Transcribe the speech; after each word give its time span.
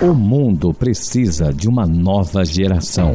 O 0.00 0.12
mundo 0.12 0.74
precisa 0.74 1.52
de 1.52 1.68
uma 1.68 1.86
nova 1.86 2.44
geração. 2.44 3.14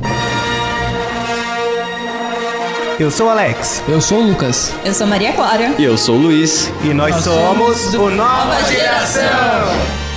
Eu 3.00 3.12
sou 3.12 3.30
Alex. 3.30 3.84
Eu 3.88 4.02
sou 4.02 4.20
o 4.20 4.28
Lucas. 4.28 4.74
Eu 4.84 4.94
sou 4.94 5.08
Maria 5.08 5.34
Clara. 5.34 5.74
E 5.78 5.84
eu 5.84 5.98
sou 5.98 6.16
o 6.16 6.22
Luiz. 6.22 6.72
E 6.84 6.94
nós, 6.94 7.14
nós 7.16 7.24
somos, 7.24 7.78
somos 7.78 7.96
o 7.96 8.10
Nova 8.16 8.62
Geração. 8.64 10.09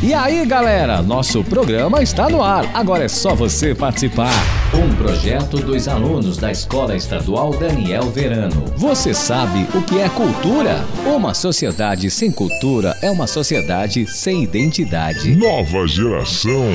E 0.00 0.14
aí, 0.14 0.46
galera, 0.46 1.02
nosso 1.02 1.42
programa 1.42 2.00
está 2.00 2.28
no 2.28 2.40
ar. 2.40 2.70
Agora 2.72 3.02
é 3.02 3.08
só 3.08 3.34
você 3.34 3.74
participar. 3.74 4.30
Um 4.72 4.94
projeto 4.94 5.56
dos 5.56 5.88
alunos 5.88 6.36
da 6.36 6.52
Escola 6.52 6.94
Estadual 6.94 7.50
Daniel 7.50 8.04
Verano. 8.04 8.64
Você 8.76 9.12
sabe 9.12 9.66
o 9.76 9.82
que 9.82 9.98
é 9.98 10.08
cultura? 10.08 10.84
Uma 11.04 11.34
sociedade 11.34 12.12
sem 12.12 12.30
cultura 12.30 12.94
é 13.02 13.10
uma 13.10 13.26
sociedade 13.26 14.06
sem 14.06 14.44
identidade. 14.44 15.34
Nova 15.34 15.84
geração. 15.88 16.68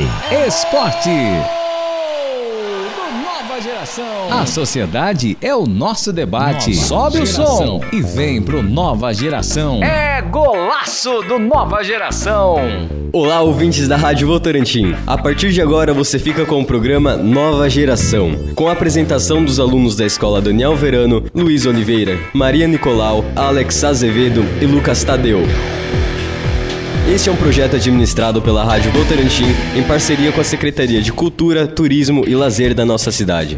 Esporte 0.46 1.10
geração. 3.83 4.32
A 4.32 4.46
sociedade 4.46 5.37
é 5.42 5.54
o 5.54 5.65
nosso 5.65 6.14
debate. 6.14 6.71
Nova 6.71 6.86
Sobe 6.86 7.25
geração. 7.25 7.43
o 7.43 7.57
som 7.57 7.82
e 7.91 8.01
vem 8.01 8.41
pro 8.41 8.64
Nova 8.64 9.14
Geração. 9.14 9.83
É 9.83 10.21
golaço 10.21 11.21
do 11.24 11.37
Nova 11.37 11.83
Geração. 11.83 12.55
Olá, 13.11 13.41
ouvintes 13.41 13.88
da 13.88 13.97
Rádio 13.97 14.27
Votorantim. 14.27 14.96
A 15.05 15.18
partir 15.18 15.51
de 15.51 15.61
agora 15.61 15.93
você 15.93 16.18
fica 16.18 16.46
com 16.46 16.61
o 16.61 16.65
programa 16.65 17.15
Nova 17.15 17.69
Geração, 17.69 18.32
com 18.55 18.68
a 18.68 18.71
apresentação 18.71 19.43
dos 19.43 19.60
alunos 19.60 19.96
da 19.96 20.05
Escola 20.05 20.41
Daniel 20.41 20.75
Verano, 20.75 21.24
Luiz 21.33 21.65
Oliveira, 21.65 22.18
Maria 22.33 22.68
Nicolau, 22.68 23.24
Alex 23.36 23.83
Azevedo 23.83 24.43
e 24.61 24.65
Lucas 24.65 25.04
Tadeu. 25.04 25.41
Este 27.07 27.28
é 27.28 27.32
um 27.32 27.36
projeto 27.36 27.75
administrado 27.75 28.42
pela 28.42 28.64
Rádio 28.64 28.89
Votorantim 28.93 29.54
em 29.75 29.84
parceria 29.84 30.32
com 30.32 30.39
a 30.39 30.44
Secretaria 30.44 31.02
de 31.02 31.11
Cultura, 31.11 31.68
Turismo 31.68 32.23
e 32.25 32.34
Lazer 32.34 32.73
da 32.73 32.86
nossa 32.86 33.11
cidade. 33.11 33.58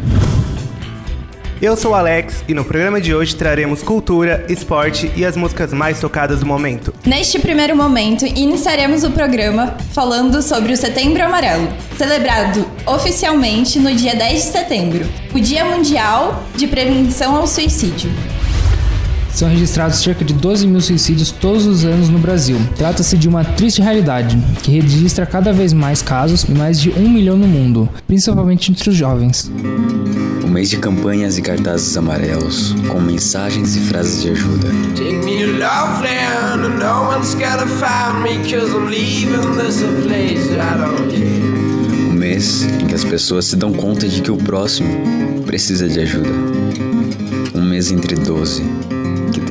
Eu 1.62 1.76
sou 1.76 1.92
o 1.92 1.94
Alex 1.94 2.44
e 2.48 2.52
no 2.52 2.64
programa 2.64 3.00
de 3.00 3.14
hoje 3.14 3.36
traremos 3.36 3.84
cultura, 3.84 4.44
esporte 4.48 5.10
e 5.16 5.24
as 5.24 5.36
músicas 5.36 5.72
mais 5.72 6.00
tocadas 6.00 6.40
do 6.40 6.46
momento. 6.46 6.92
Neste 7.06 7.38
primeiro 7.38 7.76
momento, 7.76 8.26
iniciaremos 8.26 9.04
o 9.04 9.12
programa 9.12 9.76
falando 9.92 10.42
sobre 10.42 10.72
o 10.72 10.76
Setembro 10.76 11.22
Amarelo, 11.22 11.68
celebrado 11.96 12.66
oficialmente 12.84 13.78
no 13.78 13.94
dia 13.94 14.16
10 14.16 14.42
de 14.42 14.50
setembro, 14.50 15.06
o 15.32 15.38
Dia 15.38 15.64
Mundial 15.64 16.42
de 16.56 16.66
Prevenção 16.66 17.36
ao 17.36 17.46
Suicídio. 17.46 18.10
São 19.36 19.50
registrados 19.50 19.98
cerca 19.98 20.24
de 20.24 20.32
12 20.32 20.66
mil 20.66 20.80
suicídios 20.80 21.30
todos 21.30 21.66
os 21.66 21.84
anos 21.84 22.08
no 22.08 22.18
Brasil. 22.18 22.56
Trata-se 22.74 23.18
de 23.18 23.28
uma 23.28 23.44
triste 23.44 23.82
realidade, 23.82 24.34
que 24.62 24.70
registra 24.70 25.26
cada 25.26 25.52
vez 25.52 25.74
mais 25.74 26.00
casos 26.00 26.44
e 26.44 26.52
mais 26.52 26.80
de 26.80 26.88
um 26.92 27.06
milhão 27.06 27.36
no 27.36 27.46
mundo, 27.46 27.86
principalmente 28.06 28.72
entre 28.72 28.88
os 28.88 28.96
jovens. 28.96 29.52
Um 30.42 30.48
mês 30.48 30.70
de 30.70 30.78
campanhas 30.78 31.36
e 31.36 31.42
cartazes 31.42 31.94
amarelos, 31.98 32.74
com 32.88 32.98
mensagens 32.98 33.76
e 33.76 33.80
frases 33.80 34.22
de 34.22 34.30
ajuda. 34.30 34.68
Um 42.08 42.14
mês 42.14 42.62
em 42.62 42.86
que 42.86 42.94
as 42.94 43.04
pessoas 43.04 43.44
se 43.44 43.56
dão 43.56 43.70
conta 43.74 44.08
de 44.08 44.22
que 44.22 44.30
o 44.30 44.38
próximo 44.38 45.42
precisa 45.44 45.86
de 45.86 46.00
ajuda. 46.00 46.30
Um 47.54 47.60
mês 47.60 47.92
entre 47.92 48.16
12 48.16 48.85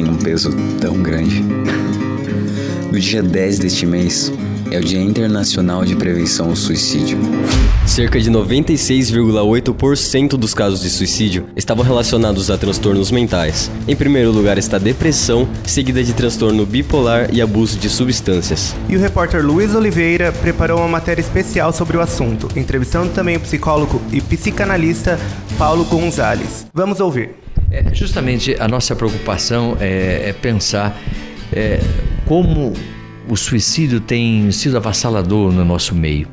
um 0.10 0.18
peso 0.18 0.52
tão 0.80 1.02
grande. 1.02 1.44
No 2.92 3.00
dia 3.00 3.22
10 3.22 3.60
deste 3.60 3.86
mês 3.86 4.32
é 4.72 4.80
o 4.80 4.84
Dia 4.84 5.02
Internacional 5.02 5.86
de 5.86 5.96
Prevenção 5.96 6.50
ao 6.50 6.56
Suicídio. 6.56 7.20
Cerca 7.86 8.20
de 8.20 8.32
96,8% 8.32 10.30
dos 10.32 10.54
casos 10.54 10.82
de 10.82 10.90
suicídio 10.90 11.46
estavam 11.56 11.84
relacionados 11.84 12.50
a 12.50 12.58
transtornos 12.58 13.12
mentais. 13.12 13.70
Em 13.88 13.96
primeiro 13.96 14.32
lugar 14.32 14.58
está 14.58 14.78
depressão, 14.78 15.48
seguida 15.66 16.04
de 16.04 16.14
transtorno 16.14 16.66
bipolar 16.66 17.34
e 17.34 17.42
abuso 17.42 17.78
de 17.78 17.90
substâncias. 17.90 18.76
E 18.90 18.96
o 18.96 19.00
repórter 19.00 19.46
Luiz 19.46 19.76
Oliveira 19.76 20.32
preparou 20.32 20.80
uma 20.80 20.88
matéria 20.88 21.22
especial 21.22 21.72
sobre 21.72 21.98
o 21.98 22.02
assunto, 22.02 22.48
entrevistando 22.56 23.14
também 23.14 23.38
o 23.38 23.40
psicólogo 23.40 24.02
e 24.12 24.20
psicanalista 24.20 25.20
Paulo 25.58 25.86
Gonzalez. 25.86 26.66
Vamos 26.74 27.00
ouvir. 27.00 27.45
É, 27.72 27.94
justamente 27.94 28.56
a 28.60 28.68
nossa 28.68 28.96
preocupação 28.96 29.78
é, 29.80 30.30
é 30.30 30.34
pensar 30.34 31.00
é, 31.52 31.80
como 32.26 32.74
o 33.28 33.36
suicídio 33.36 34.00
tem 34.00 34.52
sido 34.52 34.78
avassalador 34.78 35.52
no 35.52 35.66
nosso 35.66 35.96
meio. 35.96 36.28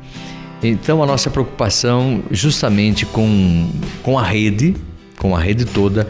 Então 0.61 1.03
a 1.03 1.05
nossa 1.05 1.29
preocupação 1.29 2.23
justamente 2.31 3.05
com, 3.05 3.69
com 4.01 4.17
a 4.17 4.23
rede, 4.23 4.75
com 5.17 5.35
a 5.35 5.39
rede 5.39 5.65
toda, 5.65 6.07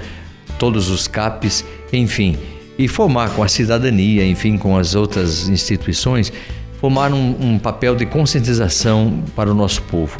todos 0.59 0.89
os 0.89 1.07
CAPs, 1.07 1.65
enfim, 1.91 2.37
e 2.77 2.87
formar 2.87 3.31
com 3.31 3.43
a 3.43 3.47
cidadania, 3.47 4.25
enfim, 4.25 4.57
com 4.57 4.77
as 4.77 4.93
outras 4.93 5.47
instituições, 5.49 6.31
formar 6.79 7.13
um, 7.13 7.35
um 7.39 7.59
papel 7.59 7.95
de 7.95 8.05
conscientização 8.05 9.23
para 9.35 9.49
o 9.49 9.53
nosso 9.53 9.81
povo. 9.83 10.17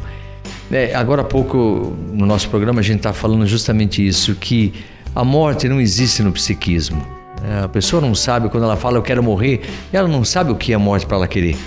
É, 0.72 0.96
agora 0.96 1.22
há 1.22 1.26
pouco 1.26 1.96
no 2.12 2.26
nosso 2.26 2.50
programa 2.50 2.80
a 2.80 2.84
gente 2.84 2.98
está 2.98 3.14
falando 3.14 3.46
justamente 3.46 4.06
isso, 4.06 4.36
que 4.36 4.74
a 5.16 5.24
morte 5.24 5.68
não 5.68 5.80
existe 5.80 6.24
no 6.24 6.32
psiquismo. 6.32 7.06
É, 7.44 7.64
a 7.64 7.68
pessoa 7.68 8.02
não 8.02 8.16
sabe, 8.16 8.50
quando 8.50 8.64
ela 8.64 8.78
fala 8.78 8.98
eu 8.98 9.02
quero 9.02 9.22
morrer, 9.22 9.62
ela 9.92 10.08
não 10.08 10.24
sabe 10.24 10.52
o 10.52 10.56
que 10.56 10.74
é 10.74 10.78
morte 10.78 11.06
para 11.06 11.18
ela 11.18 11.28
querer. 11.28 11.58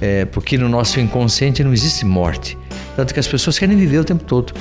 É, 0.00 0.24
porque 0.24 0.58
no 0.58 0.68
nosso 0.68 1.00
inconsciente 1.00 1.62
não 1.64 1.72
existe 1.72 2.04
morte. 2.04 2.58
Tanto 2.96 3.14
que 3.14 3.20
as 3.20 3.26
pessoas 3.26 3.58
querem 3.58 3.76
viver 3.76 3.98
o 3.98 4.04
tempo 4.04 4.24
todo. 4.24 4.52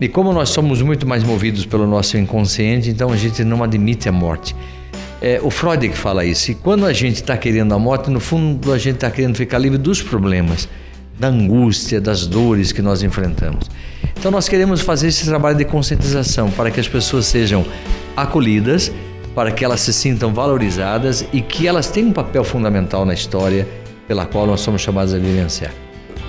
E 0.00 0.08
como 0.08 0.32
nós 0.32 0.50
somos 0.50 0.82
muito 0.82 1.06
mais 1.06 1.24
movidos 1.24 1.64
pelo 1.64 1.86
nosso 1.86 2.16
inconsciente, 2.16 2.90
então 2.90 3.10
a 3.10 3.16
gente 3.16 3.42
não 3.44 3.62
admite 3.62 4.08
a 4.08 4.12
morte. 4.12 4.54
É, 5.20 5.40
o 5.42 5.50
Freud 5.50 5.88
que 5.88 5.96
fala 5.96 6.24
isso. 6.24 6.50
E 6.50 6.54
quando 6.54 6.84
a 6.84 6.92
gente 6.92 7.16
está 7.16 7.36
querendo 7.36 7.72
a 7.72 7.78
morte, 7.78 8.10
no 8.10 8.20
fundo 8.20 8.72
a 8.72 8.78
gente 8.78 8.96
está 8.96 9.10
querendo 9.10 9.36
ficar 9.36 9.58
livre 9.58 9.78
dos 9.78 10.02
problemas, 10.02 10.68
da 11.18 11.28
angústia, 11.28 12.00
das 12.00 12.26
dores 12.26 12.72
que 12.72 12.82
nós 12.82 13.02
enfrentamos. 13.02 13.68
Então 14.18 14.30
nós 14.30 14.48
queremos 14.48 14.80
fazer 14.80 15.08
esse 15.08 15.24
trabalho 15.24 15.56
de 15.56 15.64
conscientização 15.64 16.50
para 16.50 16.70
que 16.70 16.80
as 16.80 16.88
pessoas 16.88 17.26
sejam 17.26 17.64
acolhidas, 18.16 18.90
para 19.34 19.50
que 19.50 19.64
elas 19.64 19.80
se 19.80 19.92
sintam 19.92 20.32
valorizadas 20.32 21.26
e 21.32 21.40
que 21.40 21.66
elas 21.68 21.90
tenham 21.90 22.08
um 22.08 22.12
papel 22.12 22.42
fundamental 22.42 23.04
na 23.04 23.12
história 23.12 23.68
pela 24.08 24.24
qual 24.24 24.46
nós 24.46 24.60
somos 24.60 24.80
chamados 24.80 25.12
a 25.12 25.18
vivenciar. 25.18 25.72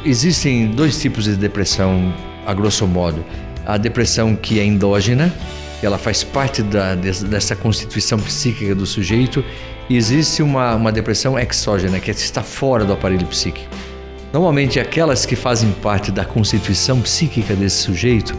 Existem 0.06 0.68
dois 0.68 1.00
tipos 1.00 1.26
de 1.26 1.36
depressão, 1.36 2.14
a 2.46 2.54
grosso 2.54 2.86
modo. 2.88 3.24
A 3.66 3.78
depressão 3.78 4.36
que 4.36 4.60
é 4.60 4.66
endógena, 4.66 5.34
ela 5.82 5.98
faz 5.98 6.24
parte 6.24 6.62
da, 6.64 6.96
dessa 6.96 7.56
constituição 7.56 8.20
psíquica 8.20 8.74
do 8.74 8.86
sujeito, 8.86 9.44
e 9.90 9.96
existe 9.96 10.42
uma, 10.42 10.76
uma 10.76 10.92
depressão 10.92 11.40
exógena, 11.40 12.00
que 12.00 12.12
está 12.12 12.44
fora 12.44 12.84
do 12.84 12.94
aparelho 12.94 13.26
psíquico. 13.28 13.68
Normalmente, 14.34 14.80
aquelas 14.80 15.26
que 15.26 15.36
fazem 15.36 15.72
parte 15.82 16.12
da 16.12 16.26
constituição 16.26 17.02
psíquica 17.02 17.56
desse 17.56 17.78
sujeito, 17.78 18.36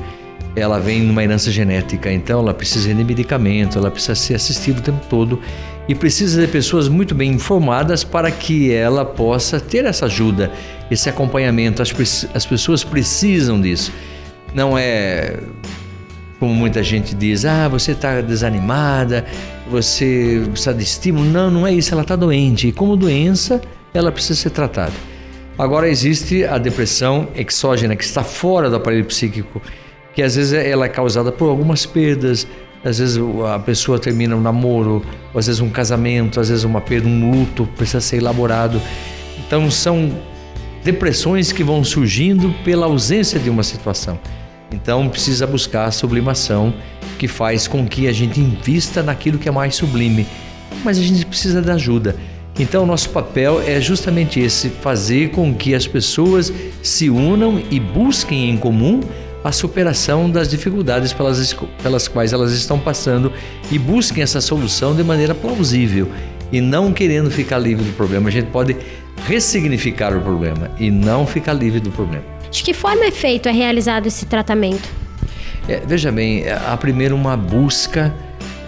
ela 0.55 0.79
vem 0.79 1.03
numa 1.03 1.23
herança 1.23 1.51
genética, 1.51 2.13
então 2.13 2.41
ela 2.41 2.53
precisa 2.53 2.93
de 2.93 3.05
medicamento, 3.05 3.79
ela 3.79 3.91
precisa 3.91 4.15
ser 4.15 4.35
assistida 4.35 4.81
o 4.81 4.83
tempo 4.83 5.05
todo 5.09 5.41
e 5.89 5.95
precisa 5.95 6.41
de 6.41 6.49
pessoas 6.49 6.89
muito 6.89 7.15
bem 7.15 7.33
informadas 7.33 8.05
para 8.05 8.31
que 8.31 8.73
ela 8.73 9.05
possa 9.05 9.59
ter 9.59 9.85
essa 9.87 10.07
ajuda, 10.07 10.53
esse 10.91 11.09
acompanhamento. 11.09 11.81
As, 11.81 12.29
as 12.35 12.45
pessoas 12.45 12.85
precisam 12.85 13.61
disso. 13.61 13.93
Não 14.55 14.77
é 14.77 15.39
como 16.39 16.55
muita 16.55 16.83
gente 16.83 17.15
diz, 17.15 17.45
ah, 17.45 17.67
você 17.67 17.93
está 17.93 18.21
desanimada, 18.21 19.25
você 19.69 20.43
precisa 20.51 20.73
de 20.73 20.85
estímulo. 20.85 21.25
Não, 21.25 21.51
não 21.51 21.67
é 21.67 21.73
isso, 21.73 21.93
ela 21.93 22.03
está 22.03 22.15
doente. 22.15 22.69
E 22.69 22.73
como 22.73 22.97
doença, 22.97 23.61
ela 23.93 24.13
precisa 24.13 24.39
ser 24.39 24.51
tratada. 24.51 24.93
Agora 25.59 25.89
existe 25.89 26.45
a 26.45 26.57
depressão 26.57 27.27
exógena, 27.35 27.97
que 27.97 28.05
está 28.05 28.23
fora 28.23 28.71
do 28.71 28.77
aparelho 28.77 29.05
psíquico, 29.05 29.61
que 30.15 30.23
às 30.23 30.37
vezes 30.37 30.53
ela 30.53 30.87
é 30.87 30.89
causada 30.89 31.33
por 31.33 31.49
algumas 31.49 31.85
perdas, 31.85 32.47
às 32.85 33.01
vezes 33.01 33.19
a 33.53 33.59
pessoa 33.59 33.99
termina 33.99 34.37
um 34.37 34.41
namoro, 34.41 35.05
às 35.35 35.47
vezes 35.47 35.61
um 35.61 35.69
casamento, 35.69 36.39
às 36.39 36.49
vezes 36.49 36.63
uma 36.63 36.81
perda, 36.81 37.09
um 37.09 37.33
luto 37.33 37.67
precisa 37.77 38.01
ser 38.01 38.19
elaborado. 38.19 38.81
Então 39.37 39.69
são 39.69 40.17
depressões 40.85 41.51
que 41.51 41.65
vão 41.65 41.83
surgindo 41.83 42.55
pela 42.65 42.87
ausência 42.87 43.41
de 43.41 43.51
uma 43.51 43.65
situação. 43.65 44.17
Então 44.73 45.09
precisa 45.09 45.45
buscar 45.45 45.87
a 45.87 45.91
sublimação 45.91 46.73
que 47.19 47.27
faz 47.27 47.67
com 47.67 47.85
que 47.85 48.07
a 48.07 48.13
gente 48.13 48.39
invista 48.39 49.03
naquilo 49.03 49.39
que 49.39 49.49
é 49.49 49.53
mais 49.53 49.75
sublime. 49.75 50.25
Mas 50.85 50.99
a 50.99 51.03
gente 51.03 51.27
precisa 51.27 51.61
da 51.61 51.75
ajuda. 51.75 52.15
Então, 52.59 52.85
nosso 52.85 53.11
papel 53.11 53.63
é 53.65 53.81
justamente 53.81 54.41
esse: 54.41 54.69
fazer 54.69 55.31
com 55.31 55.55
que 55.55 55.75
as 55.75 55.87
pessoas 55.87 56.53
se 56.83 57.09
unam 57.09 57.63
e 57.71 57.79
busquem 57.79 58.51
em 58.51 58.57
comum 58.57 59.01
a 59.45 59.53
superação 59.53 60.29
das 60.29 60.49
dificuldades 60.49 61.13
pelas, 61.13 61.57
pelas 61.83 62.09
quais 62.09 62.33
elas 62.33 62.53
estão 62.53 62.79
passando 62.79 63.33
e 63.71 63.79
busquem 63.79 64.23
essa 64.23 64.41
solução 64.41 64.95
de 64.95 65.05
maneira 65.05 65.35
plausível 65.35 66.09
e 66.51 66.61
não 66.61 66.93
querendo 66.93 67.31
ficar 67.31 67.59
livre 67.59 67.85
do 67.85 67.93
problema. 67.93 68.29
A 68.29 68.33
gente 68.33 68.51
pode 68.51 68.77
ressignificar 69.27 70.17
o 70.17 70.21
problema 70.21 70.71
e 70.79 70.91
não 70.91 71.27
ficar 71.27 71.53
livre 71.53 71.81
do 71.81 71.91
problema. 71.91 72.25
De 72.51 72.63
que 72.63 72.73
forma 72.73 73.05
é 73.05 73.11
feito, 73.11 73.49
é 73.49 73.53
realizado 73.53 74.07
esse 74.07 74.27
tratamento? 74.27 74.89
É, 75.69 75.81
veja 75.87 76.11
bem, 76.11 76.45
há 76.49 76.77
primeiro 76.77 77.15
uma 77.15 77.37
busca 77.37 78.13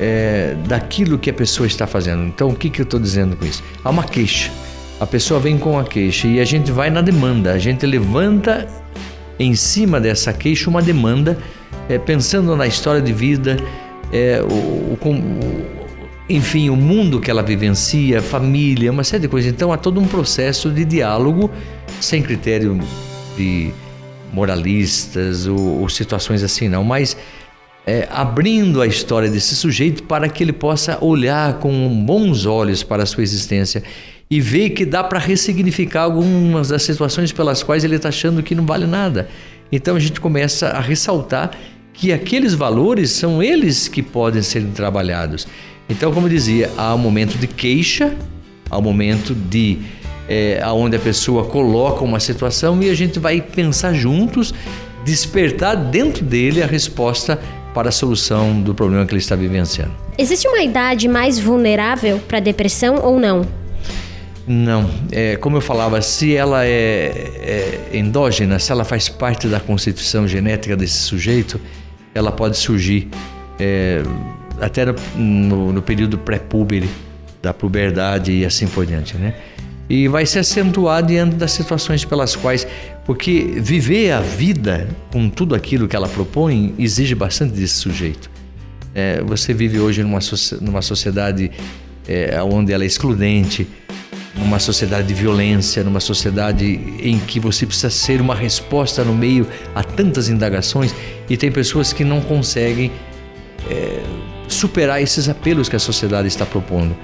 é, 0.00 0.56
daquilo 0.66 1.18
que 1.18 1.28
a 1.28 1.32
pessoa 1.32 1.66
está 1.66 1.86
fazendo. 1.86 2.24
Então, 2.24 2.48
o 2.48 2.56
que, 2.56 2.70
que 2.70 2.80
eu 2.80 2.84
estou 2.84 2.98
dizendo 2.98 3.36
com 3.36 3.44
isso? 3.44 3.62
Há 3.84 3.90
uma 3.90 4.04
queixa. 4.04 4.50
A 4.98 5.06
pessoa 5.06 5.38
vem 5.38 5.58
com 5.58 5.78
a 5.78 5.84
queixa 5.84 6.26
e 6.26 6.40
a 6.40 6.44
gente 6.44 6.72
vai 6.72 6.88
na 6.88 7.02
demanda. 7.02 7.52
A 7.52 7.58
gente 7.58 7.84
levanta 7.84 8.66
em 9.38 9.54
cima 9.54 10.00
dessa 10.00 10.32
queixa 10.32 10.70
uma 10.70 10.80
demanda, 10.80 11.38
é, 11.88 11.98
pensando 11.98 12.56
na 12.56 12.66
história 12.66 13.02
de 13.02 13.12
vida, 13.12 13.58
é, 14.10 14.42
o, 14.42 14.54
o, 14.54 14.98
enfim, 16.28 16.70
o 16.70 16.76
mundo 16.76 17.20
que 17.20 17.30
ela 17.30 17.42
vivencia, 17.42 18.22
família, 18.22 18.90
uma 18.90 19.04
série 19.04 19.22
de 19.22 19.28
coisas. 19.28 19.52
Então, 19.52 19.70
há 19.70 19.76
todo 19.76 20.00
um 20.00 20.06
processo 20.06 20.70
de 20.70 20.84
diálogo 20.84 21.50
sem 22.00 22.22
critério 22.22 22.78
de 23.36 23.70
moralistas 24.32 25.46
ou, 25.46 25.80
ou 25.80 25.88
situações 25.88 26.42
assim, 26.42 26.68
não, 26.68 26.84
mas 26.84 27.16
é, 27.86 28.06
abrindo 28.10 28.80
a 28.80 28.86
história 28.86 29.30
desse 29.30 29.56
sujeito 29.56 30.02
para 30.02 30.28
que 30.28 30.44
ele 30.44 30.52
possa 30.52 31.02
olhar 31.02 31.54
com 31.54 32.04
bons 32.04 32.46
olhos 32.46 32.82
para 32.82 33.02
a 33.02 33.06
sua 33.06 33.22
existência 33.22 33.82
e 34.30 34.40
ver 34.40 34.70
que 34.70 34.86
dá 34.86 35.02
para 35.02 35.18
ressignificar 35.18 36.02
algumas 36.02 36.68
das 36.68 36.82
situações 36.82 37.32
pelas 37.32 37.62
quais 37.62 37.82
ele 37.82 37.96
está 37.96 38.10
achando 38.10 38.42
que 38.42 38.54
não 38.54 38.64
vale 38.64 38.86
nada. 38.86 39.28
Então 39.72 39.96
a 39.96 40.00
gente 40.00 40.20
começa 40.20 40.68
a 40.68 40.80
ressaltar 40.80 41.50
que 41.92 42.12
aqueles 42.12 42.54
valores 42.54 43.10
são 43.10 43.42
eles 43.42 43.88
que 43.88 44.02
podem 44.02 44.42
ser 44.42 44.64
trabalhados. 44.74 45.46
Então, 45.88 46.12
como 46.12 46.26
eu 46.26 46.30
dizia, 46.30 46.70
há 46.76 46.94
um 46.94 46.98
momento 46.98 47.36
de 47.36 47.48
queixa, 47.48 48.14
há 48.70 48.78
um 48.78 48.82
momento 48.82 49.34
de 49.34 49.78
é, 50.28 50.62
onde 50.68 50.96
a 50.96 51.00
pessoa 51.00 51.44
coloca 51.44 52.04
uma 52.04 52.20
situação 52.20 52.80
e 52.80 52.88
a 52.88 52.94
gente 52.94 53.18
vai 53.18 53.40
pensar 53.40 53.92
juntos, 53.92 54.54
despertar 55.04 55.74
dentro 55.74 56.24
dele 56.24 56.62
a 56.62 56.66
resposta 56.66 57.40
para 57.74 57.88
a 57.88 57.92
solução 57.92 58.60
do 58.60 58.74
problema 58.74 59.06
que 59.06 59.12
ele 59.12 59.20
está 59.20 59.36
vivenciando. 59.36 59.92
Existe 60.18 60.46
uma 60.48 60.62
idade 60.62 61.08
mais 61.08 61.38
vulnerável 61.38 62.18
para 62.18 62.40
depressão 62.40 62.96
ou 63.02 63.18
não? 63.18 63.46
Não, 64.46 64.90
é, 65.12 65.36
como 65.36 65.56
eu 65.58 65.60
falava, 65.60 66.02
se 66.02 66.34
ela 66.34 66.66
é, 66.66 66.70
é, 66.72 67.90
endógena, 67.94 68.58
se 68.58 68.72
ela 68.72 68.84
faz 68.84 69.08
parte 69.08 69.46
da 69.46 69.60
constituição 69.60 70.26
genética 70.26 70.76
desse 70.76 70.98
sujeito, 70.98 71.60
ela 72.14 72.32
pode 72.32 72.56
surgir 72.56 73.08
é, 73.58 74.02
até 74.60 74.84
no, 75.14 75.72
no, 75.72 75.82
período 75.82 76.18
pré-púbere, 76.18 76.90
da 77.40 77.54
puberdade 77.54 78.32
e 78.32 78.44
assim 78.44 78.66
por 78.66 78.84
diante, 78.84 79.16
né? 79.16 79.34
e 79.90 80.06
vai 80.06 80.24
se 80.24 80.38
acentuar 80.38 81.02
diante 81.02 81.34
das 81.34 81.50
situações 81.50 82.04
pelas 82.04 82.36
quais. 82.36 82.64
Porque 83.10 83.56
viver 83.56 84.12
a 84.12 84.20
vida 84.20 84.86
com 85.10 85.28
tudo 85.28 85.56
aquilo 85.56 85.88
que 85.88 85.96
ela 85.96 86.06
propõe 86.06 86.72
exige 86.78 87.12
bastante 87.12 87.54
desse 87.54 87.74
sujeito. 87.74 88.30
É, 88.94 89.20
você 89.20 89.52
vive 89.52 89.80
hoje 89.80 90.04
numa, 90.04 90.20
numa 90.60 90.80
sociedade 90.80 91.50
é, 92.06 92.40
onde 92.40 92.72
ela 92.72 92.84
é 92.84 92.86
excludente, 92.86 93.66
numa 94.36 94.60
sociedade 94.60 95.08
de 95.08 95.14
violência, 95.14 95.82
numa 95.82 95.98
sociedade 95.98 96.64
em 97.02 97.18
que 97.18 97.40
você 97.40 97.66
precisa 97.66 97.90
ser 97.90 98.20
uma 98.20 98.36
resposta 98.36 99.02
no 99.02 99.12
meio 99.12 99.44
a 99.74 99.82
tantas 99.82 100.28
indagações 100.28 100.94
e 101.28 101.36
tem 101.36 101.50
pessoas 101.50 101.92
que 101.92 102.04
não 102.04 102.20
conseguem 102.20 102.92
é, 103.68 104.04
superar 104.46 105.02
esses 105.02 105.28
apelos 105.28 105.68
que 105.68 105.74
a 105.74 105.80
sociedade 105.80 106.28
está 106.28 106.46
propondo 106.46 106.94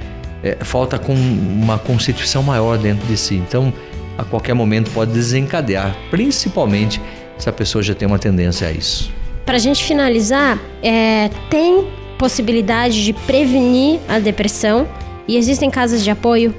é, 0.42 0.56
falta 0.64 0.98
com 0.98 1.14
uma 1.14 1.78
constituição 1.78 2.42
maior 2.42 2.78
dentro 2.78 3.06
de 3.06 3.16
si. 3.16 3.34
Então, 3.34 3.72
a 4.18 4.24
qualquer 4.24 4.54
momento 4.54 4.90
pode 4.90 5.12
desencadear, 5.12 5.96
principalmente 6.10 7.00
se 7.38 7.48
a 7.48 7.52
pessoa 7.52 7.82
já 7.82 7.94
tem 7.94 8.06
uma 8.06 8.18
tendência 8.18 8.68
a 8.68 8.72
isso. 8.72 9.12
Para 9.44 9.56
a 9.56 9.58
gente 9.58 9.84
finalizar, 9.84 10.58
é, 10.82 11.30
tem 11.50 11.86
possibilidade 12.18 13.04
de 13.04 13.12
prevenir 13.12 14.00
a 14.08 14.18
depressão 14.18 14.88
e 15.28 15.36
existem 15.36 15.70
casas 15.70 16.02
de 16.02 16.10
apoio? 16.10 16.54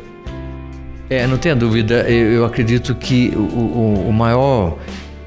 É, 1.10 1.26
não 1.26 1.38
tenha 1.38 1.56
dúvida, 1.56 2.10
eu, 2.10 2.32
eu 2.34 2.46
acredito 2.46 2.94
que 2.96 3.32
o, 3.36 3.40
o, 3.40 4.10
o 4.10 4.14
maior 4.14 4.78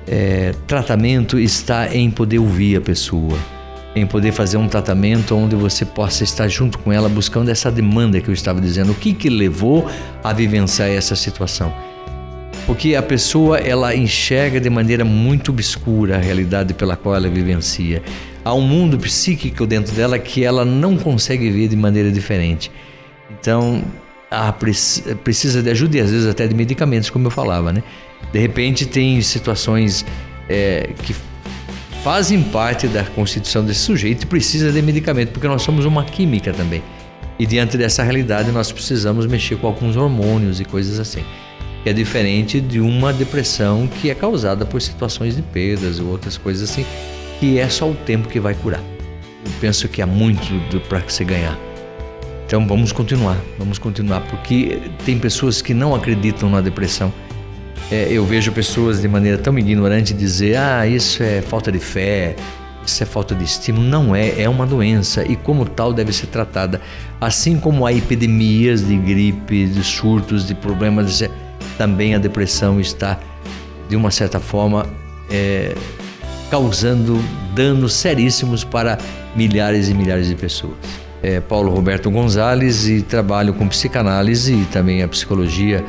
é, 0.07 0.55
tratamento 0.67 1.39
está 1.39 1.95
em 1.95 2.11
poder 2.11 2.39
ouvir 2.39 2.77
a 2.77 2.81
pessoa 2.81 3.39
em 3.95 4.07
poder 4.07 4.33
fazer 4.33 4.57
um 4.57 4.69
tratamento 4.69 5.35
onde 5.35 5.57
você 5.57 5.85
possa 5.85 6.23
estar 6.23 6.49
junto 6.49 6.79
com 6.79 6.93
ela 6.93 7.09
buscando 7.09 7.49
essa 7.51 7.71
demanda 7.71 8.21
que 8.21 8.29
eu 8.29 8.35
estava 8.35 8.61
dizendo. 8.61 8.93
O 8.93 8.95
que 8.95 9.13
que 9.13 9.29
levou 9.29 9.89
a 10.23 10.33
vivenciar 10.33 10.89
essa 10.89 11.17
situação? 11.17 11.73
Porque 12.71 12.95
a 12.95 13.03
pessoa 13.03 13.59
ela 13.59 13.97
enxerga 13.97 14.61
de 14.61 14.71
maneira 14.71 15.05
muito 15.05 15.51
obscura 15.51 16.15
a 16.15 16.21
realidade 16.21 16.73
pela 16.73 16.97
qual 16.97 17.17
ela 17.17 17.29
vivencia. 17.29 18.01
Há 18.45 18.55
um 18.55 18.61
mundo 18.61 18.97
psíquico 18.97 19.67
dentro 19.67 19.93
dela 19.93 20.17
que 20.21 20.45
ela 20.45 20.65
não 20.65 20.97
consegue 20.97 21.51
ver 21.51 21.67
de 21.67 21.75
maneira 21.75 22.13
diferente. 22.13 22.71
Então, 23.29 23.83
precisa 25.25 25.65
de 25.65 25.69
ajuda 25.69 25.97
e 25.97 26.01
às 26.01 26.13
vezes 26.13 26.29
até 26.29 26.47
de 26.47 26.55
medicamentos, 26.55 27.11
como 27.11 27.27
eu 27.27 27.31
falava, 27.33 27.73
né? 27.73 27.83
De 28.33 28.39
repente 28.39 28.87
tem 28.87 29.21
situações 29.21 30.07
é, 30.49 30.91
que 31.03 31.13
fazem 32.05 32.41
parte 32.41 32.87
da 32.87 33.03
constituição 33.03 33.65
desse 33.65 33.81
sujeito 33.81 34.23
e 34.23 34.27
precisa 34.27 34.71
de 34.71 34.81
medicamento, 34.81 35.33
porque 35.33 35.49
nós 35.49 35.63
somos 35.63 35.85
uma 35.85 36.05
química 36.05 36.53
também. 36.53 36.85
E 37.37 37.45
diante 37.47 37.77
dessa 37.77 38.05
realidade, 38.05 38.53
nós 38.53 38.71
precisamos 38.71 39.27
mexer 39.27 39.57
com 39.57 39.67
alguns 39.67 39.97
hormônios 39.97 40.61
e 40.61 40.65
coisas 40.65 41.01
assim. 41.01 41.25
É 41.85 41.93
diferente 41.93 42.61
de 42.61 42.81
uma 42.81 43.13
depressão 43.13 43.87
que 43.87 44.11
é 44.11 44.15
causada 44.15 44.67
por 44.67 44.81
situações 44.83 45.37
de 45.37 45.43
perdas 45.43 45.99
ou 45.99 46.09
outras 46.09 46.37
coisas 46.37 46.71
assim, 46.71 46.85
que 47.39 47.59
é 47.59 47.69
só 47.69 47.89
o 47.89 47.95
tempo 47.95 48.29
que 48.29 48.39
vai 48.39 48.55
curar. 48.55 48.83
Eu 49.45 49.53
penso 49.61 49.89
que 49.89 50.03
há 50.03 50.07
muito 50.07 50.45
para 50.89 51.03
se 51.09 51.25
ganhar. 51.25 51.59
Então 52.47 52.67
vamos 52.67 52.93
continuar, 52.93 53.39
vamos 53.59 53.79
continuar, 53.79 54.21
porque 54.29 54.81
tem 55.05 55.19
pessoas 55.19 55.63
que 55.63 55.73
não 55.73 55.95
acreditam 55.95 56.51
na 56.51 56.61
depressão 56.61 57.13
é, 57.91 58.07
eu 58.09 58.25
vejo 58.25 58.53
pessoas 58.53 59.01
de 59.01 59.09
maneira 59.09 59.37
tão 59.37 59.59
ignorante 59.59 60.15
dizer: 60.15 60.57
ah, 60.57 60.87
isso 60.87 61.25
é 61.25 61.43
falta 61.43 61.73
de 61.73 61.81
fé, 61.81 62.37
isso 62.87 63.03
é 63.03 63.07
falta 63.07 63.35
de 63.35 63.43
estímulo. 63.43 63.85
Não 63.85 64.15
é, 64.15 64.43
é 64.43 64.49
uma 64.49 64.65
doença 64.65 65.25
e, 65.25 65.35
como 65.35 65.65
tal, 65.65 65.93
deve 65.93 66.13
ser 66.13 66.29
tratada. 66.29 66.81
Assim 67.21 67.59
como 67.59 67.85
há 67.85 67.93
epidemias 67.93 68.87
de 68.87 68.97
gripe, 68.97 69.67
de 69.67 69.83
surtos, 69.83 70.47
de 70.47 70.55
problemas, 70.55 71.21
também 71.81 72.15
a 72.15 72.19
depressão 72.19 72.79
está, 72.79 73.19
de 73.89 73.97
uma 73.97 74.11
certa 74.11 74.39
forma, 74.39 74.85
é, 75.31 75.75
causando 76.51 77.19
danos 77.55 77.95
seríssimos 77.95 78.63
para 78.63 78.99
milhares 79.35 79.89
e 79.89 79.95
milhares 79.95 80.29
de 80.29 80.35
pessoas. 80.35 80.77
É 81.23 81.41
Paulo 81.41 81.73
Roberto 81.73 82.11
Gonzalez 82.11 82.87
e 82.87 83.01
trabalho 83.01 83.55
com 83.55 83.67
psicanálise 83.67 84.53
e 84.53 84.65
também 84.67 85.03
a 85.03 85.09
psicologia 85.09 85.83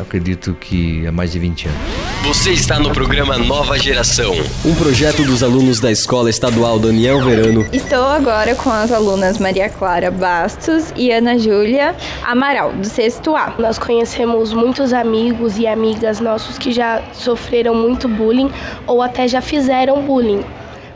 acredito 0.00 0.54
que 0.54 1.06
há 1.06 1.12
mais 1.12 1.32
de 1.32 1.38
20 1.38 1.68
anos. 1.68 1.80
Você 2.24 2.50
está 2.52 2.78
no 2.78 2.92
programa 2.92 3.36
Nova 3.36 3.78
Geração, 3.78 4.32
um 4.64 4.74
projeto 4.74 5.24
dos 5.24 5.42
alunos 5.42 5.80
da 5.80 5.90
Escola 5.90 6.30
Estadual 6.30 6.78
Daniel 6.78 7.22
Verano. 7.24 7.66
Estou 7.72 8.04
agora 8.04 8.54
com 8.54 8.70
as 8.70 8.92
alunas 8.92 9.38
Maria 9.38 9.68
Clara 9.68 10.10
Bastos 10.10 10.92
e 10.96 11.10
Ana 11.10 11.36
Júlia 11.38 11.96
Amaral, 12.24 12.72
do 12.72 12.86
sexto 12.86 13.34
A. 13.34 13.54
Nós 13.58 13.78
conhecemos 13.78 14.52
muitos 14.52 14.92
amigos 14.92 15.58
e 15.58 15.66
amigas 15.66 16.20
nossos 16.20 16.58
que 16.58 16.72
já 16.72 17.02
sofreram 17.12 17.74
muito 17.74 18.08
bullying 18.08 18.50
ou 18.86 19.02
até 19.02 19.26
já 19.26 19.40
fizeram 19.40 20.02
bullying, 20.02 20.44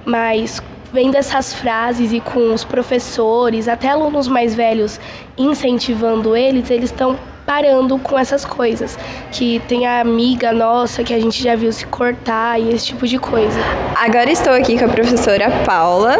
mas 0.05 0.63
vendo 0.93 1.17
essas 1.17 1.53
frases 1.53 2.13
e 2.13 2.21
com 2.21 2.55
os 2.55 2.65
professores, 2.65 3.69
até 3.69 3.89
alunos 3.89 4.29
mais 4.29 4.55
velhos 4.55 5.01
incentivando 5.37 6.37
eles, 6.37 6.71
eles 6.71 6.91
estão 6.91 7.19
parando 7.47 7.99
com 7.99 8.19
essas 8.19 8.45
coisas. 8.45 8.99
Que 9.31 9.61
tem 9.69 9.87
a 9.87 10.01
amiga 10.01 10.53
nossa 10.53 11.05
que 11.05 11.15
a 11.15 11.21
gente 11.21 11.43
já 11.43 11.55
viu 11.55 11.73
se 11.73 11.87
cortar 11.87 12.61
e 12.61 12.71
esse 12.71 12.87
tipo 12.87 13.07
de 13.07 13.19
coisa. 13.19 13.59
Agora 13.95 14.31
estou 14.31 14.53
aqui 14.53 14.79
com 14.79 14.87
a 14.87 14.89
professora 14.89 15.51
Paula 15.65 16.17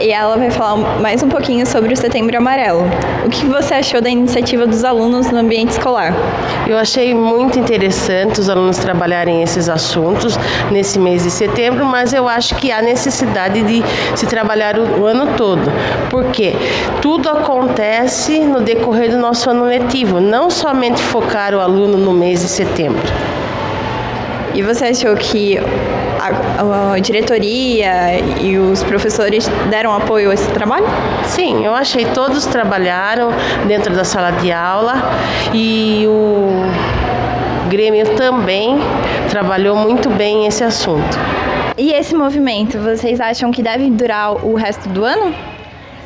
e 0.00 0.10
ela 0.10 0.36
vai 0.36 0.50
falar 0.50 0.76
mais 1.00 1.22
um 1.22 1.28
pouquinho 1.28 1.64
sobre 1.66 1.92
o 1.92 1.96
Setembro 1.96 2.36
Amarelo. 2.36 2.82
O 3.24 3.30
que 3.30 3.46
você 3.46 3.74
achou 3.74 4.00
da 4.00 4.10
iniciativa 4.10 4.66
dos 4.66 4.84
alunos 4.84 5.30
no 5.30 5.38
ambiente 5.38 5.70
escolar? 5.70 6.12
Eu 6.68 6.76
achei 6.76 7.14
muito 7.14 7.58
interessante 7.58 8.40
os 8.40 8.48
alunos 8.48 8.78
trabalharem 8.78 9.42
esses 9.42 9.68
assuntos 9.68 10.38
nesse 10.70 10.98
mês 10.98 11.22
de 11.22 11.30
setembro, 11.30 11.84
mas 11.84 12.12
eu 12.12 12.28
acho 12.28 12.54
que 12.56 12.72
há 12.72 12.82
necessidade 12.82 13.62
de 13.62 13.82
se 14.16 14.26
trabalhar 14.26 14.78
o, 14.78 15.02
o 15.02 15.06
ano 15.06 15.36
todo, 15.36 15.62
porque 16.10 16.54
tudo 17.00 17.28
acontece 17.28 18.40
no 18.40 18.60
decorrer 18.60 19.10
do 19.10 19.18
nosso 19.18 19.48
ano 19.50 19.64
letivo, 19.64 20.20
não 20.20 20.50
só 20.50 20.63
somente 20.64 21.02
focar 21.02 21.54
o 21.54 21.60
aluno 21.60 21.98
no 21.98 22.10
mês 22.10 22.40
de 22.40 22.48
setembro. 22.48 23.02
E 24.54 24.62
você 24.62 24.86
achou 24.86 25.14
que 25.14 25.58
a, 25.58 26.94
a, 26.94 26.98
diretoria 27.00 28.18
e 28.40 28.56
os 28.56 28.82
professores 28.82 29.46
deram 29.68 29.94
apoio 29.94 30.30
a 30.30 30.34
esse 30.34 30.50
trabalho? 30.52 30.86
Sim, 31.26 31.66
eu 31.66 31.74
achei 31.74 32.06
todos 32.06 32.46
trabalharam 32.46 33.28
dentro 33.68 33.94
da 33.94 34.04
sala 34.04 34.30
de 34.30 34.50
aula 34.50 34.94
e 35.52 36.06
o 36.06 36.64
O 37.66 37.68
Grêmio 37.68 38.16
também 38.16 38.78
trabalhou 39.28 39.76
muito 39.76 40.08
bem 40.08 40.46
esse 40.46 40.64
assunto. 40.64 41.18
E 41.76 41.92
esse 41.92 42.14
movimento, 42.14 42.78
vocês 42.78 43.20
acham 43.20 43.50
que 43.50 43.62
deve 43.62 43.90
durar 43.90 44.32
o 44.42 44.54
resto 44.54 44.88
do 44.88 45.04
ano? 45.04 45.53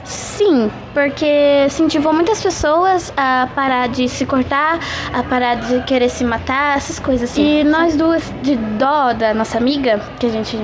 Sim, 0.08 0.70
porque 0.94 1.64
incentivou 1.66 2.14
muitas 2.14 2.42
pessoas 2.42 3.12
a 3.14 3.46
parar 3.54 3.88
de 3.88 4.08
se 4.08 4.24
cortar, 4.24 4.78
a 5.12 5.22
parar 5.22 5.56
de 5.56 5.82
querer 5.82 6.08
se 6.08 6.24
matar, 6.24 6.78
essas 6.78 6.98
coisas 6.98 7.30
assim. 7.30 7.60
E 7.60 7.64
nós 7.64 7.94
duas, 7.94 8.32
de 8.42 8.56
dó 8.56 9.12
da 9.12 9.34
nossa 9.34 9.58
amiga, 9.58 10.00
que 10.18 10.24
a 10.24 10.30
gente 10.30 10.56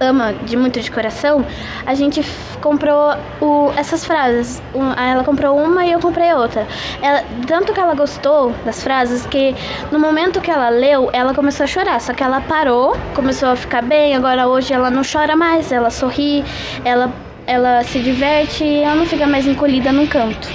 ama 0.00 0.32
de 0.46 0.56
muito 0.56 0.80
de 0.80 0.90
coração, 0.90 1.44
a 1.84 1.94
gente 1.94 2.24
comprou 2.62 3.14
o, 3.42 3.70
essas 3.76 4.06
frases. 4.06 4.62
Um, 4.74 4.92
ela 4.92 5.24
comprou 5.24 5.54
uma 5.54 5.84
e 5.84 5.92
eu 5.92 6.00
comprei 6.00 6.32
outra. 6.32 6.66
Ela, 7.02 7.24
tanto 7.46 7.74
que 7.74 7.80
ela 7.80 7.94
gostou 7.94 8.54
das 8.64 8.82
frases 8.82 9.26
que 9.26 9.54
no 9.90 9.98
momento 9.98 10.40
que 10.40 10.50
ela 10.50 10.70
leu, 10.70 11.10
ela 11.12 11.34
começou 11.34 11.64
a 11.64 11.66
chorar. 11.66 12.00
Só 12.00 12.14
que 12.14 12.22
ela 12.22 12.40
parou, 12.40 12.96
começou 13.14 13.50
a 13.50 13.56
ficar 13.56 13.82
bem. 13.82 14.16
Agora 14.16 14.46
hoje 14.46 14.72
ela 14.72 14.90
não 14.90 15.02
chora 15.02 15.36
mais, 15.36 15.70
ela 15.70 15.90
sorri, 15.90 16.42
ela, 16.82 17.12
ela 17.48 17.82
se 17.82 17.98
diverte 18.00 18.62
e 18.62 18.82
ela 18.82 18.94
não 18.94 19.06
fica 19.06 19.26
mais 19.26 19.46
encolhida 19.46 19.90
num 19.90 20.06
canto. 20.06 20.48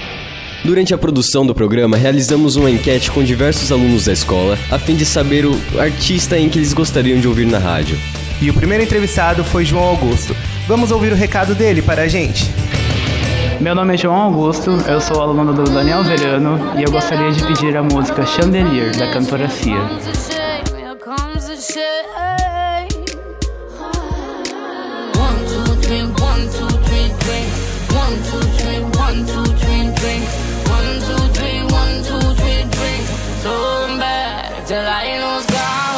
Durante 0.63 0.93
a 0.93 0.97
produção 0.97 1.45
do 1.45 1.53
programa, 1.53 1.97
realizamos 1.97 2.55
uma 2.55 2.69
enquete 2.69 3.11
com 3.11 3.23
diversos 3.23 3.71
alunos 3.71 4.05
da 4.05 4.13
escola, 4.13 4.57
a 4.71 4.77
fim 4.77 4.95
de 4.95 5.03
saber 5.03 5.43
o 5.45 5.59
artista 5.77 6.37
em 6.37 6.47
que 6.47 6.59
eles 6.59 6.71
gostariam 6.71 7.19
de 7.19 7.27
ouvir 7.27 7.47
na 7.47 7.57
rádio. 7.57 7.97
E 8.39 8.49
o 8.49 8.53
primeiro 8.53 8.83
entrevistado 8.83 9.43
foi 9.43 9.65
João 9.65 9.83
Augusto. 9.83 10.35
Vamos 10.67 10.91
ouvir 10.91 11.11
o 11.11 11.15
recado 11.15 11.55
dele 11.55 11.81
para 11.81 12.03
a 12.03 12.07
gente. 12.07 12.45
Meu 13.59 13.73
nome 13.73 13.95
é 13.95 13.97
João 13.97 14.15
Augusto, 14.15 14.71
eu 14.87 15.01
sou 15.01 15.21
aluno 15.21 15.51
do 15.51 15.63
Daniel 15.63 16.03
Verano 16.03 16.59
e 16.77 16.83
eu 16.83 16.91
gostaria 16.91 17.31
de 17.31 17.43
pedir 17.45 17.75
a 17.75 17.81
música 17.81 18.25
Chandelier, 18.25 18.95
da 18.95 19.11
cantora 19.11 19.49
Cia. 19.49 19.79
One, 26.29 26.43
two, 26.55 26.71
three, 26.85 27.07
drink. 27.23 27.47
One, 28.01 28.15
two, 28.27 28.43
three, 28.57 28.81
one, 29.03 29.19
two, 29.31 29.45
three, 29.61 29.83
drink. 29.99 30.23
One, 30.75 30.91
two, 31.07 31.23
three, 31.37 31.59
one, 31.79 31.95
two, 32.07 32.23
three, 32.39 32.61
drink. 32.75 33.03
So 33.43 33.51
I'm 33.51 33.99
back 33.99 34.65
till 34.67 34.87
I 35.01 35.17
knows 35.19 35.45
gone. 35.47 35.92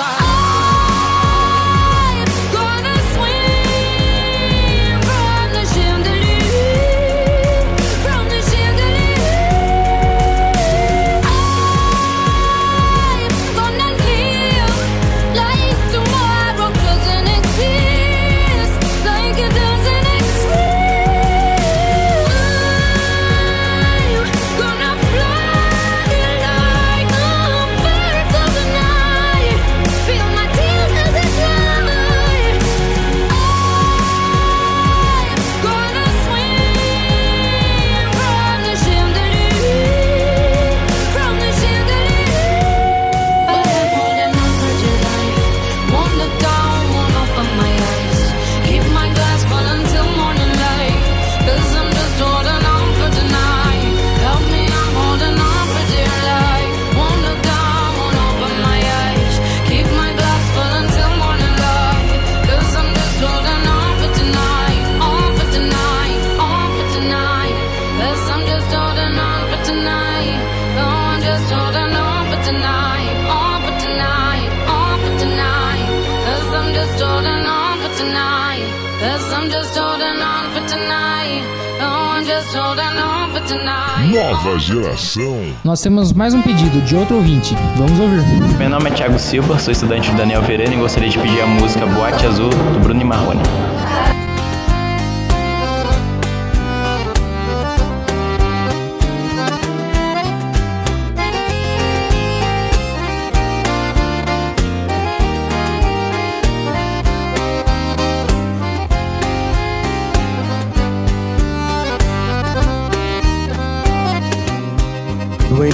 Nova 84.12 84.60
geração. 84.60 85.42
Nós 85.64 85.82
temos 85.82 86.14
mais 86.14 86.36
um 86.36 86.42
pedido 86.42 86.80
de 86.82 86.96
outro 86.96 87.16
ouvinte. 87.16 87.56
Vamos 87.76 88.00
ouvir. 88.00 88.22
Meu 88.60 88.70
nome 88.70 88.90
é 88.90 88.94
Thiago 88.94 89.18
Silva, 89.18 89.58
sou 89.58 89.72
estudante 89.72 90.12
do 90.12 90.18
Daniel 90.18 90.44
Verano 90.44 90.74
e 90.74 90.78
gostaria 90.78 91.10
de 91.10 91.18
pedir 91.18 91.42
a 91.42 91.48
música 91.48 91.88
Boate 91.88 92.24
Azul 92.26 92.50
do 92.50 92.80
Bruno 92.80 93.04
Marrone. 93.04 93.42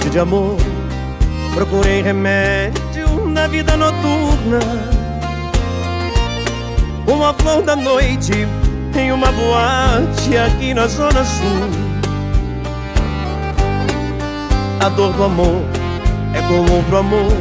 Doente 0.01 0.09
de 0.09 0.19
amor, 0.19 0.57
procurei 1.53 2.01
remédio 2.01 3.27
na 3.27 3.45
vida 3.47 3.77
noturna. 3.77 4.59
Uma 7.05 7.33
flor 7.35 7.61
da 7.61 7.75
noite 7.75 8.47
em 8.97 9.11
uma 9.11 9.31
boate 9.31 10.37
aqui 10.37 10.73
na 10.73 10.87
Zona 10.87 11.23
Sul. 11.23 11.69
A 14.79 14.89
dor 14.89 15.13
do 15.13 15.23
amor 15.23 15.61
é 16.33 16.41
comum 16.47 16.83
pro 16.85 16.97
amor 16.97 17.31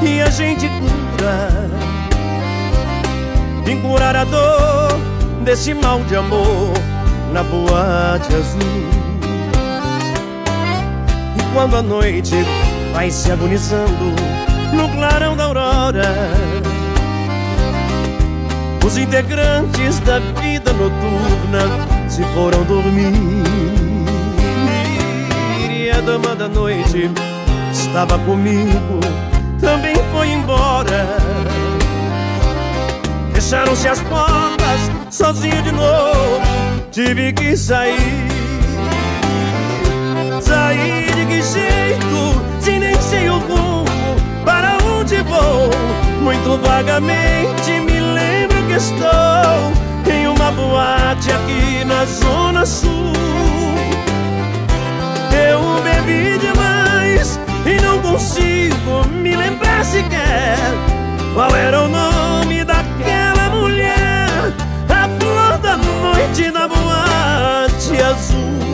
e 0.00 0.20
a 0.20 0.30
gente 0.30 0.68
cura. 0.68 1.70
Vim 3.64 3.80
curar 3.80 4.14
a 4.14 4.24
dor 4.24 5.00
desse 5.42 5.74
mal 5.74 6.00
de 6.04 6.14
amor 6.14 6.72
na 7.32 7.42
boate 7.42 8.32
azul 8.32 9.13
quando 11.54 11.76
a 11.76 11.82
noite 11.82 12.34
vai 12.92 13.10
se 13.10 13.30
agonizando 13.30 14.12
no 14.72 14.88
clarão 14.90 15.36
da 15.36 15.44
aurora. 15.44 16.12
Os 18.84 18.98
integrantes 18.98 20.00
da 20.00 20.18
vida 20.18 20.72
noturna 20.72 22.08
se 22.08 22.22
foram 22.34 22.64
dormir. 22.64 23.12
E 25.70 25.90
a 25.90 26.00
dama 26.00 26.34
da 26.34 26.48
noite 26.48 27.08
estava 27.72 28.18
comigo, 28.18 29.00
também 29.60 29.94
foi 30.12 30.30
embora. 30.30 31.06
Fecharam-se 33.32 33.88
as 33.88 34.00
portas, 34.00 34.90
sozinho 35.08 35.62
de 35.62 35.70
novo, 35.70 36.40
tive 36.90 37.32
que 37.32 37.56
sair. 37.56 38.26
Sair 40.42 41.13
que 41.34 41.42
jeito, 41.42 42.40
se 42.60 42.78
nem 42.78 42.94
sei 43.00 43.28
o 43.28 43.38
rumo 43.38 43.84
Para 44.44 44.78
onde 44.84 45.16
vou, 45.22 45.70
muito 46.20 46.58
vagamente 46.58 47.72
Me 47.80 48.00
lembro 48.00 48.62
que 48.66 48.74
estou 48.74 50.12
Em 50.12 50.28
uma 50.28 50.52
boate 50.52 51.30
aqui 51.32 51.84
na 51.84 52.04
zona 52.04 52.66
sul. 52.66 53.12
Eu 55.32 55.82
bebi 55.82 56.38
demais 56.38 57.40
e 57.66 57.80
não 57.80 57.98
consigo 58.00 59.04
me 59.10 59.34
lembrar 59.34 59.84
sequer 59.84 60.56
Qual 61.34 61.54
era 61.54 61.82
o 61.82 61.88
nome 61.88 62.64
daquela 62.64 63.50
mulher 63.50 64.28
A 64.88 65.08
flor 65.18 65.58
da 65.58 65.76
noite 65.76 66.50
na 66.50 66.68
boate 66.68 68.02
azul 68.02 68.73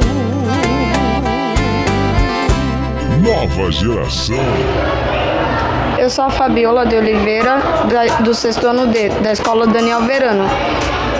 Nova 3.21 3.71
geração. 3.71 4.35
Eu 5.97 6.09
sou 6.09 6.25
a 6.25 6.29
Fabiola 6.29 6.85
de 6.85 6.95
Oliveira, 6.95 7.57
da- 7.89 8.15
do 8.21 8.33
sexto 8.33 8.65
ano 8.65 8.87
D, 8.87 9.09
da 9.21 9.31
escola 9.33 9.67
Daniel 9.67 10.01
Verano. 10.03 10.45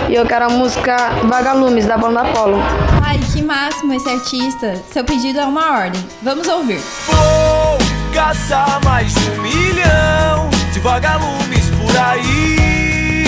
E 0.08 0.14
eu 0.14 0.26
quero 0.26 0.46
a 0.46 0.48
música 0.48 0.96
Vagalumes, 1.24 1.86
da 1.86 1.96
banda 1.96 2.22
Apollo. 2.22 2.58
Ai, 3.04 3.18
que 3.32 3.40
máximo 3.42 3.94
esse 3.94 4.08
artista. 4.08 4.82
Seu 4.90 5.04
pedido 5.04 5.38
é 5.38 5.44
uma 5.44 5.78
ordem. 5.78 6.04
Vamos 6.22 6.48
ouvir. 6.48 6.80
Vou 7.06 7.78
caçar 8.12 8.80
mais 8.84 9.14
um 9.16 9.40
milhão 9.42 10.50
de 10.72 10.80
vagalumes 10.80 11.70
por 11.80 11.96
aí. 11.96 13.24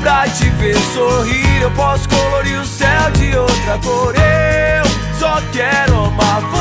Pra 0.00 0.24
te 0.28 0.48
ver 0.50 0.76
sorrir, 0.94 1.60
eu 1.62 1.70
posso 1.72 2.08
colorir 2.08 2.58
o 2.60 2.64
céu 2.66 3.10
de 3.18 3.36
outra 3.36 3.78
cor. 3.84 4.14
Eu 4.16 4.84
só 5.18 5.38
quero 5.52 6.04
amar 6.06 6.40
você. 6.40 6.55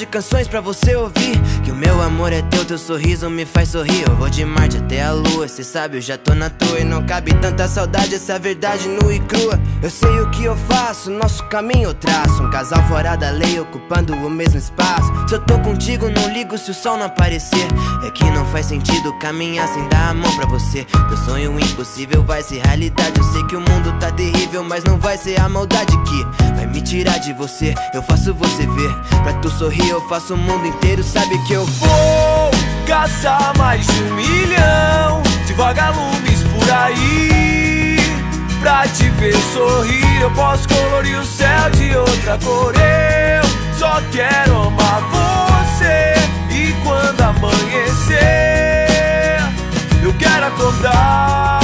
De 0.00 0.06
canções 0.06 0.48
pra 0.48 0.62
você 0.62 0.96
ouvir. 0.96 1.38
Que 1.62 1.70
o 1.70 1.74
meu 1.74 2.00
amor 2.00 2.32
é 2.32 2.40
teu, 2.40 2.64
teu 2.64 2.78
sorriso 2.78 3.28
me 3.28 3.44
faz 3.44 3.68
sorrir. 3.68 4.08
Eu 4.08 4.16
vou 4.16 4.30
de 4.30 4.46
Marte 4.46 4.78
até 4.78 5.02
a 5.02 5.12
lua, 5.12 5.46
cê 5.46 5.62
sabe, 5.62 5.98
eu 5.98 6.00
já 6.00 6.16
tô 6.16 6.34
na 6.34 6.48
toa. 6.48 6.80
E 6.80 6.84
não 6.84 7.04
cabe 7.04 7.34
tanta 7.34 7.68
saudade, 7.68 8.14
essa 8.14 8.38
verdade 8.38 8.88
nua 8.88 9.14
e 9.14 9.20
crua. 9.20 9.60
Eu 9.82 9.90
sei 9.90 10.20
o 10.20 10.30
que 10.30 10.44
eu 10.44 10.56
faço, 10.56 11.10
nosso 11.10 11.44
caminho 11.48 11.90
eu 11.90 11.94
traço. 11.94 12.42
Um 12.42 12.50
casal 12.50 12.82
fora 12.88 13.14
da 13.14 13.28
lei, 13.28 13.60
ocupando 13.60 14.14
o 14.14 14.30
mesmo 14.30 14.58
espaço. 14.58 15.06
Se 15.28 15.34
eu 15.34 15.40
tô 15.40 15.58
contigo, 15.58 16.08
não 16.08 16.32
ligo 16.32 16.56
se 16.56 16.70
o 16.70 16.74
sol 16.74 16.96
não 16.96 17.04
aparecer. 17.04 17.66
É 18.02 18.10
que 18.10 18.24
não 18.30 18.46
faz 18.46 18.66
sentido 18.66 19.12
caminhar 19.18 19.68
sem 19.68 19.86
dar 19.90 20.10
a 20.10 20.14
mão 20.14 20.34
pra 20.34 20.46
você. 20.46 20.86
Teu 21.08 21.16
sonho 21.18 21.60
impossível 21.60 22.24
vai 22.24 22.42
ser 22.42 22.62
realidade. 22.64 23.20
Eu 23.20 23.24
sei 23.24 23.44
que 23.44 23.56
o 23.56 23.60
mundo 23.60 23.92
tá 24.00 24.10
terrível, 24.10 24.64
mas 24.64 24.82
não 24.82 24.98
vai 24.98 25.18
ser 25.18 25.38
a 25.38 25.46
maldade 25.46 25.92
que 26.04 26.54
vai 26.54 26.66
me 26.66 26.80
tirar 26.80 27.18
de 27.18 27.34
você. 27.34 27.74
Eu 27.92 28.02
faço 28.02 28.32
você 28.32 28.66
ver. 28.66 29.10
Pra 29.22 29.34
tu 29.34 29.50
sorrir, 29.50 29.89
eu 29.90 30.00
faço 30.08 30.34
o 30.34 30.38
mundo 30.38 30.66
inteiro. 30.66 31.02
Sabe 31.02 31.36
que 31.46 31.52
eu 31.52 31.66
Vou 31.66 32.50
caçar 32.86 33.52
mais 33.58 33.86
de 33.86 34.02
um 34.04 34.14
milhão 34.14 35.22
de 35.46 35.52
vagalumes 35.54 36.42
por 36.54 36.70
aí. 36.70 37.96
Pra 38.60 38.86
te 38.88 39.08
ver 39.10 39.36
sorrir, 39.52 40.20
eu 40.20 40.30
posso 40.32 40.68
colorir 40.68 41.18
o 41.18 41.24
céu 41.24 41.70
de 41.70 41.96
outra 41.96 42.38
cor. 42.38 42.74
Eu 42.74 43.76
só 43.78 44.00
quero 44.12 44.62
amar 44.62 45.02
você. 45.10 46.14
E 46.50 46.72
quando 46.84 47.20
amanhecer, 47.22 48.18
eu 50.02 50.12
quero 50.14 50.46
acordar. 50.46 51.60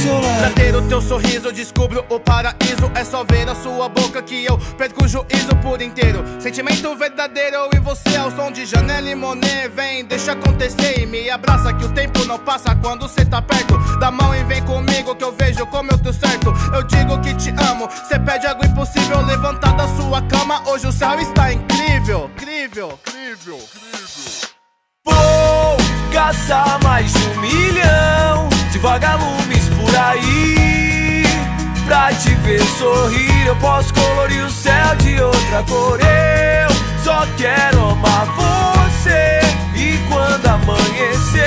Seu 0.00 0.14
lado. 0.14 0.38
Pra 0.38 0.50
ter 0.50 0.74
o 0.74 0.82
teu 0.82 1.00
sorriso, 1.00 1.48
eu 1.48 1.52
descubro 1.52 2.04
o 2.08 2.18
paraíso. 2.18 2.90
É 2.94 3.04
só 3.04 3.24
ver 3.24 3.48
a 3.48 3.54
sua 3.54 3.88
boca 3.88 4.22
que 4.22 4.44
eu 4.44 4.58
perco 4.76 5.04
o 5.04 5.08
juízo 5.08 5.54
por 5.62 5.80
inteiro. 5.82 6.24
Sentimento 6.40 6.94
verdadeiro, 6.96 7.68
e 7.74 7.78
você 7.78 8.16
ao 8.16 8.30
som 8.30 8.50
de 8.50 8.64
Janela 8.64 9.08
e 9.08 9.14
Monet. 9.14 9.68
Vem, 9.68 10.04
deixa 10.04 10.32
acontecer 10.32 11.00
e 11.00 11.06
me 11.06 11.28
abraça. 11.30 11.72
Que 11.72 11.84
o 11.84 11.92
tempo 11.92 12.24
não 12.24 12.38
passa 12.38 12.74
quando 12.76 13.08
cê 13.08 13.24
tá 13.24 13.42
perto. 13.42 13.78
Dá 13.98 14.10
mão 14.10 14.34
e 14.34 14.42
vem 14.44 14.62
comigo 14.62 15.14
que 15.14 15.24
eu 15.24 15.32
vejo 15.32 15.66
como 15.66 15.90
eu 15.90 15.98
tô 15.98 16.12
certo. 16.12 16.52
Eu 16.74 16.82
digo 16.84 17.20
que 17.20 17.34
te 17.34 17.50
amo. 17.70 17.88
Cê 18.08 18.18
pede 18.18 18.46
algo 18.46 18.64
impossível, 18.64 19.20
levantar 19.22 19.74
da 19.76 19.86
sua 19.96 20.22
cama. 20.22 20.62
Hoje 20.66 20.86
o 20.86 20.92
céu 20.92 21.18
está 21.20 21.52
incrível, 21.52 22.30
incrível, 22.36 22.98
incrível, 23.06 23.58
incrível. 23.58 24.50
Vou 25.04 25.76
caçar 26.12 26.82
mais 26.82 27.12
um 27.14 27.40
milhão 27.40 28.48
de 28.70 28.78
vagalumes. 28.78 29.39
Pra 32.10 32.18
te 32.18 32.34
ver 32.34 32.60
sorrir, 32.76 33.46
eu 33.46 33.54
posso 33.56 33.94
colorir 33.94 34.44
o 34.44 34.50
céu 34.50 34.96
de 34.96 35.20
outra 35.20 35.62
cor. 35.62 36.00
Eu 36.00 36.68
só 37.04 37.24
quero 37.36 37.90
amar 37.90 38.26
você. 38.34 39.38
E 39.76 39.96
quando 40.08 40.44
amanhecer, 40.44 41.44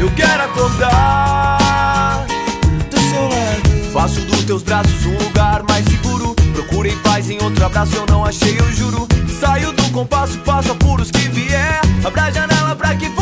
eu 0.00 0.10
quero 0.16 0.42
acordar. 0.42 2.26
Do 2.90 3.00
seu 3.00 3.22
lado. 3.22 3.92
Faço 3.92 4.20
dos 4.22 4.42
teus 4.42 4.64
braços 4.64 5.06
um 5.06 5.16
lugar 5.16 5.62
mais 5.68 5.84
seguro. 5.84 6.34
Procurei 6.52 6.96
paz 7.04 7.30
em 7.30 7.40
outro 7.40 7.64
abraço, 7.64 7.94
eu 7.94 8.06
não 8.10 8.24
achei, 8.24 8.58
eu 8.58 8.72
juro. 8.72 9.06
Saio 9.40 9.70
do 9.70 9.88
compasso, 9.92 10.36
passo 10.38 10.72
apuros 10.72 11.08
que 11.08 11.28
vier. 11.28 11.80
Abra 12.04 12.24
a 12.24 12.30
janela 12.32 12.74
pra 12.74 12.96
que 12.96 13.08
você 13.10 13.21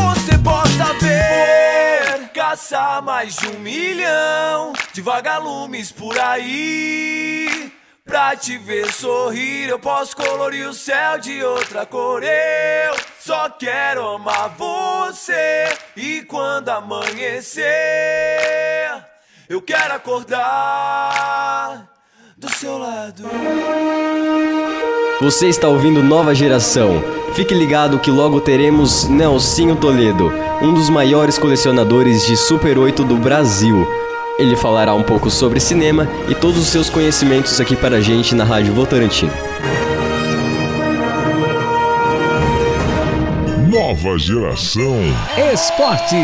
Caçar 2.61 3.01
mais 3.01 3.37
de 3.37 3.49
um 3.49 3.59
milhão 3.61 4.75
de 4.93 5.01
vagalumes 5.01 5.91
por 5.91 6.19
aí. 6.21 7.73
Pra 8.05 8.37
te 8.37 8.59
ver 8.59 8.93
sorrir, 8.93 9.71
eu 9.71 9.79
posso 9.79 10.15
colorir 10.15 10.69
o 10.69 10.75
céu 10.75 11.17
de 11.19 11.43
outra 11.43 11.87
cor. 11.87 12.23
Eu 12.23 12.95
só 13.19 13.49
quero 13.49 14.07
amar 14.07 14.51
você. 14.51 15.75
E 15.97 16.21
quando 16.25 16.69
amanhecer, 16.69 17.65
eu 19.49 19.63
quero 19.63 19.95
acordar 19.95 21.90
do 22.41 22.51
seu 22.55 22.79
lado. 22.79 23.23
Você 25.21 25.49
está 25.49 25.69
ouvindo 25.69 26.03
Nova 26.03 26.35
Geração. 26.35 27.05
Fique 27.35 27.53
ligado 27.55 27.99
que 27.99 28.11
logo 28.11 28.41
teremos 28.41 29.07
Nelsinho 29.07 29.77
Toledo, 29.77 30.33
um 30.63 30.73
dos 30.73 30.89
maiores 30.89 31.39
colecionadores 31.39 32.27
de 32.27 32.39
Super 32.39 32.79
8 32.79 33.05
do 33.05 33.17
Brasil. 33.17 33.87
Ele 34.39 34.57
falará 34.57 34.95
um 34.95 35.03
pouco 35.03 35.31
sobre 35.31 35.61
cinema 35.61 36.09
e 36.31 36.35
todos 36.35 36.57
os 36.57 36.69
seus 36.69 36.89
conhecimentos 36.89 37.61
aqui 37.61 37.77
para 37.77 37.97
a 37.97 38.01
gente 38.01 38.35
na 38.35 38.45
Rádio 38.45 38.73
Votorantim. 38.73 39.29
Nova 43.69 44.19
geração. 44.19 44.97
Esporte. 45.53 46.17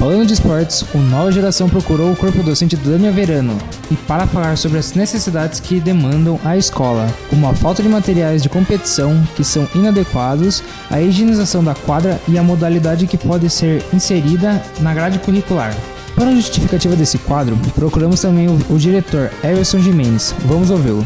Falando 0.00 0.24
de 0.24 0.32
esportes, 0.32 0.82
o 0.94 0.98
Nova 0.98 1.30
Geração 1.30 1.68
procurou 1.68 2.10
o 2.10 2.16
corpo 2.16 2.42
docente 2.42 2.74
do 2.74 2.90
Daniel 2.90 3.12
Verano 3.12 3.58
e 3.90 3.94
para 3.94 4.26
falar 4.26 4.56
sobre 4.56 4.78
as 4.78 4.94
necessidades 4.94 5.60
que 5.60 5.78
demandam 5.78 6.40
a 6.42 6.56
escola, 6.56 7.06
como 7.28 7.46
a 7.46 7.52
falta 7.52 7.82
de 7.82 7.88
materiais 7.90 8.42
de 8.42 8.48
competição 8.48 9.22
que 9.36 9.44
são 9.44 9.68
inadequados, 9.74 10.62
a 10.90 11.02
higienização 11.02 11.62
da 11.62 11.74
quadra 11.74 12.18
e 12.26 12.38
a 12.38 12.42
modalidade 12.42 13.06
que 13.06 13.18
pode 13.18 13.50
ser 13.50 13.84
inserida 13.92 14.62
na 14.80 14.94
grade 14.94 15.18
curricular. 15.18 15.76
Para 16.14 16.30
a 16.30 16.34
justificativa 16.34 16.96
desse 16.96 17.18
quadro, 17.18 17.54
procuramos 17.74 18.22
também 18.22 18.48
o, 18.48 18.58
o 18.70 18.78
diretor 18.78 19.30
Everson 19.44 19.80
Jimenez. 19.80 20.34
Vamos 20.46 20.70
ouvi-lo. 20.70 21.04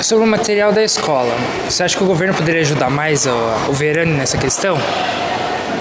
Sobre 0.00 0.24
o 0.24 0.28
material 0.28 0.72
da 0.72 0.84
escola, 0.84 1.34
você 1.68 1.82
acha 1.82 1.98
que 1.98 2.04
o 2.04 2.06
governo 2.06 2.32
poderia 2.32 2.60
ajudar 2.60 2.90
mais 2.90 3.26
o, 3.26 3.32
o 3.68 3.72
Verano 3.72 4.16
nessa 4.16 4.38
questão? 4.38 4.78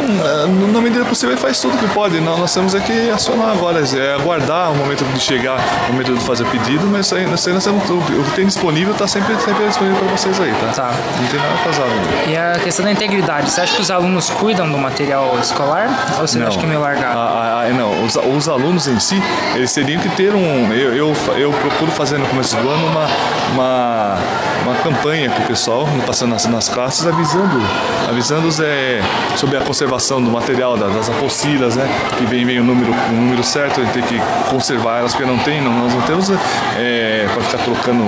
Hum, 0.02 0.72
Na 0.72 0.82
medida 0.82 1.06
possível, 1.06 1.34
ele 1.36 1.42
faz 1.42 1.60
tudo 1.60 1.78
que 1.78 1.88
pode. 1.94 2.20
Nós, 2.20 2.54
temos 2.54 2.76
é 2.76 2.80
que 2.80 3.10
acionar 3.10 3.52
agora, 3.52 3.80
é 3.80 4.16
aguardar 4.16 4.72
o 4.72 4.76
momento 4.76 5.04
de 5.14 5.20
chegar, 5.20 5.60
o 5.90 5.94
momento 5.94 6.14
de 6.14 6.22
fazer 6.22 6.46
pedido, 6.46 6.86
mas 6.88 7.12
aí, 7.14 7.26
nós 7.26 7.44
temos, 7.44 7.66
o 7.66 8.24
que 8.26 8.32
tem 8.36 8.46
disponível 8.46 8.94
está 8.94 9.08
sempre, 9.08 9.36
sempre 9.40 9.68
disponível 9.68 10.00
para 10.00 10.18
vocês 10.18 10.40
aí, 10.40 10.54
tá? 10.76 10.92
Não 11.20 11.28
tem 11.28 11.40
nada 11.40 11.54
atrasado. 11.56 11.92
E 12.28 12.38
a 12.38 12.60
questão 12.60 12.86
da 12.86 12.92
integridade, 12.92 13.50
você 13.50 13.62
acha 13.62 13.76
que 13.76 13.82
os 13.82 13.92
alunos 13.92 14.30
cuidam 14.30 14.70
do 14.70 14.78
material 14.78 15.38
escolar? 15.40 15.90
Ou 16.20 16.28
você 16.28 16.42
acha 16.42 16.58
que 16.58 16.66
é 16.66 16.68
meio 16.68 16.82
largado? 16.82 17.18
Ah, 17.18 17.66
ah, 17.68 17.74
não, 17.74 18.04
os, 18.04 18.16
os 18.16 18.50
alunos 18.50 18.88
em 18.88 19.00
si, 19.00 19.22
eles 19.56 19.74
teriam 19.74 20.02
que 20.02 20.10
ter 20.10 20.34
um. 20.34 20.74
Eu, 20.74 20.94
eu, 20.94 21.14
eu 21.38 21.52
procuro 21.52 21.92
fazer 21.92 22.18
no 22.18 22.26
começo 22.28 22.56
do 22.58 22.70
ano 22.70 22.88
uma, 22.88 23.08
uma, 23.54 24.18
uma 24.64 24.76
campanha 24.76 25.30
com 25.30 25.44
o 25.44 25.46
pessoal, 25.46 25.88
passando 26.06 26.32
nas, 26.32 26.46
nas 26.46 26.70
classes, 26.70 27.06
avisando, 27.06 27.62
avisando-os 28.10 28.60
é, 28.60 29.02
sobre 29.36 29.58
a 29.58 29.62
conservação 29.84 30.22
do 30.24 30.32
material, 30.32 30.78
das, 30.78 31.10
apostilas, 31.10 31.76
né? 31.76 31.86
Que 32.18 32.26
vem, 32.26 32.46
vem 32.46 32.60
o, 32.60 32.64
número, 32.64 32.92
o 32.92 33.12
número 33.14 33.44
certo, 33.44 33.82
a 33.82 33.84
gente 33.84 33.94
tem 33.94 34.04
que 34.04 34.22
conservar 34.50 35.00
elas, 35.00 35.14
porque 35.14 35.30
não 35.30 35.38
tem, 35.40 35.62
não, 35.62 35.74
nós 35.74 35.94
não 35.94 36.02
temos 36.04 36.30
é, 36.78 37.28
para 37.34 37.42
ficar 37.44 37.58
trocando, 37.64 38.04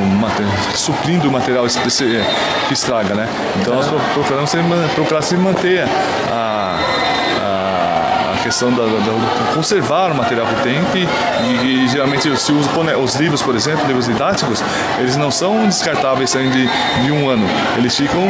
suprindo 0.74 1.28
o 1.28 1.32
material 1.32 1.66
esse- 1.66 1.80
esse- 1.86 2.24
que 2.68 2.74
estraga, 2.74 3.14
né? 3.14 3.28
Então 3.60 3.76
nós 3.76 3.88
pro- 3.88 4.00
procuramos 4.14 4.50
sempre, 4.50 4.68
man- 4.70 4.88
procurar 4.96 5.22
sempre 5.22 5.44
manter 5.44 5.84
a 6.32 6.80
questão 8.56 8.72
da, 8.72 8.84
da- 8.84 8.88
da- 8.88 9.54
conservar 9.54 10.12
o 10.12 10.16
material 10.16 10.48
que 10.48 10.64
tem, 10.64 10.78
e, 11.44 11.84
e 11.84 11.88
geralmente 11.90 12.24
se 12.40 12.52
usa 12.54 12.70
os 12.98 13.16
livros, 13.16 13.42
por 13.42 13.54
exemplo, 13.54 13.86
livros 13.86 14.06
didáticos, 14.06 14.64
eles 14.98 15.18
não 15.18 15.30
são 15.30 15.66
descartáveis 15.66 16.30
saindo 16.30 16.52
de, 16.54 16.70
de 17.04 17.12
um 17.12 17.28
ano. 17.30 17.46
Eles 17.78 17.96
ficam 17.98 18.22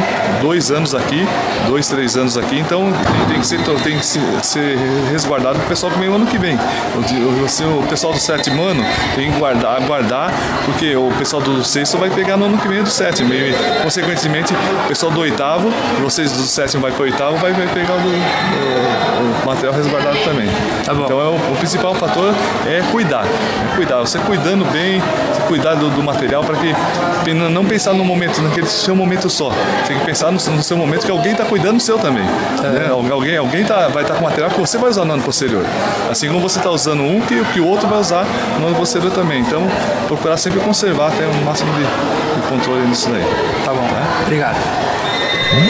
dois 0.41 0.71
anos 0.71 0.95
aqui, 0.95 1.27
dois, 1.67 1.87
três 1.87 2.17
anos 2.17 2.37
aqui, 2.39 2.59
então 2.59 2.91
tem, 3.27 3.39
que 3.39 3.45
ser, 3.45 3.59
tem 3.83 3.99
que 3.99 4.05
se- 4.05 4.19
ser 4.41 4.77
resguardado 5.11 5.57
para 5.59 5.65
o 5.65 5.69
pessoal 5.69 5.91
que 5.91 5.99
vem 5.99 6.09
o 6.09 6.15
ano 6.15 6.25
que 6.25 6.39
vem. 6.39 6.55
O, 6.55 7.79
o, 7.79 7.87
pessoal 7.87 8.11
do 8.13 8.19
sétimo 8.19 8.63
ano 8.63 8.83
tem 9.15 9.31
que 9.31 9.37
guardar, 9.37 9.79
guardar, 9.81 10.31
porque 10.65 10.95
o 10.95 11.11
pessoal 11.19 11.41
do 11.41 11.63
sexto 11.63 11.97
vai 11.99 12.09
pegar 12.09 12.35
no 12.35 12.45
ano 12.45 12.57
que 12.57 12.67
vem 12.67 12.81
do 12.81 12.89
sétimo. 12.89 13.31
E, 13.31 13.53
consequentemente, 13.83 14.53
o 14.55 14.87
pessoal 14.87 15.11
do 15.11 15.19
oitavo, 15.21 15.69
vocês 16.01 16.31
do 16.31 16.43
sétimo 16.43 16.81
vai 16.81 16.91
para 16.91 17.01
o 17.01 17.05
oitavo, 17.05 17.37
vai, 17.37 17.53
vai 17.53 17.67
pegar 17.67 17.93
o, 17.93 17.99
do- 17.99 18.07
o- 18.09 19.43
o 19.43 19.45
material 19.45 19.73
resguardado 19.73 20.14
também. 20.23 20.47
Então 20.81 21.19
é 21.19 21.25
o, 21.25 21.35
o 21.35 21.55
principal 21.57 21.93
fator 21.95 22.33
é 22.67 22.81
cuidar. 22.91 23.25
É 23.25 23.75
cuidar. 23.75 23.99
Você 23.99 24.19
cuidando 24.19 24.65
bem, 24.71 24.99
você 24.99 25.41
cuidar 25.47 25.75
do, 25.75 25.89
do 25.89 26.03
material 26.03 26.43
para 26.43 26.55
que 26.55 27.33
não 27.33 27.65
pensar 27.65 27.93
no 27.93 28.03
momento, 28.03 28.41
naquele 28.41 28.67
seu 28.67 28.95
momento 28.95 29.29
só. 29.29 29.49
Você 29.49 29.87
tem 29.89 29.99
que 29.99 30.05
pensar 30.05 30.27
no, 30.31 30.33
no 30.33 30.63
seu 30.63 30.77
momento 30.77 31.05
que 31.05 31.11
alguém 31.11 31.31
está 31.31 31.45
cuidando 31.45 31.77
do 31.77 31.81
seu 31.81 31.97
também. 31.97 32.23
né? 32.23 32.87
Alguém, 32.89 33.37
alguém 33.37 33.63
tá, 33.63 33.87
vai 33.87 34.03
estar 34.03 34.15
com 34.15 34.23
material 34.23 34.49
que 34.49 34.59
você 34.59 34.77
vai 34.77 34.89
usar 34.89 35.05
no 35.05 35.13
ano 35.13 35.23
posterior. 35.23 35.63
Assim 36.09 36.27
como 36.27 36.39
você 36.39 36.59
está 36.59 36.69
usando 36.69 37.01
um 37.03 37.21
que, 37.21 37.43
que 37.45 37.59
o 37.59 37.67
outro 37.67 37.87
vai 37.87 37.99
usar 37.99 38.25
no 38.59 38.67
ano 38.67 38.75
posterior 38.75 39.11
também. 39.11 39.41
Então, 39.41 39.63
procurar 40.07 40.37
sempre 40.37 40.59
conservar, 40.59 41.11
ter 41.11 41.25
um 41.25 41.43
máximo 41.43 41.71
de, 41.73 41.81
de 41.81 42.47
controle 42.47 42.85
nisso 42.87 43.09
daí. 43.09 43.23
Tá 43.63 43.73
bom, 43.73 43.85
Obrigado. 44.23 44.57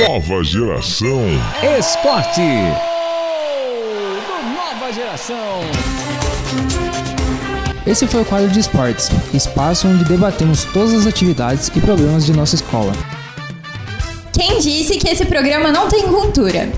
Nova 0.07 0.43
geração. 0.43 1.25
Esporte. 1.77 2.94
Esse 7.87 8.05
foi 8.05 8.21
o 8.21 8.25
quadro 8.25 8.49
de 8.49 8.59
esportes, 8.59 9.09
espaço 9.33 9.87
onde 9.87 10.03
debatemos 10.03 10.65
todas 10.65 10.93
as 10.93 11.07
atividades 11.07 11.69
e 11.73 11.79
problemas 11.79 12.25
de 12.25 12.33
nossa 12.33 12.55
escola. 12.55 12.91
Quem 14.33 14.59
disse 14.59 14.97
que 14.97 15.07
esse 15.07 15.25
programa 15.25 15.71
não 15.71 15.87
tem 15.87 16.03
cultura? 16.07 16.69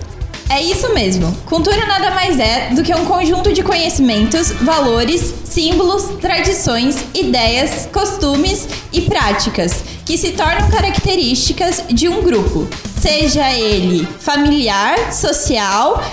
É 0.49 0.61
isso 0.61 0.93
mesmo. 0.93 1.35
Cultura 1.45 1.85
nada 1.87 2.11
mais 2.11 2.39
é 2.39 2.69
do 2.75 2.83
que 2.83 2.93
um 2.93 3.05
conjunto 3.05 3.51
de 3.51 3.63
conhecimentos, 3.63 4.51
valores, 4.51 5.33
símbolos, 5.43 6.19
tradições, 6.21 6.95
ideias, 7.15 7.89
costumes 7.91 8.67
e 8.93 9.01
práticas 9.01 9.83
que 10.05 10.15
se 10.17 10.33
tornam 10.33 10.69
características 10.69 11.83
de 11.89 12.07
um 12.07 12.21
grupo, 12.21 12.67
seja 13.01 13.51
ele 13.51 14.07
familiar, 14.19 15.11
social, 15.11 16.03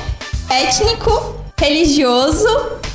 étnico, 0.49 1.34
religioso, 1.57 2.47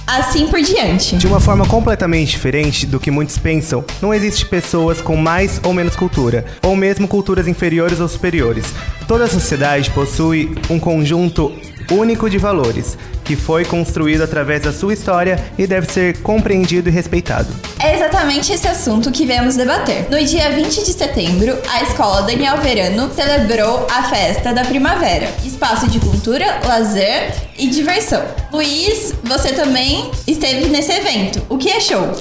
assim 0.05 0.47
por 0.47 0.61
diante. 0.61 1.15
De 1.17 1.27
uma 1.27 1.39
forma 1.39 1.65
completamente 1.65 2.31
diferente 2.31 2.85
do 2.85 2.99
que 2.99 3.11
muitos 3.11 3.37
pensam, 3.37 3.83
não 4.01 4.13
existe 4.13 4.45
pessoas 4.45 5.01
com 5.01 5.15
mais 5.15 5.59
ou 5.63 5.73
menos 5.73 5.95
cultura, 5.95 6.45
ou 6.63 6.75
mesmo 6.75 7.07
culturas 7.07 7.47
inferiores 7.47 7.99
ou 7.99 8.07
superiores. 8.07 8.65
Toda 9.07 9.27
sociedade 9.27 9.89
possui 9.91 10.55
um 10.69 10.79
conjunto 10.79 11.53
único 11.91 12.29
de 12.29 12.37
valores, 12.37 12.97
que 13.23 13.35
foi 13.35 13.63
construído 13.65 14.23
através 14.23 14.61
da 14.61 14.73
sua 14.73 14.93
história 14.93 15.39
e 15.57 15.67
deve 15.67 15.91
ser 15.91 16.17
compreendido 16.21 16.89
e 16.89 16.91
respeitado. 16.91 17.47
É 17.79 17.95
exatamente 17.95 18.51
esse 18.51 18.67
assunto 18.67 19.11
que 19.11 19.25
viemos 19.25 19.55
debater. 19.55 20.07
No 20.09 20.23
dia 20.23 20.49
20 20.51 20.83
de 20.83 20.93
setembro, 20.93 21.57
a 21.69 21.83
escola 21.83 22.23
Daniel 22.23 22.57
Verano 22.57 23.09
celebrou 23.13 23.87
a 23.91 24.03
festa 24.03 24.53
da 24.53 24.63
primavera, 24.63 25.31
espaço 25.45 25.87
de 25.87 25.99
cultura, 25.99 26.59
lazer 26.65 27.33
e 27.57 27.67
diversão. 27.67 28.23
Luiz, 28.51 29.13
você 29.23 29.53
também 29.53 30.09
esteve 30.27 30.67
nesse 30.69 30.91
evento. 30.91 31.41
O 31.49 31.57
que 31.57 31.71
achou? 31.71 32.11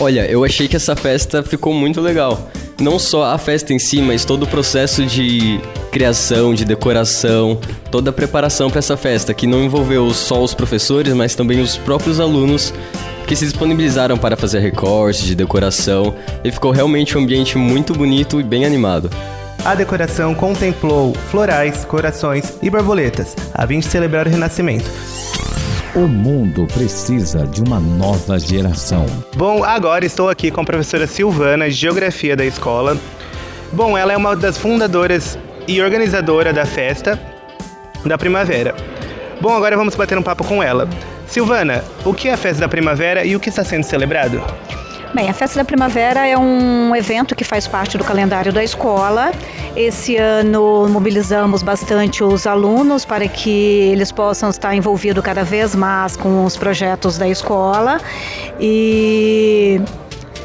Olha, 0.00 0.26
eu 0.30 0.44
achei 0.44 0.66
que 0.66 0.76
essa 0.76 0.96
festa 0.96 1.42
ficou 1.42 1.72
muito 1.72 2.00
legal. 2.00 2.50
Não 2.82 2.98
só 2.98 3.26
a 3.26 3.38
festa 3.38 3.72
em 3.72 3.78
si, 3.78 4.02
mas 4.02 4.24
todo 4.24 4.42
o 4.42 4.46
processo 4.46 5.06
de 5.06 5.60
criação, 5.92 6.52
de 6.52 6.64
decoração, 6.64 7.56
toda 7.92 8.10
a 8.10 8.12
preparação 8.12 8.68
para 8.68 8.80
essa 8.80 8.96
festa, 8.96 9.32
que 9.32 9.46
não 9.46 9.62
envolveu 9.62 10.12
só 10.12 10.42
os 10.42 10.52
professores, 10.52 11.14
mas 11.14 11.36
também 11.36 11.60
os 11.60 11.76
próprios 11.76 12.18
alunos 12.18 12.74
que 13.24 13.36
se 13.36 13.44
disponibilizaram 13.44 14.18
para 14.18 14.36
fazer 14.36 14.58
recortes 14.58 15.22
de 15.22 15.36
decoração 15.36 16.12
e 16.42 16.50
ficou 16.50 16.72
realmente 16.72 17.16
um 17.16 17.20
ambiente 17.20 17.56
muito 17.56 17.94
bonito 17.94 18.40
e 18.40 18.42
bem 18.42 18.64
animado. 18.64 19.08
A 19.64 19.76
decoração 19.76 20.34
contemplou 20.34 21.14
florais, 21.30 21.84
corações 21.84 22.54
e 22.60 22.68
borboletas, 22.68 23.36
a 23.54 23.64
fim 23.64 23.78
de 23.78 23.86
celebrar 23.86 24.26
o 24.26 24.30
renascimento. 24.30 24.90
O 25.94 26.08
mundo 26.08 26.66
precisa 26.72 27.46
de 27.46 27.60
uma 27.60 27.78
nova 27.78 28.38
geração. 28.38 29.04
Bom, 29.36 29.62
agora 29.62 30.06
estou 30.06 30.30
aqui 30.30 30.50
com 30.50 30.62
a 30.62 30.64
professora 30.64 31.06
Silvana, 31.06 31.68
de 31.68 31.74
Geografia 31.74 32.34
da 32.34 32.46
escola. 32.46 32.96
Bom, 33.70 33.98
ela 33.98 34.14
é 34.14 34.16
uma 34.16 34.34
das 34.34 34.56
fundadoras 34.56 35.38
e 35.68 35.82
organizadora 35.82 36.50
da 36.50 36.64
festa 36.64 37.20
da 38.06 38.16
primavera. 38.16 38.74
Bom, 39.38 39.54
agora 39.54 39.76
vamos 39.76 39.94
bater 39.94 40.16
um 40.16 40.22
papo 40.22 40.44
com 40.44 40.62
ela. 40.62 40.88
Silvana, 41.26 41.84
o 42.06 42.14
que 42.14 42.28
é 42.28 42.32
a 42.32 42.38
festa 42.38 42.62
da 42.62 42.68
primavera 42.68 43.22
e 43.26 43.36
o 43.36 43.40
que 43.40 43.50
está 43.50 43.62
sendo 43.62 43.84
celebrado? 43.84 44.42
Bem, 45.14 45.28
a 45.28 45.34
Festa 45.34 45.58
da 45.58 45.64
Primavera 45.64 46.26
é 46.26 46.38
um 46.38 46.96
evento 46.96 47.36
que 47.36 47.44
faz 47.44 47.66
parte 47.68 47.98
do 47.98 48.04
calendário 48.04 48.50
da 48.50 48.64
escola. 48.64 49.30
Esse 49.76 50.16
ano 50.16 50.88
mobilizamos 50.88 51.62
bastante 51.62 52.24
os 52.24 52.46
alunos 52.46 53.04
para 53.04 53.28
que 53.28 53.50
eles 53.92 54.10
possam 54.10 54.48
estar 54.48 54.74
envolvidos 54.74 55.22
cada 55.22 55.44
vez 55.44 55.74
mais 55.74 56.16
com 56.16 56.44
os 56.46 56.56
projetos 56.56 57.18
da 57.18 57.28
escola. 57.28 58.00
E 58.58 59.80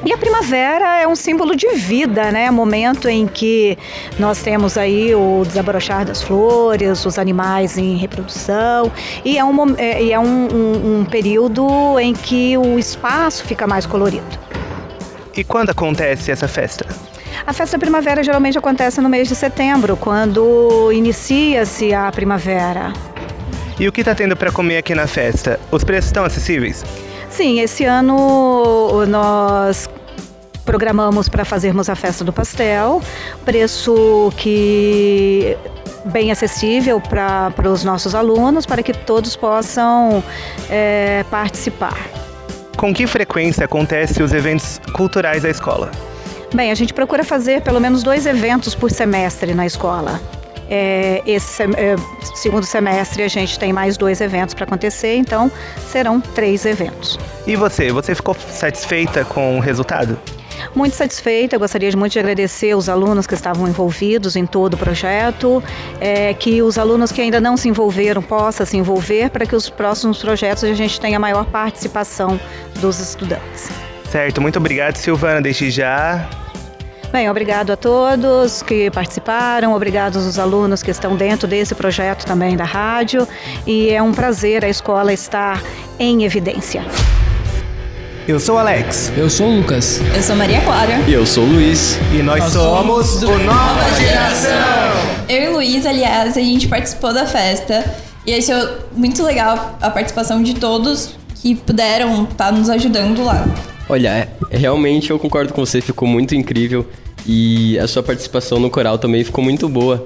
e 0.06 0.13
a 0.13 0.17
primavera 0.17 1.01
é 1.01 1.08
um 1.08 1.15
símbolo 1.15 1.56
de 1.56 1.69
vida, 1.69 2.32
né? 2.32 2.51
Momento 2.51 3.10
em 3.10 3.25
que 3.25 3.75
nós 4.19 4.41
temos 4.43 4.77
aí 4.77 5.15
o 5.15 5.41
desabrochar 5.45 6.06
das 6.06 6.21
flores, 6.21 7.03
os 7.03 7.17
animais 7.17 7.80
em 7.80 7.95
reprodução, 7.97 8.91
e 9.25 9.39
é 9.39 9.43
um, 9.43 9.75
é, 9.75 10.10
é 10.12 10.19
um, 10.19 10.23
um- 10.53 10.99
um 10.99 11.06
período 11.06 11.99
em 11.99 12.13
que 12.13 12.56
o 12.58 12.77
espaço 12.77 13.43
fica 13.45 13.65
mais 13.65 13.88
colorido. 13.88 14.46
E 15.38 15.43
quando 15.43 15.69
acontece 15.69 16.32
essa 16.32 16.47
festa? 16.47 16.84
A 17.45 17.54
festa 17.54 17.78
da 17.78 17.80
primavera 17.80 18.23
geralmente 18.23 18.58
acontece 18.58 19.00
no 19.00 19.08
mês 19.08 19.28
de 19.28 19.36
setembro, 19.36 19.95
quando 19.95 20.91
inicia-se 20.91 21.93
a 21.93 22.12
primavera. 22.12 22.91
E 23.80 23.88
o 23.88 23.91
que 23.91 24.02
está 24.02 24.15
tendo 24.15 24.36
para 24.36 24.52
comer 24.52 24.78
aqui 24.78 24.95
na 24.95 25.06
festa? 25.06 25.60
Os 25.69 25.84
preços 25.84 26.08
estão 26.08 26.26
acessíveis? 26.26 26.84
Sim, 27.30 27.60
esse 27.60 27.86
ano 27.86 29.06
nós 29.06 29.88
programamos 30.65 31.30
para 31.30 31.45
fazermos 31.45 31.88
a 31.88 31.95
festa 31.95 32.23
do 32.23 32.34
pastel, 32.34 33.00
preço 33.45 34.34
que 34.38 35.56
bem 36.06 36.32
acessível 36.32 37.00
para 37.00 37.69
os 37.69 37.84
nossos 37.84 38.15
alunos, 38.15 38.65
para 38.65 38.82
que 38.82 38.91
todos 38.91 39.36
possam 39.36 40.23
eh, 40.67 41.23
participar. 41.30 42.27
Com 42.78 42.94
que 42.94 43.08
frequência 43.08 43.66
acontecem 43.66 44.24
os 44.24 44.32
eventos 44.32 44.80
culturais 44.94 45.42
da 45.42 45.50
escola? 45.50 45.92
Bem, 46.54 46.72
a 46.72 46.76
gente 46.76 46.94
procura 46.94 47.24
fazer 47.24 47.62
pelo 47.62 47.82
menos 47.82 48.04
dois 48.04 48.28
eventos 48.28 48.76
por 48.76 48.92
semestre 48.92 49.56
na 49.56 49.66
escola. 49.66 50.22
É, 50.70 51.24
esse 51.26 51.63
é, 51.63 51.96
segundo 52.36 52.66
semestre 52.66 53.24
a 53.24 53.28
gente 53.28 53.58
tem 53.58 53.74
mais 53.74 53.98
dois 53.98 54.22
eventos 54.22 54.54
para 54.54 54.66
acontecer, 54.66 55.16
então 55.16 55.52
serão 55.90 56.22
três 56.22 56.66
eventos. 56.66 57.18
E 57.48 57.56
você, 57.56 57.92
você 57.92 58.13
ficou 58.13 58.36
satisfeita 58.36 59.26
com 59.26 59.58
o 59.58 59.60
resultado? 59.60 60.20
Muito 60.78 60.96
satisfeita, 60.96 61.58
gostaria 61.58 61.92
muito 61.98 62.13
de 62.13 62.20
agradecer 62.20 62.76
os 62.76 62.88
alunos 62.88 63.26
que 63.26 63.34
estavam 63.34 63.68
envolvidos 63.68 64.36
em 64.36 64.46
todo 64.46 64.76
o 64.76 64.78
projeto, 64.78 65.63
é, 66.00 66.36
que 66.36 66.62
os 66.62 66.78
alunos 66.78 67.12
que 67.12 67.20
ainda 67.20 67.42
não 67.42 67.58
se 67.58 67.68
envolveram 67.68 68.22
possam 68.22 68.63
se 68.63 68.78
envolver 68.78 69.32
para 69.32 69.48
que 69.48 69.56
os 69.56 69.72
próximos 69.72 70.20
projetos 70.20 70.63
a 70.63 70.74
gente 70.76 71.02
tenha 71.02 71.18
maior 71.18 71.46
participação 71.46 72.40
dos 72.76 73.00
estudantes. 73.00 73.72
Certo, 74.12 74.40
muito 74.40 74.60
obrigado, 74.60 74.98
Silvana, 74.98 75.42
desde 75.42 75.72
já. 75.72 76.30
Bem, 77.12 77.28
obrigado 77.28 77.72
a 77.72 77.76
todos 77.76 78.62
que 78.62 78.92
participaram, 78.92 79.74
obrigado 79.74 80.18
aos 80.18 80.38
alunos 80.38 80.84
que 80.84 80.92
estão 80.92 81.16
dentro 81.16 81.48
desse 81.48 81.74
projeto 81.74 82.24
também 82.24 82.56
da 82.56 82.66
rádio 82.66 83.28
e 83.66 83.90
é 83.90 84.00
um 84.00 84.12
prazer 84.12 84.63
a 84.63 84.70
escola 84.70 85.12
estar 85.12 85.60
em 85.98 86.24
evidência. 86.24 86.86
Eu 88.28 88.42
sou 88.42 88.58
Alex. 88.58 89.10
Eu 89.16 89.30
sou 89.30 89.48
o 89.48 89.56
Lucas. 89.56 90.02
Eu 90.13 90.22
sou 90.22 90.36
Maria 90.36 90.60
Clara. 90.60 91.00
E 91.08 91.13
eu 91.13 91.26
sou 91.26 91.46
o 91.46 91.48
Luiz. 91.48 91.98
E 92.13 92.22
nós, 92.22 92.42
nós 92.42 92.52
somos, 92.52 93.08
somos 93.08 93.24
o 93.24 93.44
Nova 93.46 93.90
Geração. 93.98 94.52
Eu 95.30 95.44
e 95.44 95.48
o 95.48 95.54
Luiz, 95.54 95.86
aliás, 95.86 96.36
a 96.36 96.42
gente 96.42 96.68
participou 96.68 97.13
da 97.13 97.26
festa 97.26 97.86
e 98.26 98.34
achou 98.34 98.80
muito 98.94 99.24
legal 99.24 99.78
a 99.80 99.90
participação 99.90 100.44
de 100.44 100.56
todos 100.56 101.16
que 101.36 101.56
puderam 101.56 102.26
estar 102.26 102.52
nos 102.52 102.70
ajudando 102.70 103.24
lá. 103.24 103.48
Olha, 103.88 104.10
é, 104.10 104.28
realmente 104.52 105.10
eu 105.10 105.18
concordo 105.18 105.54
com 105.54 105.66
você, 105.66 105.80
ficou 105.80 106.06
muito 106.06 106.36
incrível 106.36 106.86
e 107.26 107.80
a 107.80 107.88
sua 107.88 108.04
participação 108.04 108.60
no 108.60 108.70
coral 108.70 108.98
também 108.98 109.24
ficou 109.24 109.42
muito 109.42 109.70
boa. 109.70 110.04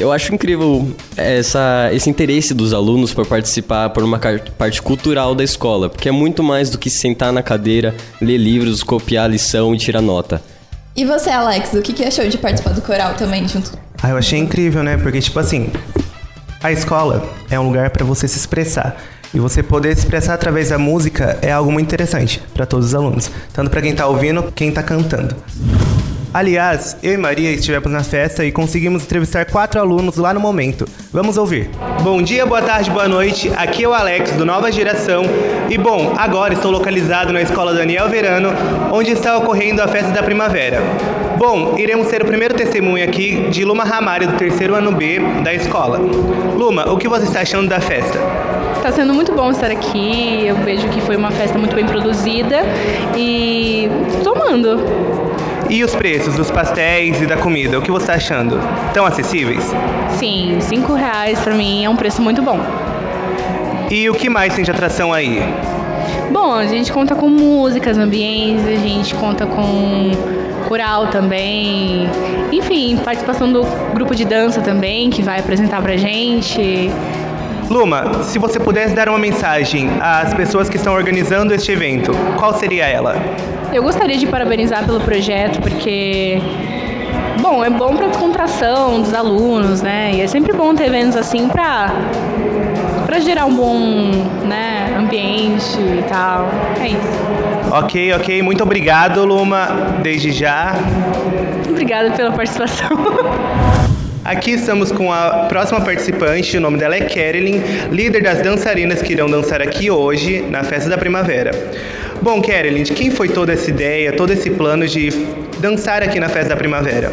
Eu 0.00 0.10
acho 0.10 0.34
incrível 0.34 0.90
essa, 1.14 1.90
esse 1.92 2.08
interesse 2.08 2.54
dos 2.54 2.72
alunos 2.72 3.12
por 3.12 3.26
participar 3.26 3.90
por 3.90 4.02
uma 4.02 4.18
parte 4.18 4.80
cultural 4.80 5.34
da 5.34 5.44
escola, 5.44 5.90
porque 5.90 6.08
é 6.08 6.12
muito 6.12 6.42
mais 6.42 6.70
do 6.70 6.78
que 6.78 6.88
sentar 6.88 7.30
na 7.34 7.42
cadeira, 7.42 7.94
ler 8.18 8.38
livros, 8.38 8.82
copiar 8.82 9.26
a 9.26 9.28
lição 9.28 9.74
e 9.74 9.78
tirar 9.78 10.00
nota. 10.00 10.42
E 10.96 11.04
você, 11.04 11.28
Alex, 11.28 11.74
o 11.74 11.82
que, 11.82 11.92
que 11.92 12.02
achou 12.02 12.26
de 12.26 12.38
participar 12.38 12.72
do 12.72 12.80
coral 12.80 13.12
também 13.12 13.46
junto? 13.46 13.78
Ah, 14.02 14.08
eu 14.08 14.16
achei 14.16 14.38
incrível, 14.38 14.82
né? 14.82 14.96
Porque, 14.96 15.20
tipo 15.20 15.38
assim, 15.38 15.68
a 16.62 16.72
escola 16.72 17.30
é 17.50 17.60
um 17.60 17.66
lugar 17.66 17.90
para 17.90 18.02
você 18.02 18.26
se 18.26 18.38
expressar. 18.38 18.96
E 19.34 19.38
você 19.38 19.62
poder 19.62 19.94
se 19.94 20.00
expressar 20.00 20.32
através 20.32 20.70
da 20.70 20.78
música 20.78 21.38
é 21.42 21.52
algo 21.52 21.70
muito 21.70 21.86
interessante 21.86 22.42
para 22.54 22.64
todos 22.64 22.86
os 22.86 22.94
alunos, 22.94 23.30
tanto 23.52 23.70
para 23.70 23.82
quem 23.82 23.90
está 23.90 24.06
ouvindo, 24.06 24.50
quem 24.56 24.70
está 24.70 24.82
cantando. 24.82 25.36
Aliás, 26.32 26.96
eu 27.02 27.14
e 27.14 27.16
Maria 27.16 27.50
estivemos 27.50 27.90
na 27.90 28.04
festa 28.04 28.44
e 28.44 28.52
conseguimos 28.52 29.02
entrevistar 29.02 29.46
quatro 29.46 29.80
alunos 29.80 30.16
lá 30.16 30.32
no 30.32 30.38
momento. 30.38 30.86
Vamos 31.12 31.36
ouvir. 31.36 31.68
Bom 32.02 32.22
dia, 32.22 32.46
boa 32.46 32.62
tarde, 32.62 32.88
boa 32.88 33.08
noite. 33.08 33.50
Aqui 33.56 33.82
é 33.82 33.88
o 33.88 33.92
Alex, 33.92 34.30
do 34.32 34.46
Nova 34.46 34.70
Geração. 34.70 35.24
E 35.68 35.76
bom, 35.76 36.14
agora 36.16 36.54
estou 36.54 36.70
localizado 36.70 37.32
na 37.32 37.42
Escola 37.42 37.74
Daniel 37.74 38.08
Verano, 38.08 38.50
onde 38.92 39.10
está 39.10 39.36
ocorrendo 39.38 39.82
a 39.82 39.88
festa 39.88 40.12
da 40.12 40.22
primavera. 40.22 40.80
Bom, 41.36 41.74
iremos 41.76 42.06
ser 42.06 42.22
o 42.22 42.26
primeiro 42.26 42.54
testemunho 42.54 43.02
aqui 43.02 43.48
de 43.50 43.64
Luma 43.64 43.82
Ramário, 43.82 44.28
do 44.28 44.36
terceiro 44.36 44.76
ano 44.76 44.92
B 44.92 45.18
da 45.42 45.52
escola. 45.52 45.98
Luma, 45.98 46.92
o 46.92 46.96
que 46.96 47.08
você 47.08 47.24
está 47.24 47.40
achando 47.40 47.68
da 47.68 47.80
festa? 47.80 48.20
Está 48.76 48.92
sendo 48.92 49.12
muito 49.12 49.32
bom 49.32 49.50
estar 49.50 49.70
aqui. 49.70 50.46
Eu 50.46 50.54
vejo 50.56 50.88
que 50.90 51.00
foi 51.00 51.16
uma 51.16 51.32
festa 51.32 51.58
muito 51.58 51.74
bem 51.74 51.86
produzida 51.86 52.62
e 53.16 53.90
tomando. 54.22 55.29
E 55.70 55.84
os 55.84 55.94
preços 55.94 56.34
dos 56.34 56.50
pastéis 56.50 57.22
e 57.22 57.26
da 57.26 57.36
comida, 57.36 57.78
o 57.78 57.82
que 57.82 57.92
você 57.92 58.02
está 58.02 58.14
achando? 58.14 58.58
Tão 58.92 59.06
acessíveis? 59.06 59.62
Sim, 60.18 60.56
cinco 60.58 60.94
reais 60.94 61.38
para 61.38 61.54
mim 61.54 61.84
é 61.84 61.88
um 61.88 61.94
preço 61.94 62.20
muito 62.20 62.42
bom. 62.42 62.58
E 63.88 64.10
o 64.10 64.14
que 64.14 64.28
mais 64.28 64.52
tem 64.52 64.64
de 64.64 64.70
atração 64.72 65.12
aí? 65.12 65.40
Bom, 66.32 66.52
a 66.54 66.66
gente 66.66 66.92
conta 66.92 67.14
com 67.14 67.28
músicas, 67.28 67.96
ambientes, 67.98 68.66
a 68.66 68.74
gente 68.74 69.14
conta 69.14 69.46
com 69.46 70.10
coral 70.66 71.06
também. 71.06 72.08
Enfim, 72.50 72.96
participação 73.04 73.52
do 73.52 73.62
grupo 73.94 74.12
de 74.12 74.24
dança 74.24 74.60
também, 74.60 75.08
que 75.08 75.22
vai 75.22 75.38
apresentar 75.38 75.80
pra 75.82 75.96
gente. 75.96 76.90
Luma, 77.70 78.24
se 78.24 78.36
você 78.36 78.58
pudesse 78.58 78.96
dar 78.96 79.08
uma 79.08 79.18
mensagem 79.18 79.88
às 80.00 80.34
pessoas 80.34 80.68
que 80.68 80.76
estão 80.76 80.92
organizando 80.92 81.54
este 81.54 81.70
evento, 81.70 82.10
qual 82.36 82.52
seria 82.52 82.84
ela? 82.84 83.14
Eu 83.72 83.84
gostaria 83.84 84.18
de 84.18 84.26
parabenizar 84.26 84.84
pelo 84.84 84.98
projeto, 84.98 85.60
porque 85.60 86.40
bom, 87.40 87.64
é 87.64 87.70
bom 87.70 87.94
para 87.94 88.08
descontração 88.08 89.00
dos 89.00 89.14
alunos, 89.14 89.82
né? 89.82 90.10
E 90.12 90.20
é 90.20 90.26
sempre 90.26 90.52
bom 90.52 90.74
ter 90.74 90.86
eventos 90.86 91.16
assim 91.16 91.46
para 91.48 91.92
para 93.06 93.20
gerar 93.20 93.46
um 93.46 93.54
bom, 93.54 94.10
né, 94.48 94.96
ambiente 94.98 95.78
e 95.78 96.04
tal. 96.08 96.48
É 96.80 96.88
isso. 96.88 97.74
OK, 97.84 98.14
OK. 98.14 98.42
Muito 98.42 98.64
obrigado, 98.64 99.24
Luma, 99.24 99.96
desde 100.02 100.32
já. 100.32 100.74
Obrigada 101.68 102.10
pela 102.10 102.32
participação. 102.32 102.88
Aqui 104.24 104.50
estamos 104.50 104.92
com 104.92 105.10
a 105.10 105.46
próxima 105.48 105.80
participante, 105.80 106.58
o 106.58 106.60
nome 106.60 106.76
dela 106.76 106.94
é 106.94 107.00
Kerlin, 107.00 107.62
líder 107.90 108.22
das 108.22 108.42
dançarinas 108.42 109.00
que 109.00 109.14
irão 109.14 109.30
dançar 109.30 109.62
aqui 109.62 109.90
hoje 109.90 110.42
na 110.42 110.62
festa 110.62 110.90
da 110.90 110.98
primavera. 110.98 111.50
Bom, 112.20 112.42
Kerlin, 112.42 112.82
de 112.82 112.92
quem 112.92 113.10
foi 113.10 113.30
toda 113.30 113.54
essa 113.54 113.70
ideia, 113.70 114.12
todo 114.12 114.30
esse 114.30 114.50
plano 114.50 114.86
de 114.86 115.08
dançar 115.58 116.02
aqui 116.02 116.20
na 116.20 116.28
festa 116.28 116.50
da 116.50 116.56
primavera? 116.56 117.10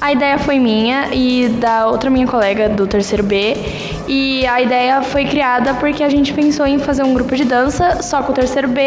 A 0.00 0.12
ideia 0.12 0.36
foi 0.36 0.58
minha 0.58 1.08
e 1.14 1.48
da 1.60 1.86
outra 1.86 2.10
minha 2.10 2.26
colega 2.26 2.68
do 2.68 2.86
terceiro 2.86 3.22
B. 3.22 3.56
E 4.06 4.44
a 4.46 4.60
ideia 4.60 5.00
foi 5.00 5.24
criada 5.24 5.72
porque 5.74 6.02
a 6.02 6.10
gente 6.10 6.32
pensou 6.34 6.66
em 6.66 6.78
fazer 6.78 7.04
um 7.04 7.14
grupo 7.14 7.34
de 7.34 7.44
dança 7.44 8.02
só 8.02 8.22
com 8.22 8.32
o 8.32 8.34
terceiro 8.34 8.68
B, 8.68 8.82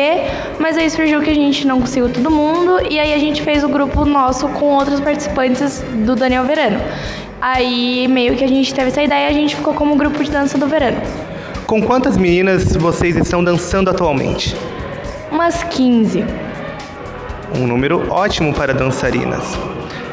mas 0.59 0.77
aí 0.77 0.89
surgiu 0.91 1.21
que 1.21 1.29
a 1.31 1.33
gente 1.33 1.65
não 1.65 1.79
conseguiu 1.79 2.09
todo 2.09 2.29
mundo 2.29 2.81
e 2.87 2.99
aí 2.99 3.13
a 3.13 3.17
gente 3.17 3.41
fez 3.41 3.63
o 3.63 3.69
grupo 3.69 4.05
nosso 4.05 4.47
com 4.49 4.65
outros 4.65 4.99
participantes 4.99 5.83
do 6.05 6.15
Daniel 6.15 6.43
Verano. 6.43 6.79
Aí 7.39 8.07
meio 8.07 8.35
que 8.35 8.43
a 8.43 8.47
gente 8.47 8.73
teve 8.73 8.87
essa 8.87 9.01
ideia 9.01 9.27
e 9.27 9.29
a 9.29 9.33
gente 9.33 9.55
ficou 9.55 9.73
como 9.73 9.95
grupo 9.95 10.23
de 10.23 10.31
dança 10.31 10.57
do 10.57 10.67
verano. 10.67 11.01
Com 11.67 11.81
quantas 11.81 12.17
meninas 12.17 12.75
vocês 12.75 13.15
estão 13.15 13.43
dançando 13.43 13.89
atualmente? 13.89 14.55
Umas 15.31 15.63
15. 15.63 16.25
Um 17.55 17.67
número 17.67 18.11
ótimo 18.11 18.53
para 18.53 18.73
dançarinas. 18.73 19.43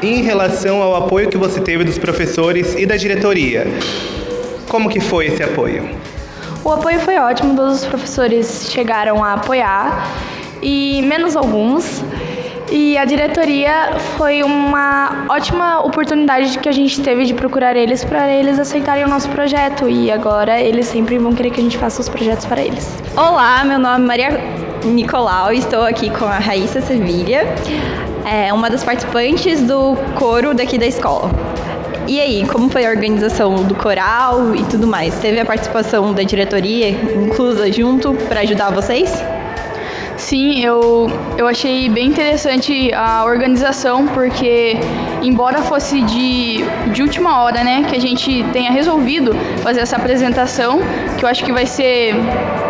Em 0.01 0.21
relação 0.21 0.83
ao 0.83 0.95
apoio 0.95 1.29
que 1.29 1.37
você 1.37 1.59
teve 1.59 1.83
dos 1.83 1.97
professores 1.97 2.75
e 2.75 2.85
da 2.85 2.95
diretoria, 2.95 3.65
como 4.69 4.89
que 4.89 4.99
foi 4.99 5.27
esse 5.27 5.41
apoio? 5.41 5.89
O 6.63 6.71
apoio 6.71 6.99
foi 6.99 7.17
ótimo, 7.17 7.55
todos 7.55 7.81
os 7.81 7.85
professores 7.85 8.69
chegaram 8.71 9.23
a 9.23 9.33
apoiar 9.33 10.11
e 10.61 11.01
menos 11.03 11.35
alguns. 11.35 12.03
E 12.71 12.97
a 12.97 13.05
diretoria 13.05 13.93
foi 14.17 14.41
uma 14.41 15.27
ótima 15.29 15.85
oportunidade 15.85 16.57
que 16.57 16.67
a 16.67 16.71
gente 16.71 17.01
teve 17.01 17.25
de 17.25 17.33
procurar 17.33 17.75
eles 17.75 18.03
para 18.03 18.27
eles 18.27 18.57
aceitarem 18.57 19.05
o 19.05 19.07
nosso 19.07 19.29
projeto. 19.29 19.87
E 19.87 20.11
agora 20.11 20.59
eles 20.59 20.87
sempre 20.87 21.17
vão 21.19 21.33
querer 21.33 21.51
que 21.51 21.59
a 21.59 21.63
gente 21.63 21.77
faça 21.77 22.01
os 22.01 22.09
projetos 22.09 22.45
para 22.45 22.61
eles. 22.61 22.91
Olá, 23.15 23.63
meu 23.63 23.77
nome 23.77 24.03
é 24.03 24.07
Maria 24.07 24.29
Nicolau 24.83 25.53
e 25.53 25.59
estou 25.59 25.83
aqui 25.83 26.09
com 26.09 26.25
a 26.25 26.37
Raíssa 26.37 26.81
Sevilha, 26.81 27.43
é 28.25 28.51
uma 28.51 28.69
das 28.69 28.83
participantes 28.83 29.61
do 29.61 29.95
coro 30.15 30.53
daqui 30.53 30.77
da 30.77 30.85
escola. 30.85 31.29
E 32.07 32.19
aí, 32.19 32.47
como 32.47 32.69
foi 32.69 32.85
a 32.85 32.89
organização 32.89 33.55
do 33.63 33.73
coral 33.73 34.55
e 34.55 34.63
tudo 34.65 34.85
mais? 34.85 35.17
Teve 35.19 35.39
a 35.39 35.45
participação 35.45 36.13
da 36.13 36.21
diretoria 36.21 36.89
inclusa 36.89 37.71
junto 37.71 38.13
para 38.27 38.41
ajudar 38.41 38.69
vocês? 38.71 39.11
Sim, 40.25 40.59
eu, 40.59 41.07
eu 41.37 41.47
achei 41.47 41.87
bem 41.87 42.07
interessante 42.07 42.91
a 42.95 43.23
organização, 43.25 44.07
porque 44.07 44.75
embora 45.21 45.61
fosse 45.61 46.01
de, 46.01 46.65
de 46.91 47.03
última 47.03 47.43
hora, 47.43 47.63
né, 47.63 47.83
que 47.87 47.95
a 47.95 48.01
gente 48.01 48.43
tenha 48.51 48.71
resolvido 48.71 49.35
fazer 49.61 49.81
essa 49.81 49.97
apresentação, 49.97 50.79
que 51.15 51.23
eu 51.23 51.29
acho 51.29 51.45
que 51.45 51.51
vai 51.51 51.67
ser 51.67 52.15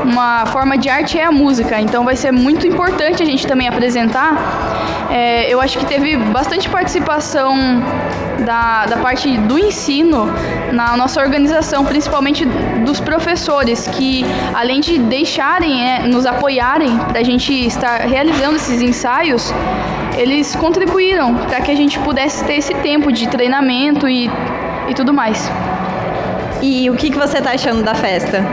uma 0.04 0.46
forma 0.48 0.78
de 0.78 0.90
arte 0.90 1.18
é 1.18 1.24
a 1.24 1.32
música, 1.32 1.80
então 1.80 2.04
vai 2.04 2.18
ser 2.18 2.34
muito 2.34 2.68
importante 2.68 3.24
a 3.24 3.26
gente 3.26 3.48
também 3.48 3.70
apresentar. 3.70 5.08
É, 5.10 5.50
eu 5.50 5.62
acho 5.62 5.78
que 5.80 5.86
teve 5.86 6.18
bastante 6.18 6.68
participação 6.68 7.56
da, 8.44 8.86
da 8.86 8.98
parte 8.98 9.38
do 9.38 9.58
ensino 9.58 10.28
na 10.74 10.98
nossa 10.98 11.22
organização, 11.22 11.86
principalmente 11.86 12.46
dos 12.86 13.00
professores, 13.00 13.88
que 13.88 14.24
além 14.54 14.80
de 14.80 14.98
deixarem, 15.00 15.84
é, 15.84 16.08
nos 16.08 16.26
apoiarem 16.26 16.98
para 16.98 17.20
a 17.20 17.24
gente 17.24 17.52
estar 17.66 18.02
realizando 18.02 18.56
esses 18.56 18.82
ensaios, 18.82 19.52
eles 20.18 20.56
contribuíram 20.56 21.36
para 21.36 21.60
que 21.60 21.72
a 21.72 21.76
gente 21.76 22.00
pudesse 22.00 22.46
ter 22.46 22.56
esse 22.56 22.74
tempo 22.76 23.12
de 23.12 23.28
treinamento 23.28 24.08
e, 24.08 24.30
e 24.88 24.94
tudo 24.94 25.14
mais. 25.14 25.52
E 26.62 26.90
o 26.90 26.96
que, 26.96 27.10
que 27.10 27.18
você 27.18 27.40
está 27.40 27.52
achando 27.52 27.84
da 27.84 27.94
festa? 27.94 28.44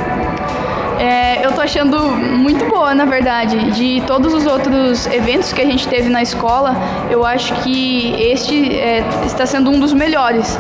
É, 0.99 1.45
eu 1.45 1.53
tô 1.53 1.61
achando 1.61 1.99
muito 2.01 2.65
boa, 2.67 2.95
na 2.95 3.05
verdade. 3.05 3.71
De 3.73 4.03
todos 4.07 4.33
os 4.35 4.47
outros 4.47 5.07
eventos 5.07 5.53
que 5.53 5.61
a 5.61 5.65
gente 5.65 5.87
teve 5.89 6.09
na 6.09 6.23
escola, 6.23 6.77
eu 7.11 7.25
acho 7.25 7.55
que 7.63 8.15
este 8.21 8.77
é, 8.77 9.05
está 9.25 9.47
sendo 9.47 9.71
um 9.71 9.81
dos 9.81 9.93
melhores, 9.93 10.59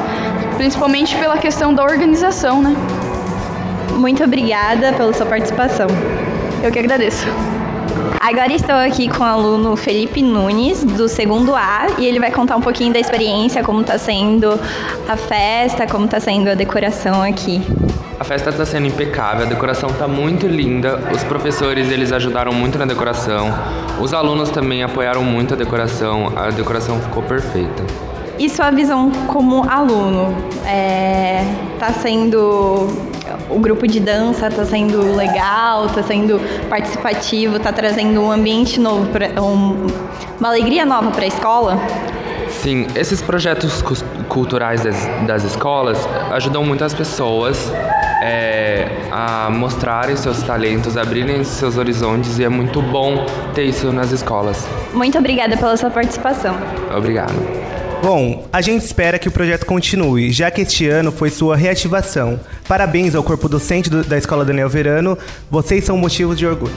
principalmente 0.56 1.16
pela 1.16 1.36
questão 1.36 1.72
da 1.74 1.82
organização, 1.82 2.62
né? 2.62 2.74
Muito 4.02 4.24
obrigada 4.24 4.92
pela 4.94 5.12
sua 5.12 5.24
participação. 5.26 5.86
Eu 6.60 6.72
que 6.72 6.78
agradeço. 6.80 7.24
Agora 8.20 8.52
estou 8.52 8.74
aqui 8.74 9.08
com 9.08 9.22
o 9.22 9.26
aluno 9.26 9.76
Felipe 9.76 10.20
Nunes, 10.20 10.82
do 10.82 11.08
segundo 11.08 11.54
A, 11.54 11.86
e 11.98 12.06
ele 12.06 12.18
vai 12.18 12.32
contar 12.32 12.56
um 12.56 12.60
pouquinho 12.60 12.92
da 12.92 12.98
experiência, 12.98 13.62
como 13.62 13.82
está 13.82 13.96
sendo 13.98 14.58
a 15.08 15.16
festa, 15.16 15.86
como 15.86 16.06
está 16.06 16.18
sendo 16.18 16.50
a 16.50 16.54
decoração 16.54 17.22
aqui. 17.22 17.62
A 18.18 18.24
festa 18.24 18.50
está 18.50 18.66
sendo 18.66 18.88
impecável, 18.88 19.46
a 19.46 19.48
decoração 19.48 19.88
está 19.88 20.08
muito 20.08 20.48
linda, 20.48 21.00
os 21.14 21.22
professores 21.22 21.88
eles 21.88 22.10
ajudaram 22.10 22.52
muito 22.52 22.76
na 22.78 22.86
decoração, 22.86 23.54
os 24.00 24.12
alunos 24.12 24.50
também 24.50 24.82
apoiaram 24.82 25.22
muito 25.22 25.54
a 25.54 25.56
decoração, 25.56 26.32
a 26.34 26.50
decoração 26.50 27.00
ficou 27.00 27.22
perfeita. 27.22 27.84
E 28.36 28.48
sua 28.48 28.72
visão 28.72 29.12
como 29.28 29.62
aluno? 29.70 30.34
É, 30.66 31.44
tá 31.78 31.92
sendo 31.92 33.11
o 33.50 33.58
grupo 33.58 33.86
de 33.86 34.00
dança 34.00 34.48
está 34.48 34.64
sendo 34.64 35.14
legal, 35.14 35.86
está 35.86 36.02
sendo 36.02 36.40
participativo, 36.68 37.56
está 37.56 37.72
trazendo 37.72 38.20
um 38.20 38.30
ambiente 38.30 38.80
novo, 38.80 39.06
pra, 39.06 39.28
um, 39.42 39.86
uma 40.38 40.48
alegria 40.48 40.84
nova 40.84 41.10
para 41.10 41.24
a 41.24 41.28
escola? 41.28 41.78
Sim, 42.62 42.86
esses 42.94 43.20
projetos 43.20 43.82
culturais 44.28 44.84
das, 44.84 45.08
das 45.26 45.42
escolas 45.42 45.98
ajudam 46.30 46.64
muito 46.64 46.84
as 46.84 46.94
pessoas 46.94 47.72
é, 48.22 48.88
a 49.10 49.50
mostrarem 49.50 50.14
seus 50.14 50.42
talentos, 50.42 50.96
abrirem 50.96 51.42
seus 51.42 51.76
horizontes 51.76 52.38
e 52.38 52.44
é 52.44 52.48
muito 52.48 52.80
bom 52.80 53.26
ter 53.52 53.64
isso 53.64 53.92
nas 53.92 54.12
escolas. 54.12 54.64
Muito 54.92 55.18
obrigada 55.18 55.56
pela 55.56 55.76
sua 55.76 55.90
participação. 55.90 56.54
Obrigado. 56.96 57.34
Bom, 58.02 58.48
a 58.52 58.60
gente 58.60 58.84
espera 58.84 59.16
que 59.16 59.28
o 59.28 59.30
projeto 59.30 59.64
continue, 59.64 60.32
já 60.32 60.50
que 60.50 60.62
este 60.62 60.88
ano 60.88 61.12
foi 61.12 61.30
sua 61.30 61.54
reativação. 61.54 62.40
Parabéns 62.66 63.14
ao 63.14 63.22
corpo 63.22 63.48
docente 63.48 63.88
do, 63.88 64.02
da 64.02 64.18
Escola 64.18 64.44
Daniel 64.44 64.68
Verano, 64.68 65.16
vocês 65.48 65.84
são 65.84 65.96
motivos 65.96 66.36
de 66.36 66.44
orgulho. 66.44 66.74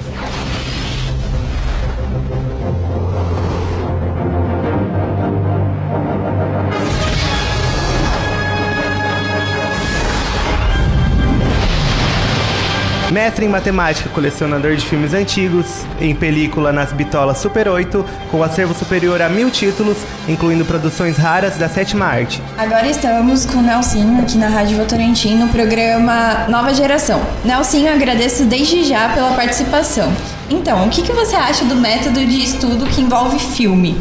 Mestre 13.15 13.45
em 13.45 13.47
matemática, 13.47 14.09
colecionador 14.09 14.75
de 14.75 14.85
filmes 14.85 15.13
antigos, 15.13 15.85
em 16.01 16.13
película 16.13 16.73
nas 16.73 16.91
bitolas 16.91 17.37
Super 17.37 17.69
8, 17.69 18.05
com 18.29 18.43
acervo 18.43 18.73
superior 18.73 19.21
a 19.21 19.29
mil 19.29 19.49
títulos, 19.49 19.95
incluindo 20.27 20.65
produções 20.65 21.15
raras 21.15 21.55
da 21.55 21.69
sétima 21.69 22.03
arte. 22.07 22.41
Agora 22.57 22.85
estamos 22.85 23.45
com 23.45 23.59
o 23.59 23.61
Nelsinho 23.61 24.21
aqui 24.21 24.37
na 24.37 24.49
Rádio 24.49 24.75
Votorantim 24.75 25.35
no 25.35 25.47
programa 25.47 26.45
Nova 26.49 26.73
Geração. 26.73 27.25
Nelsinho, 27.45 27.93
agradeço 27.93 28.43
desde 28.43 28.83
já 28.83 29.07
pela 29.07 29.31
participação. 29.31 30.11
Então, 30.49 30.85
o 30.85 30.89
que, 30.89 31.01
que 31.01 31.13
você 31.13 31.37
acha 31.37 31.63
do 31.63 31.75
método 31.77 32.19
de 32.19 32.43
estudo 32.43 32.85
que 32.85 32.99
envolve 32.99 33.39
filme? 33.39 33.97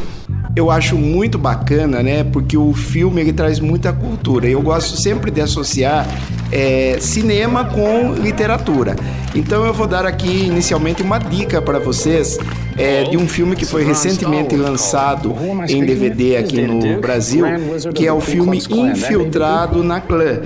Eu 0.57 0.71
acho 0.71 0.97
muito 0.97 1.37
bacana, 1.37 2.03
né? 2.03 2.23
Porque 2.23 2.57
o 2.57 2.73
filme 2.73 3.21
ele 3.21 3.33
traz 3.33 3.59
muita 3.59 3.93
cultura. 3.93 4.47
Eu 4.47 4.62
gosto 4.62 4.97
sempre 4.97 5.31
de 5.31 5.40
associar 5.40 6.07
é, 6.53 6.97
cinema 7.01 7.64
com 7.64 8.14
literatura. 8.14 8.95
Então 9.35 9.67
eu 9.67 9.75
vou 9.75 9.87
dar 9.87 10.07
aqui 10.07 10.47
inicialmente 10.47 11.03
uma 11.03 11.19
dica 11.19 11.61
para 11.61 11.81
vocês 11.81 12.38
é, 12.79 13.03
de 13.05 13.17
um 13.17 13.27
filme 13.27 13.57
que 13.57 13.64
foi 13.64 13.83
recentemente 13.85 14.57
lançado 14.57 15.35
em 15.69 15.85
DVD 15.85 16.37
aqui 16.37 16.62
no 16.62 17.01
Brasil, 17.01 17.45
que 17.93 18.07
é 18.07 18.12
o 18.12 18.21
filme 18.21 18.59
Infiltrado 18.59 19.83
na 19.83 20.01
Clã. 20.01 20.40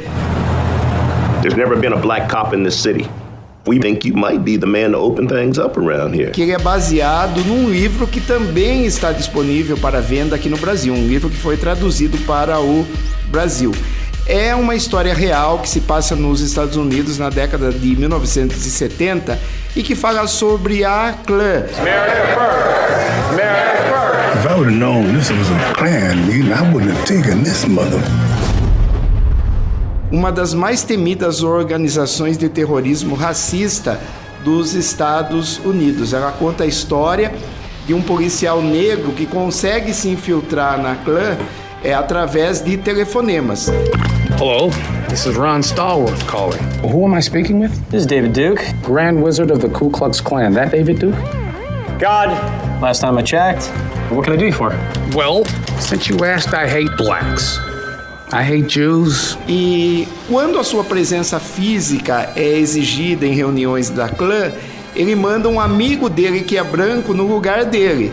There's 1.42 1.56
never 1.56 1.78
been 1.78 1.92
a 1.92 1.98
black 1.98 2.28
cop 2.28 2.56
in 2.56 2.64
this 2.64 2.74
city. 2.74 3.08
We 3.68 3.78
think 3.78 4.08
you 4.08 4.14
might 4.14 4.42
be 4.42 4.56
the 4.56 4.66
man 4.66 4.92
to 4.92 4.98
open 4.98 5.28
things 5.28 5.58
up 5.58 5.76
around 5.76 6.14
here. 6.14 6.30
Que 6.30 6.40
ele 6.40 6.52
é 6.52 6.58
baseado 6.58 7.44
num 7.44 7.68
livro 7.68 8.06
que 8.06 8.18
também 8.18 8.86
está 8.86 9.12
disponível 9.12 9.76
para 9.76 10.00
venda 10.00 10.34
aqui 10.34 10.48
no 10.48 10.56
Brasil, 10.56 10.94
um 10.94 11.06
livro 11.06 11.28
que 11.28 11.36
foi 11.36 11.58
traduzido 11.58 12.16
para 12.24 12.58
o 12.58 12.86
Brasil. 13.26 13.74
É 14.26 14.54
uma 14.54 14.74
história 14.74 15.12
real 15.12 15.58
que 15.58 15.68
se 15.68 15.80
passa 15.80 16.16
nos 16.16 16.40
Estados 16.40 16.78
Unidos 16.78 17.18
na 17.18 17.28
década 17.28 17.70
de 17.70 17.94
1970 17.94 19.38
e 19.76 19.82
que 19.82 19.94
fala 19.94 20.26
sobre 20.26 20.82
a 20.82 21.14
clã. 21.26 21.66
If 24.34 24.46
I 24.46 24.54
would 24.56 24.68
have 24.68 24.78
known 24.78 25.12
this 25.14 25.30
was 25.30 25.50
a 25.50 25.74
clan 25.74 26.30
I 26.30 26.72
wouldn't 26.72 26.90
have 26.90 27.04
taken 27.04 27.42
this 27.42 27.66
mother 27.66 28.00
uma 30.10 30.32
das 30.32 30.54
mais 30.54 30.82
temidas 30.82 31.42
organizações 31.42 32.38
de 32.38 32.48
terrorismo 32.48 33.14
racista 33.14 34.00
dos 34.44 34.74
Estados 34.74 35.58
Unidos. 35.64 36.12
Ela 36.12 36.32
conta 36.32 36.64
a 36.64 36.66
história 36.66 37.32
de 37.86 37.94
um 37.94 38.02
policial 38.02 38.62
negro 38.62 39.12
que 39.12 39.26
consegue 39.26 39.92
se 39.92 40.08
infiltrar 40.08 40.80
na 40.80 40.96
clã 40.96 41.36
é, 41.82 41.94
através 41.94 42.60
de 42.60 42.76
telefonemas. 42.76 43.68
Hello, 44.38 44.70
this 45.08 45.26
is 45.26 45.36
Ron 45.36 45.60
Stallworth 45.60 46.24
calling. 46.26 46.60
Who 46.82 47.04
am 47.04 47.14
I 47.14 47.20
speaking 47.20 47.60
with? 47.60 47.72
This 47.90 48.02
is 48.02 48.06
David 48.06 48.32
Duke. 48.32 48.62
Grand 48.82 49.22
Wizard 49.22 49.50
of 49.50 49.60
the 49.60 49.68
Ku 49.68 49.90
Klux 49.90 50.20
Klan. 50.20 50.52
That 50.54 50.70
David 50.70 50.98
Duke? 51.00 51.16
God, 51.98 52.28
last 52.80 53.00
time 53.00 53.18
I 53.18 53.22
checked. 53.22 53.66
What 54.10 54.24
can 54.24 54.32
I 54.32 54.36
do 54.36 54.46
you 54.46 54.52
for? 54.52 54.70
Well, 55.14 55.44
since 55.80 56.08
you 56.08 56.24
asked, 56.24 56.54
I 56.54 56.68
hate 56.68 56.90
blacks. 56.96 57.58
I 58.32 58.42
hate 58.42 58.78
Jews. 58.78 59.38
E 59.48 60.06
quando 60.28 60.58
a 60.58 60.64
sua 60.64 60.84
presença 60.84 61.40
física 61.40 62.30
é 62.36 62.58
exigida 62.58 63.26
em 63.26 63.32
reuniões 63.32 63.88
da 63.88 64.08
clã, 64.08 64.52
ele 64.94 65.14
manda 65.14 65.48
um 65.48 65.60
amigo 65.60 66.08
dele 66.08 66.42
que 66.42 66.58
é 66.58 66.64
branco 66.64 67.14
no 67.14 67.26
lugar 67.26 67.64
dele. 67.64 68.12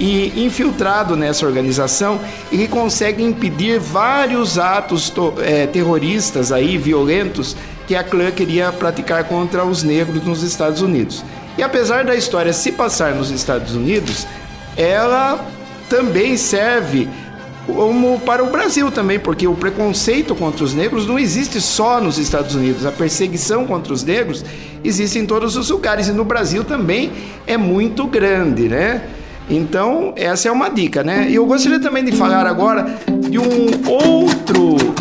E 0.00 0.44
infiltrado 0.44 1.14
nessa 1.14 1.46
organização, 1.46 2.18
ele 2.50 2.66
consegue 2.66 3.22
impedir 3.22 3.78
vários 3.78 4.58
atos 4.58 5.12
é, 5.40 5.66
terroristas 5.66 6.50
aí, 6.50 6.76
violentos, 6.76 7.56
que 7.86 7.94
a 7.94 8.02
clã 8.02 8.30
queria 8.30 8.72
praticar 8.72 9.24
contra 9.24 9.64
os 9.64 9.82
negros 9.82 10.24
nos 10.24 10.42
Estados 10.42 10.82
Unidos. 10.82 11.24
E 11.56 11.62
apesar 11.62 12.04
da 12.04 12.16
história 12.16 12.52
se 12.52 12.72
passar 12.72 13.14
nos 13.14 13.30
Estados 13.30 13.74
Unidos, 13.76 14.26
ela 14.76 15.46
também 15.88 16.36
serve 16.36 17.08
como 17.66 18.18
para 18.20 18.42
o 18.42 18.50
Brasil 18.50 18.90
também, 18.90 19.18
porque 19.18 19.46
o 19.46 19.54
preconceito 19.54 20.34
contra 20.34 20.64
os 20.64 20.74
negros 20.74 21.06
não 21.06 21.18
existe 21.18 21.60
só 21.60 22.00
nos 22.00 22.18
Estados 22.18 22.54
Unidos, 22.54 22.84
a 22.84 22.92
perseguição 22.92 23.66
contra 23.66 23.92
os 23.92 24.02
negros 24.02 24.44
existe 24.84 25.18
em 25.18 25.26
todos 25.26 25.56
os 25.56 25.70
lugares 25.70 26.08
e 26.08 26.12
no 26.12 26.24
Brasil 26.24 26.64
também 26.64 27.12
é 27.46 27.56
muito 27.56 28.06
grande, 28.06 28.68
né? 28.68 29.02
Então, 29.50 30.12
essa 30.16 30.48
é 30.48 30.52
uma 30.52 30.68
dica, 30.68 31.02
né? 31.02 31.28
E 31.28 31.34
eu 31.34 31.44
gostaria 31.44 31.80
também 31.80 32.04
de 32.04 32.12
falar 32.12 32.46
agora 32.46 32.96
de 33.28 33.38
um 33.38 33.66
outro 33.86 34.91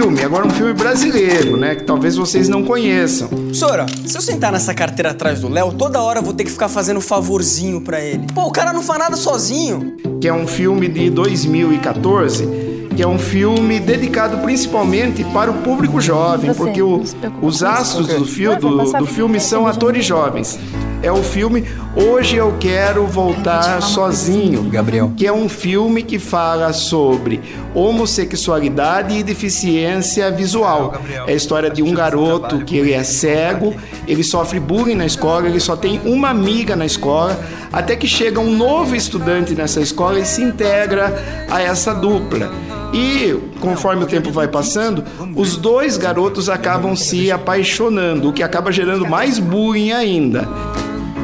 filme, 0.00 0.24
agora 0.24 0.46
um 0.46 0.50
filme 0.50 0.72
brasileiro, 0.72 1.58
né? 1.58 1.74
Que 1.74 1.84
talvez 1.84 2.16
vocês 2.16 2.48
não 2.48 2.64
conheçam. 2.64 3.28
Sora, 3.52 3.84
se 4.06 4.16
eu 4.16 4.22
sentar 4.22 4.50
nessa 4.50 4.72
carteira 4.72 5.10
atrás 5.10 5.40
do 5.40 5.48
Léo, 5.48 5.72
toda 5.72 6.00
hora 6.00 6.20
eu 6.20 6.22
vou 6.22 6.32
ter 6.32 6.44
que 6.44 6.50
ficar 6.50 6.70
fazendo 6.70 7.02
favorzinho 7.02 7.82
para 7.82 8.00
ele. 8.00 8.26
Pô, 8.34 8.46
o 8.46 8.50
cara 8.50 8.72
não 8.72 8.82
faz 8.82 8.98
nada 8.98 9.14
sozinho. 9.14 9.96
Que 10.18 10.26
é 10.26 10.32
um 10.32 10.46
filme 10.46 10.88
de 10.88 11.10
2014 11.10 12.70
que 12.96 13.04
é 13.04 13.06
um 13.06 13.18
filme 13.18 13.78
dedicado 13.78 14.38
principalmente 14.38 15.22
para 15.32 15.50
o 15.50 15.54
público 15.62 16.00
jovem, 16.00 16.52
porque 16.52 16.82
o, 16.82 17.02
os 17.40 17.62
astros 17.62 18.08
do, 18.08 18.26
fio, 18.26 18.58
do, 18.58 18.92
do 18.92 19.06
filme 19.06 19.40
são 19.40 19.66
atores 19.66 20.04
jovens 20.04 20.58
é 21.02 21.10
o 21.10 21.22
filme 21.22 21.64
Hoje 21.96 22.36
Eu 22.36 22.56
Quero 22.60 23.06
Voltar 23.06 23.80
Sozinho, 23.80 24.62
Gabriel, 24.64 25.12
que 25.16 25.26
é 25.26 25.32
um 25.32 25.48
filme 25.48 26.02
que 26.02 26.18
fala 26.18 26.72
sobre 26.72 27.40
homossexualidade 27.74 29.16
e 29.16 29.22
deficiência 29.22 30.30
visual. 30.30 30.94
É 31.26 31.32
a 31.32 31.34
história 31.34 31.70
de 31.70 31.82
um 31.82 31.94
garoto 31.94 32.64
que 32.64 32.76
ele 32.76 32.92
é 32.92 33.02
cego, 33.02 33.74
ele 34.06 34.24
sofre 34.24 34.58
bullying 34.58 34.94
na 34.94 35.06
escola, 35.06 35.46
ele 35.48 35.60
só 35.60 35.76
tem 35.76 36.00
uma 36.04 36.30
amiga 36.30 36.74
na 36.74 36.86
escola, 36.86 37.38
até 37.72 37.96
que 37.96 38.06
chega 38.06 38.40
um 38.40 38.56
novo 38.56 38.94
estudante 38.94 39.54
nessa 39.54 39.80
escola 39.80 40.18
e 40.18 40.24
se 40.24 40.42
integra 40.42 41.46
a 41.48 41.60
essa 41.60 41.94
dupla. 41.94 42.50
E 42.92 43.38
conforme 43.60 44.02
o 44.02 44.06
tempo 44.06 44.32
vai 44.32 44.48
passando, 44.48 45.04
os 45.36 45.56
dois 45.56 45.96
garotos 45.96 46.48
acabam 46.48 46.96
se 46.96 47.30
apaixonando, 47.30 48.30
o 48.30 48.32
que 48.32 48.42
acaba 48.42 48.72
gerando 48.72 49.08
mais 49.08 49.38
bullying 49.38 49.92
ainda. 49.92 50.48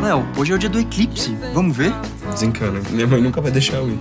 Léo, 0.02 0.24
hoje 0.36 0.52
é 0.52 0.54
o 0.54 0.58
dia 0.58 0.68
do 0.68 0.78
eclipse. 0.78 1.36
Vamos 1.52 1.76
ver? 1.76 1.92
Desencana. 2.32 2.80
Minha 2.90 3.06
mãe 3.06 3.20
nunca 3.20 3.40
vai 3.40 3.50
deixar 3.50 3.78
eu 3.78 3.88
ir. 3.88 3.98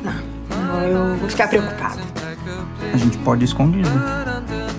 Não, 0.51 0.81
eu 0.84 1.15
vou 1.15 1.29
ficar 1.29 1.47
preocupada. 1.47 2.14
A 2.95 2.97
gente 2.97 3.17
pode 3.17 3.43
ir 3.43 3.45
escondido. 3.47 3.89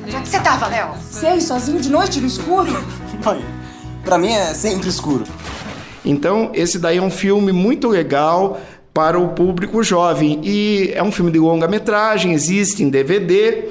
Onde 0.07 0.17
é 0.17 0.21
que 0.23 0.27
você 0.27 0.41
tava, 0.41 0.69
Léo? 0.69 0.95
Sei, 1.03 1.39
sozinho 1.39 1.79
de 1.79 1.91
noite 1.91 2.19
no 2.19 2.27
escuro? 2.27 2.73
Mãe, 3.23 3.45
pra 4.03 4.17
mim 4.17 4.33
é 4.33 4.55
sempre 4.55 4.89
escuro. 4.89 5.25
Então, 6.03 6.51
esse 6.55 6.79
daí 6.79 6.97
é 6.97 7.03
um 7.03 7.11
filme 7.11 7.53
muito 7.53 7.89
legal 7.89 8.59
para 8.95 9.19
o 9.19 9.29
público 9.35 9.83
jovem. 9.83 10.41
E 10.43 10.93
é 10.95 11.03
um 11.03 11.13
filme 11.13 11.31
de 11.31 11.39
longa-metragem, 11.39 12.33
existe 12.33 12.83
em 12.83 12.89
DVD. 12.89 13.69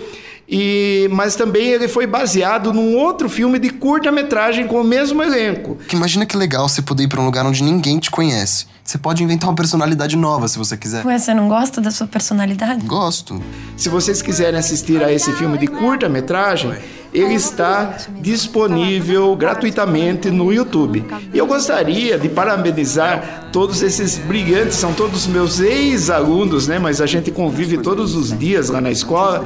E, 0.47 1.09
mas 1.11 1.35
também 1.35 1.69
ele 1.69 1.87
foi 1.87 2.05
baseado 2.05 2.71
num 2.71 2.95
outro 2.95 3.27
filme 3.27 3.57
de 3.57 3.69
curta-metragem 3.69 4.67
com 4.67 4.79
o 4.79 4.83
mesmo 4.83 5.21
elenco. 5.23 5.77
Imagina 5.91 6.25
que 6.25 6.37
legal 6.37 6.69
você 6.69 6.81
poder 6.81 7.03
ir 7.03 7.07
para 7.07 7.19
um 7.19 7.25
lugar 7.25 7.45
onde 7.45 7.63
ninguém 7.63 7.97
te 7.97 8.11
conhece. 8.11 8.67
Você 8.83 8.99
pode 8.99 9.23
inventar 9.23 9.49
uma 9.49 9.55
personalidade 9.55 10.15
nova 10.15 10.47
se 10.47 10.59
você 10.59 10.77
quiser. 10.77 11.03
Ué, 11.03 11.17
você 11.17 11.33
não 11.33 11.47
gosta 11.47 11.81
da 11.81 11.89
sua 11.89 12.05
personalidade? 12.05 12.85
Gosto. 12.85 13.41
Se 13.75 13.89
vocês 13.89 14.21
quiserem 14.21 14.59
assistir 14.59 15.03
a 15.03 15.11
esse 15.11 15.33
filme 15.33 15.57
de 15.57 15.65
curta-metragem, 15.65 16.75
ele 17.19 17.33
está 17.33 17.97
disponível 18.19 19.35
gratuitamente 19.35 20.29
no 20.29 20.51
YouTube. 20.51 21.05
E 21.33 21.37
eu 21.37 21.47
gostaria 21.47 22.17
de 22.17 22.27
parabenizar 22.27 23.49
todos 23.51 23.81
esses 23.81 24.17
brilhantes, 24.17 24.75
são 24.75 24.93
todos 24.93 25.25
meus 25.27 25.59
ex-alunos, 25.59 26.67
né? 26.67 26.77
Mas 26.77 26.99
a 26.99 27.05
gente 27.05 27.31
convive 27.31 27.77
todos 27.77 28.15
os 28.15 28.37
dias 28.37 28.69
lá 28.69 28.81
na 28.81 28.91
escola 28.91 29.43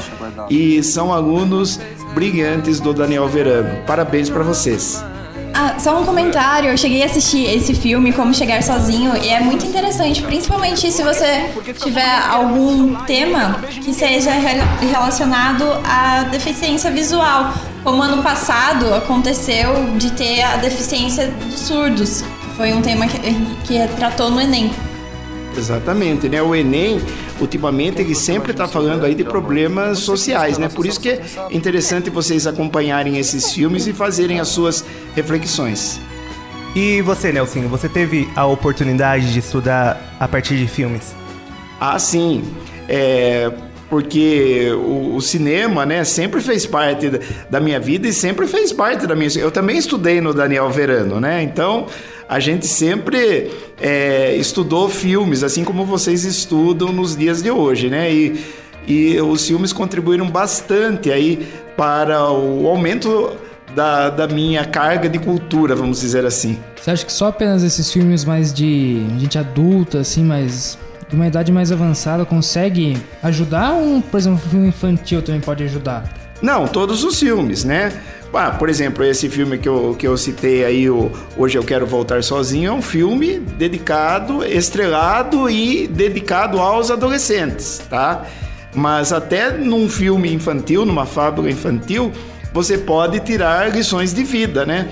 e 0.50 0.82
são 0.82 1.14
alunos 1.14 1.80
brilhantes 2.14 2.80
do 2.80 2.94
Daniel 2.94 3.28
Verano. 3.28 3.86
Parabéns 3.86 4.30
para 4.30 4.44
vocês. 4.44 5.04
Ah, 5.62 5.78
só 5.78 6.00
um 6.00 6.06
comentário. 6.06 6.70
Eu 6.70 6.78
cheguei 6.78 7.04
a 7.04 7.06
assistir 7.06 7.46
esse 7.46 7.74
filme, 7.74 8.14
Como 8.14 8.34
Chegar 8.34 8.64
Sozinho, 8.64 9.12
e 9.22 9.28
é 9.28 9.42
muito 9.42 9.66
interessante, 9.66 10.22
principalmente 10.22 10.90
se 10.90 11.04
você 11.04 11.50
tiver 11.84 12.16
algum 12.30 12.96
tema 13.04 13.60
que 13.84 13.94
seja 13.94 14.32
relacionado 14.80 15.66
à 15.84 16.24
deficiência 16.32 16.90
visual. 16.90 17.54
Como 17.84 18.02
ano 18.02 18.24
passado 18.24 18.94
aconteceu 18.94 19.98
de 19.98 20.14
ter 20.14 20.44
a 20.44 20.56
deficiência 20.56 21.28
dos 21.28 21.60
surdos. 21.60 22.24
Foi 22.56 22.72
um 22.72 22.82
tema 22.82 23.06
que, 23.06 23.20
que 23.66 23.86
tratou 23.98 24.32
no 24.32 24.40
Enem. 24.40 24.72
Exatamente, 25.60 26.30
né? 26.30 26.42
O 26.42 26.56
Enem, 26.56 27.02
ultimamente, 27.40 28.02
ele 28.02 28.16
sempre 28.16 28.52
está 28.52 28.68
falando 28.68 29.06
aí 29.06 29.14
de 29.14 29.26
problemas 29.26 30.00
sociais, 30.00 30.58
né? 30.58 30.70
Por 30.70 30.86
isso 30.86 31.00
que 31.00 31.10
é 31.10 31.22
interessante 31.52 32.10
vocês 32.10 32.48
acompanharem 32.48 33.18
esses 33.18 33.52
filmes 33.52 33.86
e 33.86 33.94
fazerem 33.94 34.40
as 34.40 34.48
suas 34.48 34.86
reflexões. 35.16 36.00
E 36.76 37.02
você, 37.02 37.32
Nelson, 37.32 37.68
você 37.68 37.90
teve 37.90 38.30
a 38.36 38.46
oportunidade 38.46 39.34
de 39.34 39.40
estudar 39.40 40.16
a 40.20 40.28
partir 40.28 40.56
de 40.56 40.68
filmes? 40.68 41.14
Ah, 41.80 42.00
sim. 42.00 42.44
É, 42.88 43.52
porque 43.90 44.72
o, 44.72 45.16
o, 45.16 45.22
cinema, 45.22 45.86
né, 45.86 46.04
sempre 46.04 46.40
fez 46.42 46.66
parte 46.66 47.10
da 47.50 47.60
minha 47.60 47.80
vida 47.80 48.08
e 48.08 48.14
sempre 48.14 48.48
fez 48.48 48.72
parte 48.72 49.08
da 49.08 49.16
minha. 49.16 49.30
Eu 49.38 49.52
também 49.52 49.78
estudei 49.78 50.22
no 50.22 50.34
Daniel 50.34 50.70
Verano, 50.70 51.20
né? 51.20 51.42
Então 51.42 51.88
a 52.30 52.40
gente 52.40 52.68
sempre 52.68 53.50
é, 53.82 54.36
estudou 54.36 54.88
filmes, 54.88 55.42
assim 55.44 55.64
como 55.64 55.84
vocês 55.84 56.24
estudam 56.24 56.94
nos 56.94 57.18
dias 57.18 57.42
de 57.42 57.50
hoje, 57.50 57.90
né? 57.90 58.14
E, 58.14 58.46
e 58.88 59.20
os 59.20 59.48
filmes 59.48 59.74
contribuíram 59.74 60.30
bastante 60.30 61.12
aí 61.12 61.48
para 61.76 62.32
o 62.32 62.68
aumento 62.68 63.36
da, 63.76 64.12
da 64.12 64.28
minha 64.28 64.64
carga 64.64 65.10
de 65.10 65.18
cultura, 65.18 65.76
vamos 65.76 66.02
dizer 66.02 66.24
assim. 66.24 66.60
Você 66.80 66.92
acha 66.92 67.04
que 67.04 67.12
só 67.12 67.30
apenas 67.30 67.64
esses 67.64 67.92
filmes 67.92 68.24
mais 68.24 68.54
de 68.54 69.04
gente 69.18 69.40
adulta, 69.40 70.00
assim, 70.00 70.24
mais 70.24 70.78
de 71.10 71.16
uma 71.16 71.26
idade 71.26 71.52
mais 71.52 71.72
avançada 71.72 72.26
consegue 72.26 72.96
ajudar 73.24 73.74
ou, 73.74 74.04
por 74.04 74.18
exemplo, 74.18 74.40
um 74.46 74.50
filme 74.50 74.68
infantil 74.68 75.24
também 75.24 75.42
pode 75.42 75.64
ajudar? 75.64 76.04
Não, 76.42 76.68
todos 76.68 77.04
os 77.04 77.20
filmes, 77.20 77.64
né? 77.64 77.92
Ah, 78.34 78.52
por 78.52 78.70
exemplo, 78.70 79.04
esse 79.04 79.28
filme 79.28 79.58
que 79.58 79.68
eu, 79.68 79.96
que 79.98 80.08
eu 80.08 80.16
citei 80.16 80.64
aí, 80.64 80.90
o 80.90 81.12
Hoje 81.36 81.58
Eu 81.58 81.64
Quero 81.64 81.86
Voltar 81.86 82.24
Sozinho, 82.24 82.70
é 82.70 82.74
um 82.74 82.82
filme 82.82 83.40
dedicado, 83.40 84.46
estrelado 84.46 85.50
e 85.50 85.88
dedicado 85.88 86.60
aos 86.60 86.92
adolescentes, 86.92 87.82
tá? 87.90 88.26
Mas 88.76 89.12
até 89.12 89.52
num 89.52 89.90
filme 89.90 90.32
infantil, 90.32 90.86
numa 90.86 91.08
fábula 91.08 91.50
infantil, 91.50 92.12
você 92.54 92.78
pode 92.78 93.20
tirar 93.22 93.76
lições 93.76 94.14
de 94.14 94.24
vida, 94.24 94.64
né? 94.64 94.88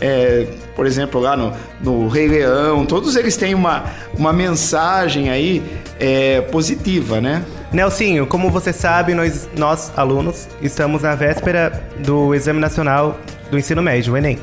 É, 0.00 0.46
por 0.74 0.86
exemplo, 0.86 1.20
lá 1.20 1.36
no, 1.36 1.52
no 1.80 2.08
Rei 2.08 2.26
Leão, 2.26 2.84
todos 2.84 3.14
eles 3.16 3.36
têm 3.36 3.54
uma, 3.54 3.84
uma 4.16 4.32
mensagem 4.32 5.30
aí 5.30 5.62
é, 6.00 6.40
positiva, 6.40 7.20
né? 7.20 7.44
Nelsinho, 7.72 8.26
como 8.26 8.50
você 8.50 8.72
sabe, 8.72 9.14
nós, 9.14 9.48
nós, 9.56 9.92
alunos, 9.96 10.48
estamos 10.62 11.02
na 11.02 11.14
véspera 11.14 11.82
do 11.98 12.34
Exame 12.34 12.60
Nacional 12.60 13.18
do 13.50 13.58
Ensino 13.58 13.82
Médio, 13.82 14.14
o 14.14 14.16
Enem. 14.16 14.38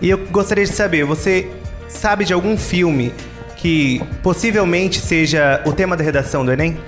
E 0.00 0.10
eu 0.10 0.18
gostaria 0.30 0.64
de 0.64 0.72
saber, 0.72 1.04
você 1.04 1.48
sabe 1.88 2.24
de 2.24 2.32
algum 2.32 2.56
filme 2.56 3.12
que 3.56 4.00
possivelmente 4.22 5.00
seja 5.00 5.62
o 5.66 5.72
tema 5.72 5.96
da 5.96 6.02
redação 6.02 6.44
do 6.44 6.52
Enem? 6.52 6.78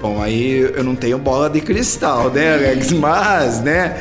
Bom, 0.00 0.22
aí 0.22 0.60
eu 0.74 0.82
não 0.82 0.94
tenho 0.94 1.18
bola 1.18 1.48
de 1.48 1.60
cristal, 1.60 2.30
né, 2.30 2.54
Alex? 2.54 2.92
Mas, 2.96 3.60
né, 3.60 3.96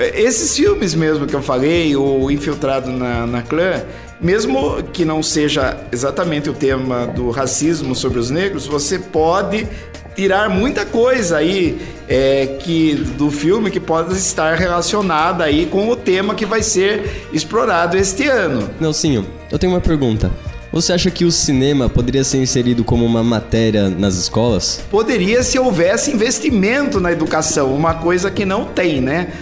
esses 0.00 0.56
filmes 0.56 0.94
mesmo 0.94 1.26
que 1.26 1.34
eu 1.34 1.42
falei, 1.42 1.96
o 1.96 2.30
Infiltrado 2.30 2.90
na, 2.90 3.26
na 3.26 3.42
Clã, 3.42 3.82
mesmo 4.20 4.82
que 4.92 5.04
não 5.04 5.22
seja 5.22 5.78
exatamente 5.90 6.50
o 6.50 6.52
tema 6.52 7.06
do 7.06 7.30
racismo 7.30 7.94
sobre 7.94 8.18
os 8.18 8.30
negros, 8.30 8.66
você 8.66 8.98
pode 8.98 9.66
tirar 10.14 10.50
muita 10.50 10.84
coisa 10.84 11.38
aí 11.38 11.80
é, 12.08 12.58
que 12.58 12.94
do 13.16 13.30
filme 13.30 13.70
que 13.70 13.80
pode 13.80 14.14
estar 14.14 14.56
relacionada 14.56 15.44
aí 15.44 15.66
com 15.66 15.88
o 15.88 15.96
tema 15.96 16.34
que 16.34 16.44
vai 16.44 16.62
ser 16.62 17.28
explorado 17.32 17.96
este 17.96 18.26
ano. 18.26 18.68
Nelsinho, 18.80 19.26
eu 19.50 19.58
tenho 19.58 19.72
uma 19.72 19.80
pergunta. 19.80 20.30
Você 20.72 20.92
acha 20.92 21.10
que 21.10 21.24
o 21.24 21.32
cinema 21.32 21.88
poderia 21.88 22.22
ser 22.22 22.38
inserido 22.38 22.84
como 22.84 23.04
uma 23.04 23.24
matéria 23.24 23.90
nas 23.90 24.14
escolas? 24.14 24.80
Poderia 24.88 25.42
se 25.42 25.58
houvesse 25.58 26.12
investimento 26.12 27.00
na 27.00 27.10
educação, 27.10 27.74
uma 27.74 27.94
coisa 27.94 28.30
que 28.30 28.44
não 28.44 28.64
tem, 28.64 29.00
né? 29.00 29.32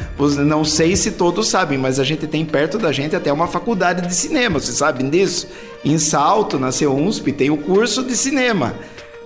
Não 0.46 0.64
sei 0.64 0.96
se 0.96 1.10
todos 1.10 1.48
sabem, 1.48 1.76
mas 1.76 2.00
a 2.00 2.04
gente 2.04 2.26
tem 2.26 2.46
perto 2.46 2.78
da 2.78 2.92
gente 2.92 3.14
até 3.14 3.30
uma 3.30 3.46
faculdade 3.46 4.08
de 4.08 4.14
cinema, 4.14 4.58
vocês 4.58 4.78
sabem 4.78 5.10
disso? 5.10 5.48
Em 5.84 5.98
Salto, 5.98 6.58
na 6.58 6.72
CEUNSP, 6.72 7.30
tem 7.32 7.50
o 7.50 7.58
curso 7.58 8.02
de 8.02 8.16
cinema, 8.16 8.74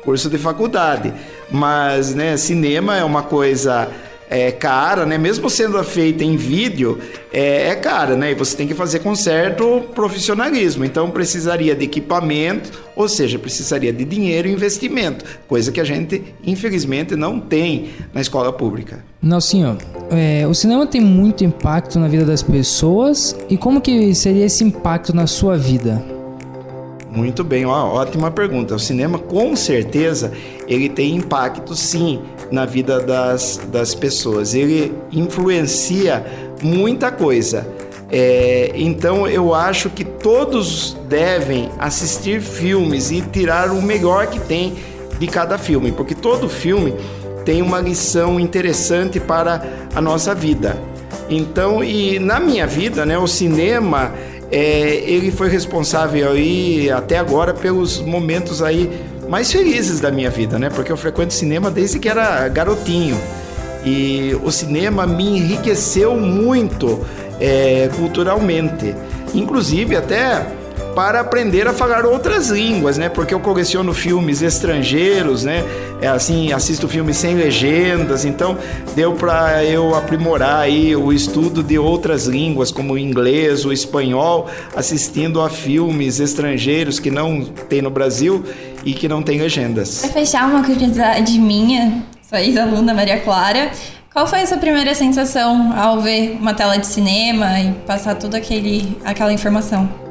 curso 0.03 0.29
de 0.29 0.39
faculdade. 0.39 1.15
Mas, 1.49 2.17
né, 2.17 2.37
cinema 2.37 2.97
é 2.97 3.05
uma 3.05 3.23
coisa 3.23 3.89
é 4.33 4.51
cara, 4.51 5.05
né? 5.05 5.19
Mesmo 5.19 5.51
sendo 5.51 5.83
feita 5.85 6.25
em 6.25 6.37
vídeo, 6.37 6.99
é, 7.33 7.69
é 7.69 7.75
cara, 7.75 8.17
né? 8.17 8.33
E 8.33 8.35
você 8.35 8.57
tem 8.57 8.67
que 8.67 8.75
fazer 8.75 9.01
com 9.01 9.15
certo 9.15 9.83
profissionalismo. 9.95 10.85
Então 10.85 11.11
precisaria 11.11 11.75
de 11.75 11.85
equipamento, 11.85 12.71
ou 12.97 13.09
seja, 13.09 13.39
precisaria 13.39 13.93
de 13.93 14.05
dinheiro 14.05 14.49
e 14.49 14.53
investimento, 14.53 15.25
coisa 15.47 15.71
que 15.71 15.81
a 15.81 15.85
gente, 15.85 16.23
infelizmente, 16.45 17.15
não 17.15 17.39
tem 17.39 17.91
na 18.15 18.21
escola 18.21 18.53
pública. 18.53 19.05
Nelsinho, 19.21 19.77
é, 20.11 20.47
o 20.49 20.55
cinema 20.55 20.87
tem 20.87 21.01
muito 21.01 21.45
impacto 21.45 21.99
na 21.99 22.09
vida 22.09 22.25
das 22.25 22.43
pessoas 22.43 23.37
e 23.49 23.57
como 23.57 23.81
que 23.81 24.15
seria 24.15 24.47
esse 24.47 24.65
impacto 24.65 25.15
na 25.15 25.27
sua 25.27 25.57
vida? 25.57 26.12
Muito 27.15 27.45
bem, 27.45 27.67
ó, 27.67 27.93
ótima 27.93 28.31
pergunta. 28.31 28.75
O 28.75 28.79
cinema, 28.79 29.19
com 29.19 29.55
certeza, 29.55 30.33
ele 30.67 30.89
tem 30.89 31.15
impacto, 31.15 31.77
sim, 31.77 32.23
na 32.51 32.65
vida 32.65 33.01
das, 33.01 33.61
das 33.71 33.95
pessoas. 33.95 34.55
Ele 34.55 34.95
influencia 35.13 36.25
muita 36.63 37.13
coisa. 37.13 37.69
É, 38.11 38.73
então, 38.75 39.29
eu 39.29 39.55
acho 39.55 39.91
que 39.91 40.05
todos 40.05 40.97
devem 41.07 41.69
assistir 41.79 42.41
filmes 42.41 43.11
e 43.11 43.21
tirar 43.21 43.71
o 43.71 43.83
melhor 43.83 44.29
que 44.29 44.41
tem 44.41 44.73
de 45.19 45.27
cada 45.27 45.59
filme, 45.59 45.93
porque 45.93 46.15
todo 46.15 46.49
filme 46.49 46.95
tem 47.45 47.61
uma 47.61 47.79
lição 47.79 48.41
interessante 48.41 49.21
para 49.21 49.63
a 49.95 50.01
nossa 50.01 50.35
vida. 50.35 50.81
Então, 51.29 51.85
e 51.85 52.19
na 52.19 52.41
minha 52.41 52.67
vida, 52.67 53.05
né, 53.05 53.19
o 53.19 53.27
cinema 53.27 54.13
é, 54.53 55.03
ele 55.07 55.33
foi 55.33 55.49
responsável 55.49 56.31
aí 56.31 56.91
até 56.91 57.19
agora 57.19 57.55
pelos 57.55 57.99
momentos 58.01 58.63
aí 58.63 58.91
mais 59.29 59.51
felizes 59.51 59.99
da 59.99 60.11
minha 60.11 60.29
vida, 60.29 60.59
né? 60.59 60.69
Porque 60.69 60.93
eu 60.93 60.97
frequento 60.97 61.33
cinema 61.33 61.71
desde 61.71 61.99
que 61.99 62.09
era 62.09 62.47
garotinho 62.49 63.19
e 63.85 64.37
o 64.45 64.53
cinema 64.53 65.07
me 65.07 65.39
enriqueceu 65.39 66.17
muito 66.17 67.01
é, 67.41 67.89
culturalmente, 67.97 68.95
inclusive 69.35 69.97
até 69.97 70.47
para 70.95 71.21
aprender 71.21 71.67
a 71.67 71.73
falar 71.73 72.05
outras 72.05 72.49
línguas, 72.49 72.99
né? 72.99 73.09
Porque 73.09 73.33
eu 73.33 73.41
coleciono 73.41 73.93
filmes 73.95 74.43
estrangeiros, 74.43 75.45
né? 75.45 75.65
É 76.01 76.09
assim, 76.09 76.53
assisto 76.53 76.89
filmes 76.89 77.17
sem 77.17 77.35
legendas, 77.35 78.25
então 78.25 78.59
deu 78.95 79.13
para 79.13 79.65
eu 79.65 79.95
aprimorar 79.95 80.61
aí 80.61 80.95
o 80.95 81.13
estudo 81.13 81.63
de 81.63 81.79
outras 81.79 82.27
línguas, 82.27 82.71
como 82.71 82.95
o 82.95 82.99
inglês, 82.99 83.65
o 83.65 83.73
espanhol, 83.73 84.49
assistindo 84.77 85.41
a 85.41 85.49
filmes 85.49 86.21
estrangeiros 86.21 86.99
que 86.99 87.11
não 87.11 87.45
tem 87.45 87.81
no 87.81 87.91
Brasil 87.91 88.45
e 88.85 88.93
que 88.93 89.09
não 89.09 89.23
tem 89.23 89.41
legendas. 89.41 90.01
Para 90.01 90.11
fechar 90.11 90.49
uma 90.49 90.63
curiosidade 90.65 91.39
minha, 91.39 92.03
sou 92.29 92.39
ex-aluna 92.39 92.93
Maria 92.93 93.21
Clara, 93.21 93.71
qual 94.13 94.27
foi 94.27 94.41
a 94.41 94.47
sua 94.47 94.59
primeira 94.59 94.95
sensação 94.95 95.73
ao 95.75 96.01
ver 96.01 96.37
uma 96.39 96.53
tela 96.53 96.77
de 96.77 96.87
cinema 96.87 97.59
e 97.61 97.73
passar 97.87 98.15
toda 98.17 98.37
aquele, 98.37 98.99
aquela 99.05 99.33
informação? 99.33 100.02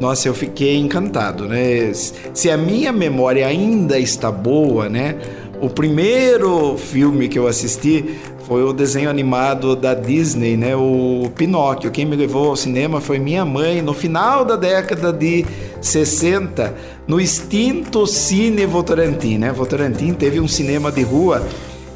Nossa, 0.00 0.26
eu 0.26 0.34
fiquei 0.34 0.78
encantado, 0.78 1.46
né? 1.46 1.92
Se 2.32 2.50
a 2.50 2.56
minha 2.56 2.90
memória 2.90 3.46
ainda 3.46 3.98
está 3.98 4.32
boa, 4.32 4.88
né? 4.88 5.16
O 5.60 5.68
primeiro 5.68 6.78
filme 6.78 7.28
que 7.28 7.38
eu 7.38 7.46
assisti 7.46 8.18
foi 8.46 8.64
o 8.64 8.72
desenho 8.72 9.10
animado 9.10 9.76
da 9.76 9.92
Disney, 9.92 10.56
né? 10.56 10.74
O 10.74 11.30
Pinóquio. 11.36 11.90
Quem 11.90 12.06
me 12.06 12.16
levou 12.16 12.48
ao 12.48 12.56
cinema 12.56 12.98
foi 12.98 13.18
minha 13.18 13.44
mãe 13.44 13.82
no 13.82 13.92
final 13.92 14.42
da 14.42 14.56
década 14.56 15.12
de 15.12 15.44
60, 15.82 16.74
no 17.06 17.20
extinto 17.20 18.06
Cine 18.06 18.64
Votorantim, 18.64 19.36
né? 19.36 19.52
Votorantim 19.52 20.14
teve 20.14 20.40
um 20.40 20.48
cinema 20.48 20.90
de 20.90 21.02
rua 21.02 21.46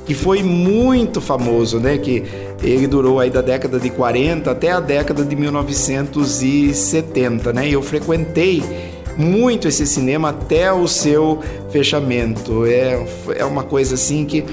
que 0.05 0.15
foi 0.15 0.43
muito 0.43 1.21
famoso, 1.21 1.79
né? 1.79 1.97
Que 1.99 2.25
ele 2.63 2.87
durou 2.87 3.19
aí 3.21 3.31
da 3.31 3.41
década 3.41 3.81
de 3.81 3.89
40 3.91 4.51
até 4.51 4.73
a 4.73 4.81
década 4.81 5.25
de 5.25 5.37
1970, 5.37 7.53
né? 7.53 7.69
E 7.69 7.73
eu 7.73 7.83
frequentei 7.83 8.63
muito 9.17 9.69
esse 9.69 9.87
cinema 9.87 10.31
até 10.31 10.73
o 10.73 10.89
seu 10.89 11.41
fechamento. 11.71 12.67
É, 12.67 13.07
é 13.37 13.45
uma 13.45 13.63
coisa 13.63 13.95
assim 13.95 14.25
que 14.25 14.45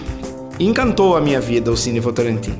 encantou 0.59 1.17
a 1.17 1.21
minha 1.21 1.41
vida, 1.41 1.71
o 1.71 1.77
Cine 1.77 1.99
Votorantim. 1.99 2.53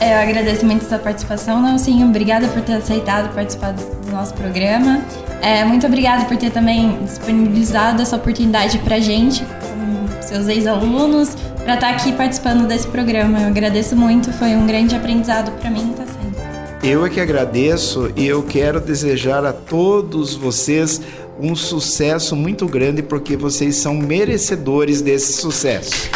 É, 0.00 0.14
eu 0.14 0.28
agradeço 0.28 0.64
muito 0.66 0.84
sua 0.84 0.98
participação, 0.98 1.62
Nelsinho. 1.62 2.06
Obrigada 2.06 2.48
por 2.48 2.62
ter 2.62 2.74
aceitado 2.74 3.34
participar 3.34 3.72
do 3.72 4.10
nosso 4.10 4.34
programa. 4.34 5.02
É, 5.40 5.64
muito 5.64 5.86
obrigada 5.86 6.24
por 6.24 6.36
ter 6.36 6.50
também 6.50 6.98
disponibilizado 7.02 8.02
essa 8.02 8.16
oportunidade 8.16 8.78
para 8.78 8.98
gente, 8.98 9.44
com 9.44 10.22
seus 10.22 10.48
ex-alunos, 10.48 11.36
para 11.66 11.74
estar 11.74 11.90
aqui 11.90 12.12
participando 12.12 12.64
desse 12.68 12.86
programa. 12.86 13.40
Eu 13.40 13.48
agradeço 13.48 13.96
muito, 13.96 14.32
foi 14.34 14.54
um 14.54 14.64
grande 14.68 14.94
aprendizado 14.94 15.50
para 15.58 15.68
mim, 15.68 15.92
tá 15.96 16.04
sendo. 16.06 16.86
Eu 16.86 17.04
é 17.04 17.10
que 17.10 17.20
agradeço 17.20 18.12
e 18.14 18.24
eu 18.24 18.40
quero 18.44 18.80
desejar 18.80 19.44
a 19.44 19.52
todos 19.52 20.36
vocês 20.36 21.00
um 21.40 21.56
sucesso 21.56 22.36
muito 22.36 22.66
grande 22.66 23.02
porque 23.02 23.36
vocês 23.36 23.74
são 23.74 23.94
merecedores 23.94 25.02
desse 25.02 25.32
sucesso. 25.32 26.08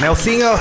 Nelsinho, 0.00 0.58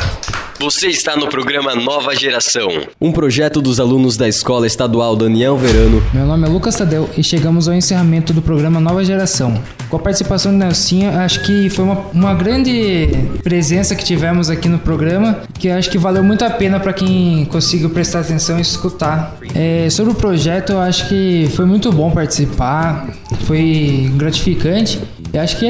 Você 0.59 0.87
está 0.87 1.17
no 1.17 1.27
programa 1.27 1.75
Nova 1.75 2.15
Geração, 2.15 2.69
um 3.01 3.11
projeto 3.11 3.61
dos 3.61 3.79
alunos 3.79 4.15
da 4.15 4.27
Escola 4.29 4.65
Estadual 4.65 5.15
Daniel 5.15 5.57
Verano. 5.57 6.01
Meu 6.13 6.25
nome 6.25 6.47
é 6.47 6.49
Lucas 6.49 6.75
Tadeu 6.75 7.09
e 7.17 7.23
chegamos 7.23 7.67
ao 7.67 7.73
encerramento 7.73 8.31
do 8.31 8.41
programa 8.41 8.79
Nova 8.79 9.03
Geração. 9.03 9.61
Com 9.89 9.97
a 9.97 9.99
participação 9.99 10.51
do 10.51 10.57
Nelsinho, 10.57 11.09
acho 11.19 11.43
que 11.43 11.69
foi 11.69 11.83
uma, 11.83 11.95
uma 12.13 12.33
grande 12.33 13.09
presença 13.43 13.95
que 13.95 14.05
tivemos 14.05 14.49
aqui 14.49 14.69
no 14.69 14.79
programa, 14.79 15.41
que 15.59 15.69
acho 15.69 15.89
que 15.89 15.97
valeu 15.97 16.23
muito 16.23 16.45
a 16.45 16.49
pena 16.49 16.79
para 16.79 16.93
quem 16.93 17.45
conseguiu 17.45 17.89
prestar 17.89 18.21
atenção 18.21 18.57
e 18.57 18.61
escutar. 18.61 19.35
É, 19.53 19.89
sobre 19.89 20.13
o 20.13 20.15
projeto, 20.15 20.73
eu 20.73 20.79
acho 20.79 21.09
que 21.09 21.49
foi 21.55 21.65
muito 21.65 21.91
bom 21.91 22.11
participar, 22.11 23.09
foi 23.45 24.11
gratificante. 24.15 25.01
E 25.33 25.37
acho 25.37 25.57
que 25.57 25.67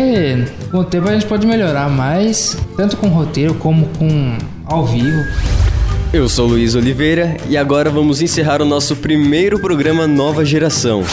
com 0.69 0.79
o 0.79 0.84
tempo 0.84 1.07
a 1.07 1.13
gente 1.13 1.25
pode 1.25 1.47
melhorar 1.47 1.89
mais, 1.89 2.57
tanto 2.75 2.97
com 2.97 3.07
roteiro 3.07 3.53
como 3.55 3.86
com 3.97 4.38
ao 4.66 4.86
vivo. 4.86 5.24
Eu 6.11 6.30
sou 6.30 6.47
Luiz 6.47 6.76
Oliveira 6.76 7.38
e 7.49 7.57
agora 7.57 7.89
vamos 7.89 8.22
encerrar 8.22 8.61
o 8.61 8.66
nosso 8.66 8.95
primeiro 8.95 9.59
programa 9.59 10.05
Nova 10.05 10.45
Geração. 10.45 11.03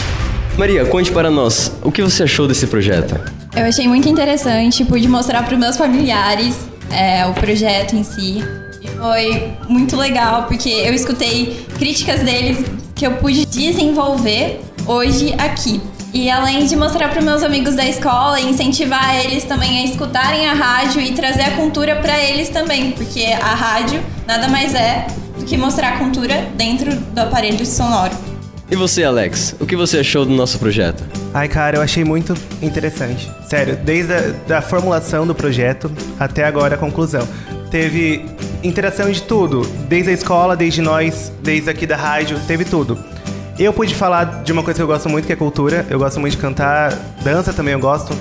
Maria, 0.58 0.84
conte 0.84 1.10
para 1.10 1.30
nós, 1.30 1.72
o 1.82 1.90
que 1.90 2.02
você 2.02 2.24
achou 2.24 2.46
desse 2.46 2.66
projeto? 2.66 3.18
Eu 3.56 3.64
achei 3.64 3.88
muito 3.88 4.08
interessante, 4.08 4.84
pude 4.84 5.08
mostrar 5.08 5.42
para 5.42 5.54
os 5.54 5.60
meus 5.60 5.76
familiares 5.76 6.56
é, 6.90 7.24
o 7.26 7.32
projeto 7.32 7.94
em 7.96 8.04
si. 8.04 8.44
E 8.82 8.88
foi 8.88 9.52
muito 9.68 9.96
legal, 9.96 10.44
porque 10.44 10.68
eu 10.68 10.92
escutei 10.92 11.64
críticas 11.78 12.20
deles 12.20 12.64
que 12.94 13.06
eu 13.06 13.12
pude 13.12 13.46
desenvolver 13.46 14.60
hoje 14.86 15.34
aqui. 15.38 15.80
E 16.12 16.28
além 16.28 16.66
de 16.66 16.74
mostrar 16.74 17.08
para 17.08 17.22
meus 17.22 17.42
amigos 17.42 17.76
da 17.76 17.86
escola 17.86 18.40
e 18.40 18.48
incentivar 18.48 19.14
eles 19.24 19.44
também 19.44 19.78
a 19.78 19.84
escutarem 19.84 20.48
a 20.48 20.54
rádio 20.54 21.00
e 21.00 21.12
trazer 21.12 21.42
a 21.42 21.50
cultura 21.52 21.96
para 21.96 22.18
eles 22.18 22.48
também, 22.48 22.90
porque 22.92 23.26
a 23.26 23.54
rádio 23.54 24.02
nada 24.26 24.48
mais 24.48 24.74
é 24.74 25.06
do 25.38 25.44
que 25.44 25.56
mostrar 25.56 25.94
a 25.94 25.98
cultura 25.98 26.48
dentro 26.56 26.94
do 26.94 27.18
aparelho 27.20 27.64
sonoro. 27.64 28.12
E 28.68 28.74
você, 28.74 29.04
Alex, 29.04 29.54
o 29.60 29.66
que 29.66 29.76
você 29.76 29.98
achou 29.98 30.24
do 30.24 30.32
nosso 30.32 30.58
projeto? 30.58 31.02
Ai, 31.32 31.48
cara, 31.48 31.76
eu 31.76 31.82
achei 31.82 32.04
muito 32.04 32.34
interessante. 32.60 33.30
Sério, 33.48 33.76
desde 33.76 34.12
a 34.12 34.20
da 34.48 34.62
formulação 34.62 35.24
do 35.24 35.34
projeto 35.34 35.90
até 36.18 36.44
agora 36.44 36.74
a 36.74 36.78
conclusão. 36.78 37.26
Teve 37.70 38.24
interação 38.64 39.10
de 39.10 39.22
tudo, 39.22 39.62
desde 39.88 40.10
a 40.10 40.12
escola, 40.12 40.56
desde 40.56 40.82
nós, 40.82 41.32
desde 41.40 41.70
aqui 41.70 41.86
da 41.86 41.96
rádio, 41.96 42.38
teve 42.48 42.64
tudo. 42.64 42.98
Eu 43.60 43.74
pude 43.74 43.94
falar 43.94 44.42
de 44.42 44.52
uma 44.52 44.62
coisa 44.62 44.78
que 44.78 44.82
eu 44.82 44.86
gosto 44.86 45.06
muito, 45.06 45.26
que 45.26 45.34
é 45.34 45.36
cultura. 45.36 45.86
Eu 45.90 45.98
gosto 45.98 46.18
muito 46.18 46.32
de 46.32 46.38
cantar, 46.38 46.94
dança 47.22 47.52
também 47.52 47.74
eu 47.74 47.78
gosto. 47.78 48.16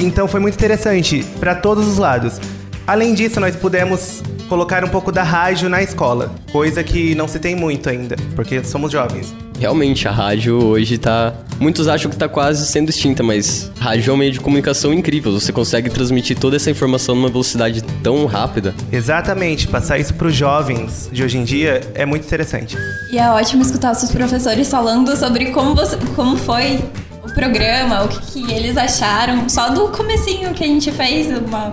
Então 0.00 0.26
foi 0.26 0.40
muito 0.40 0.54
interessante 0.54 1.22
para 1.38 1.54
todos 1.54 1.86
os 1.86 1.98
lados. 1.98 2.40
Além 2.86 3.12
disso, 3.12 3.38
nós 3.38 3.54
pudemos 3.54 4.22
colocar 4.48 4.82
um 4.82 4.88
pouco 4.88 5.12
da 5.12 5.22
rádio 5.22 5.68
na 5.68 5.82
escola, 5.82 6.34
coisa 6.50 6.82
que 6.82 7.14
não 7.14 7.28
se 7.28 7.38
tem 7.38 7.54
muito 7.54 7.90
ainda, 7.90 8.16
porque 8.34 8.64
somos 8.64 8.90
jovens. 8.90 9.34
Realmente, 9.58 10.06
a 10.06 10.12
rádio 10.12 10.54
hoje 10.56 10.98
tá. 10.98 11.34
Muitos 11.58 11.88
acham 11.88 12.08
que 12.08 12.16
tá 12.16 12.28
quase 12.28 12.64
sendo 12.64 12.90
extinta, 12.90 13.22
mas 13.22 13.72
rádio 13.80 14.10
é 14.10 14.14
um 14.14 14.16
meio 14.16 14.30
de 14.30 14.38
comunicação 14.38 14.94
incrível. 14.94 15.32
Você 15.32 15.52
consegue 15.52 15.90
transmitir 15.90 16.38
toda 16.38 16.54
essa 16.54 16.70
informação 16.70 17.16
numa 17.16 17.28
velocidade 17.28 17.82
tão 18.02 18.24
rápida. 18.26 18.72
Exatamente, 18.92 19.66
passar 19.66 19.98
isso 19.98 20.14
pros 20.14 20.34
jovens 20.34 21.10
de 21.12 21.24
hoje 21.24 21.36
em 21.36 21.42
dia 21.42 21.80
é 21.94 22.06
muito 22.06 22.24
interessante. 22.24 22.76
E 23.10 23.18
é 23.18 23.28
ótimo 23.30 23.62
escutar 23.62 23.90
os 23.90 23.98
seus 23.98 24.12
professores 24.12 24.70
falando 24.70 25.16
sobre 25.16 25.46
como, 25.46 25.74
você, 25.74 25.96
como 26.14 26.36
foi 26.36 26.78
o 27.24 27.34
programa, 27.34 28.04
o 28.04 28.08
que, 28.08 28.20
que 28.20 28.52
eles 28.52 28.76
acharam, 28.76 29.48
só 29.48 29.70
do 29.70 29.88
comecinho 29.88 30.54
que 30.54 30.62
a 30.62 30.68
gente 30.68 30.92
fez, 30.92 31.26
um 31.26 31.72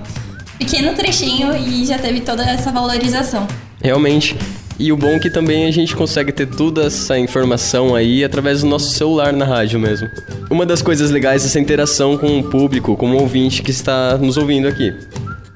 pequeno 0.58 0.96
trechinho 0.96 1.56
e 1.56 1.86
já 1.86 2.00
teve 2.00 2.22
toda 2.22 2.44
essa 2.44 2.72
valorização. 2.72 3.46
Realmente. 3.82 4.36
E 4.78 4.91
o 4.91 4.97
bom 4.97 5.11
é 5.11 5.19
que 5.19 5.30
também 5.30 5.65
a 5.65 5.71
gente 5.71 5.95
consegue 5.95 6.32
ter 6.32 6.47
toda 6.47 6.88
essa 6.88 7.17
informação 7.17 7.95
aí 7.95 8.23
através 8.23 8.61
do 8.61 8.67
nosso 8.67 8.91
celular 8.91 9.32
na 9.32 9.45
rádio 9.45 9.80
mesmo. 9.80 10.09
Uma 10.49 10.65
das 10.65 10.82
coisas 10.82 11.11
legais 11.11 11.43
é 11.43 11.45
essa 11.45 11.59
interação 11.59 12.17
com 12.17 12.39
o 12.39 12.43
público, 12.43 12.95
com 12.97 13.11
o 13.11 13.21
ouvinte 13.21 13.61
que 13.61 13.71
está 13.71 14.17
nos 14.17 14.38
ouvindo 14.38 14.67
aqui. 14.67 14.93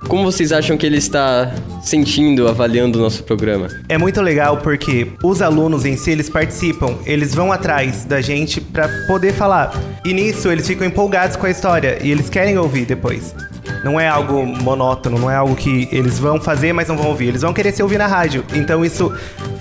Como 0.07 0.23
vocês 0.23 0.51
acham 0.51 0.77
que 0.77 0.85
ele 0.85 0.97
está 0.97 1.53
sentindo, 1.83 2.47
avaliando 2.47 2.97
o 2.97 3.01
nosso 3.01 3.23
programa? 3.23 3.67
É 3.87 3.97
muito 3.97 4.21
legal 4.21 4.57
porque 4.57 5.11
os 5.23 5.41
alunos 5.41 5.85
em 5.85 5.97
si, 5.97 6.11
eles 6.11 6.29
participam, 6.29 6.97
eles 7.05 7.35
vão 7.35 7.51
atrás 7.51 8.05
da 8.05 8.21
gente 8.21 8.61
para 8.61 8.87
poder 9.05 9.33
falar. 9.33 9.71
E 10.05 10.13
nisso 10.13 10.49
eles 10.49 10.65
ficam 10.65 10.87
empolgados 10.87 11.35
com 11.35 11.45
a 11.45 11.51
história 11.51 11.99
e 12.01 12.09
eles 12.09 12.29
querem 12.29 12.57
ouvir 12.57 12.85
depois. 12.85 13.35
Não 13.83 13.99
é 13.99 14.07
algo 14.07 14.45
monótono, 14.45 15.17
não 15.17 15.31
é 15.31 15.35
algo 15.35 15.55
que 15.55 15.87
eles 15.91 16.19
vão 16.19 16.39
fazer, 16.39 16.73
mas 16.73 16.87
não 16.87 16.97
vão 16.97 17.07
ouvir. 17.07 17.27
Eles 17.27 17.41
vão 17.41 17.53
querer 17.53 17.71
se 17.71 17.81
ouvir 17.81 17.97
na 17.97 18.07
rádio. 18.07 18.43
Então 18.53 18.83
isso 18.83 19.13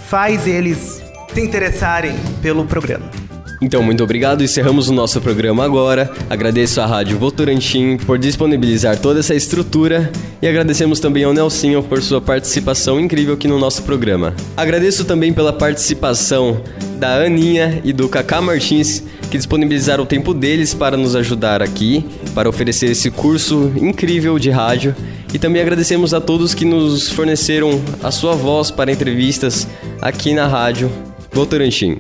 faz 0.06 0.46
eles 0.46 1.02
se 1.32 1.40
interessarem 1.40 2.16
pelo 2.42 2.64
programa. 2.64 3.28
Então, 3.61 3.82
muito 3.82 4.04
obrigado. 4.04 4.42
Encerramos 4.42 4.88
o 4.88 4.92
nosso 4.92 5.20
programa 5.20 5.64
agora. 5.64 6.11
Agradeço 6.30 6.80
à 6.80 6.86
Rádio 6.86 7.18
Votorantim 7.18 7.96
por 7.96 8.18
disponibilizar 8.18 8.98
toda 8.98 9.20
essa 9.20 9.34
estrutura 9.34 10.11
e 10.40 10.46
agradecemos 10.46 11.00
também 11.00 11.24
ao 11.24 11.32
Nelsinho 11.32 11.82
por 11.82 12.00
sua 12.00 12.20
participação 12.20 13.00
incrível 13.00 13.34
aqui 13.34 13.48
no 13.48 13.59
nosso 13.59 13.82
programa. 13.82 14.34
Agradeço 14.56 15.04
também 15.04 15.32
pela 15.32 15.52
participação 15.52 16.62
da 16.98 17.16
Aninha 17.16 17.80
e 17.84 17.92
do 17.92 18.09
Kaká 18.09 18.40
Martins, 18.40 19.02
que 19.30 19.36
disponibilizaram 19.36 20.04
o 20.04 20.06
tempo 20.06 20.32
deles 20.32 20.72
para 20.72 20.96
nos 20.96 21.16
ajudar 21.16 21.62
aqui, 21.62 22.04
para 22.34 22.48
oferecer 22.48 22.90
esse 22.90 23.11
curso 23.11 23.72
incrível 23.76 24.38
de 24.38 24.50
rádio. 24.50 24.94
E 25.32 25.38
também 25.38 25.61
agradecemos 25.61 26.14
a 26.14 26.20
todos 26.20 26.54
que 26.54 26.64
nos 26.64 27.11
forneceram 27.11 27.80
a 28.02 28.11
sua 28.11 28.34
voz 28.34 28.70
para 28.70 28.90
entrevistas 28.90 29.66
aqui 30.00 30.32
na 30.32 30.46
Rádio 30.46 30.90
Votorantim. 31.32 31.98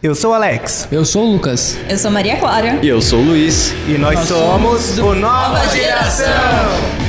Eu 0.00 0.14
sou 0.14 0.32
Alex. 0.32 0.86
Eu 0.92 1.04
sou 1.04 1.24
o 1.24 1.32
Lucas. 1.32 1.76
Eu 1.88 1.98
sou 1.98 2.08
Maria 2.08 2.36
Clara. 2.36 2.78
E 2.80 2.86
eu 2.86 3.02
sou 3.02 3.18
o 3.18 3.24
Luiz. 3.24 3.72
E 3.88 3.98
nós, 3.98 4.14
nós 4.14 4.28
somos, 4.28 4.80
somos 4.82 4.98
o 4.98 5.14
Nova 5.16 5.66
Geração. 5.66 7.07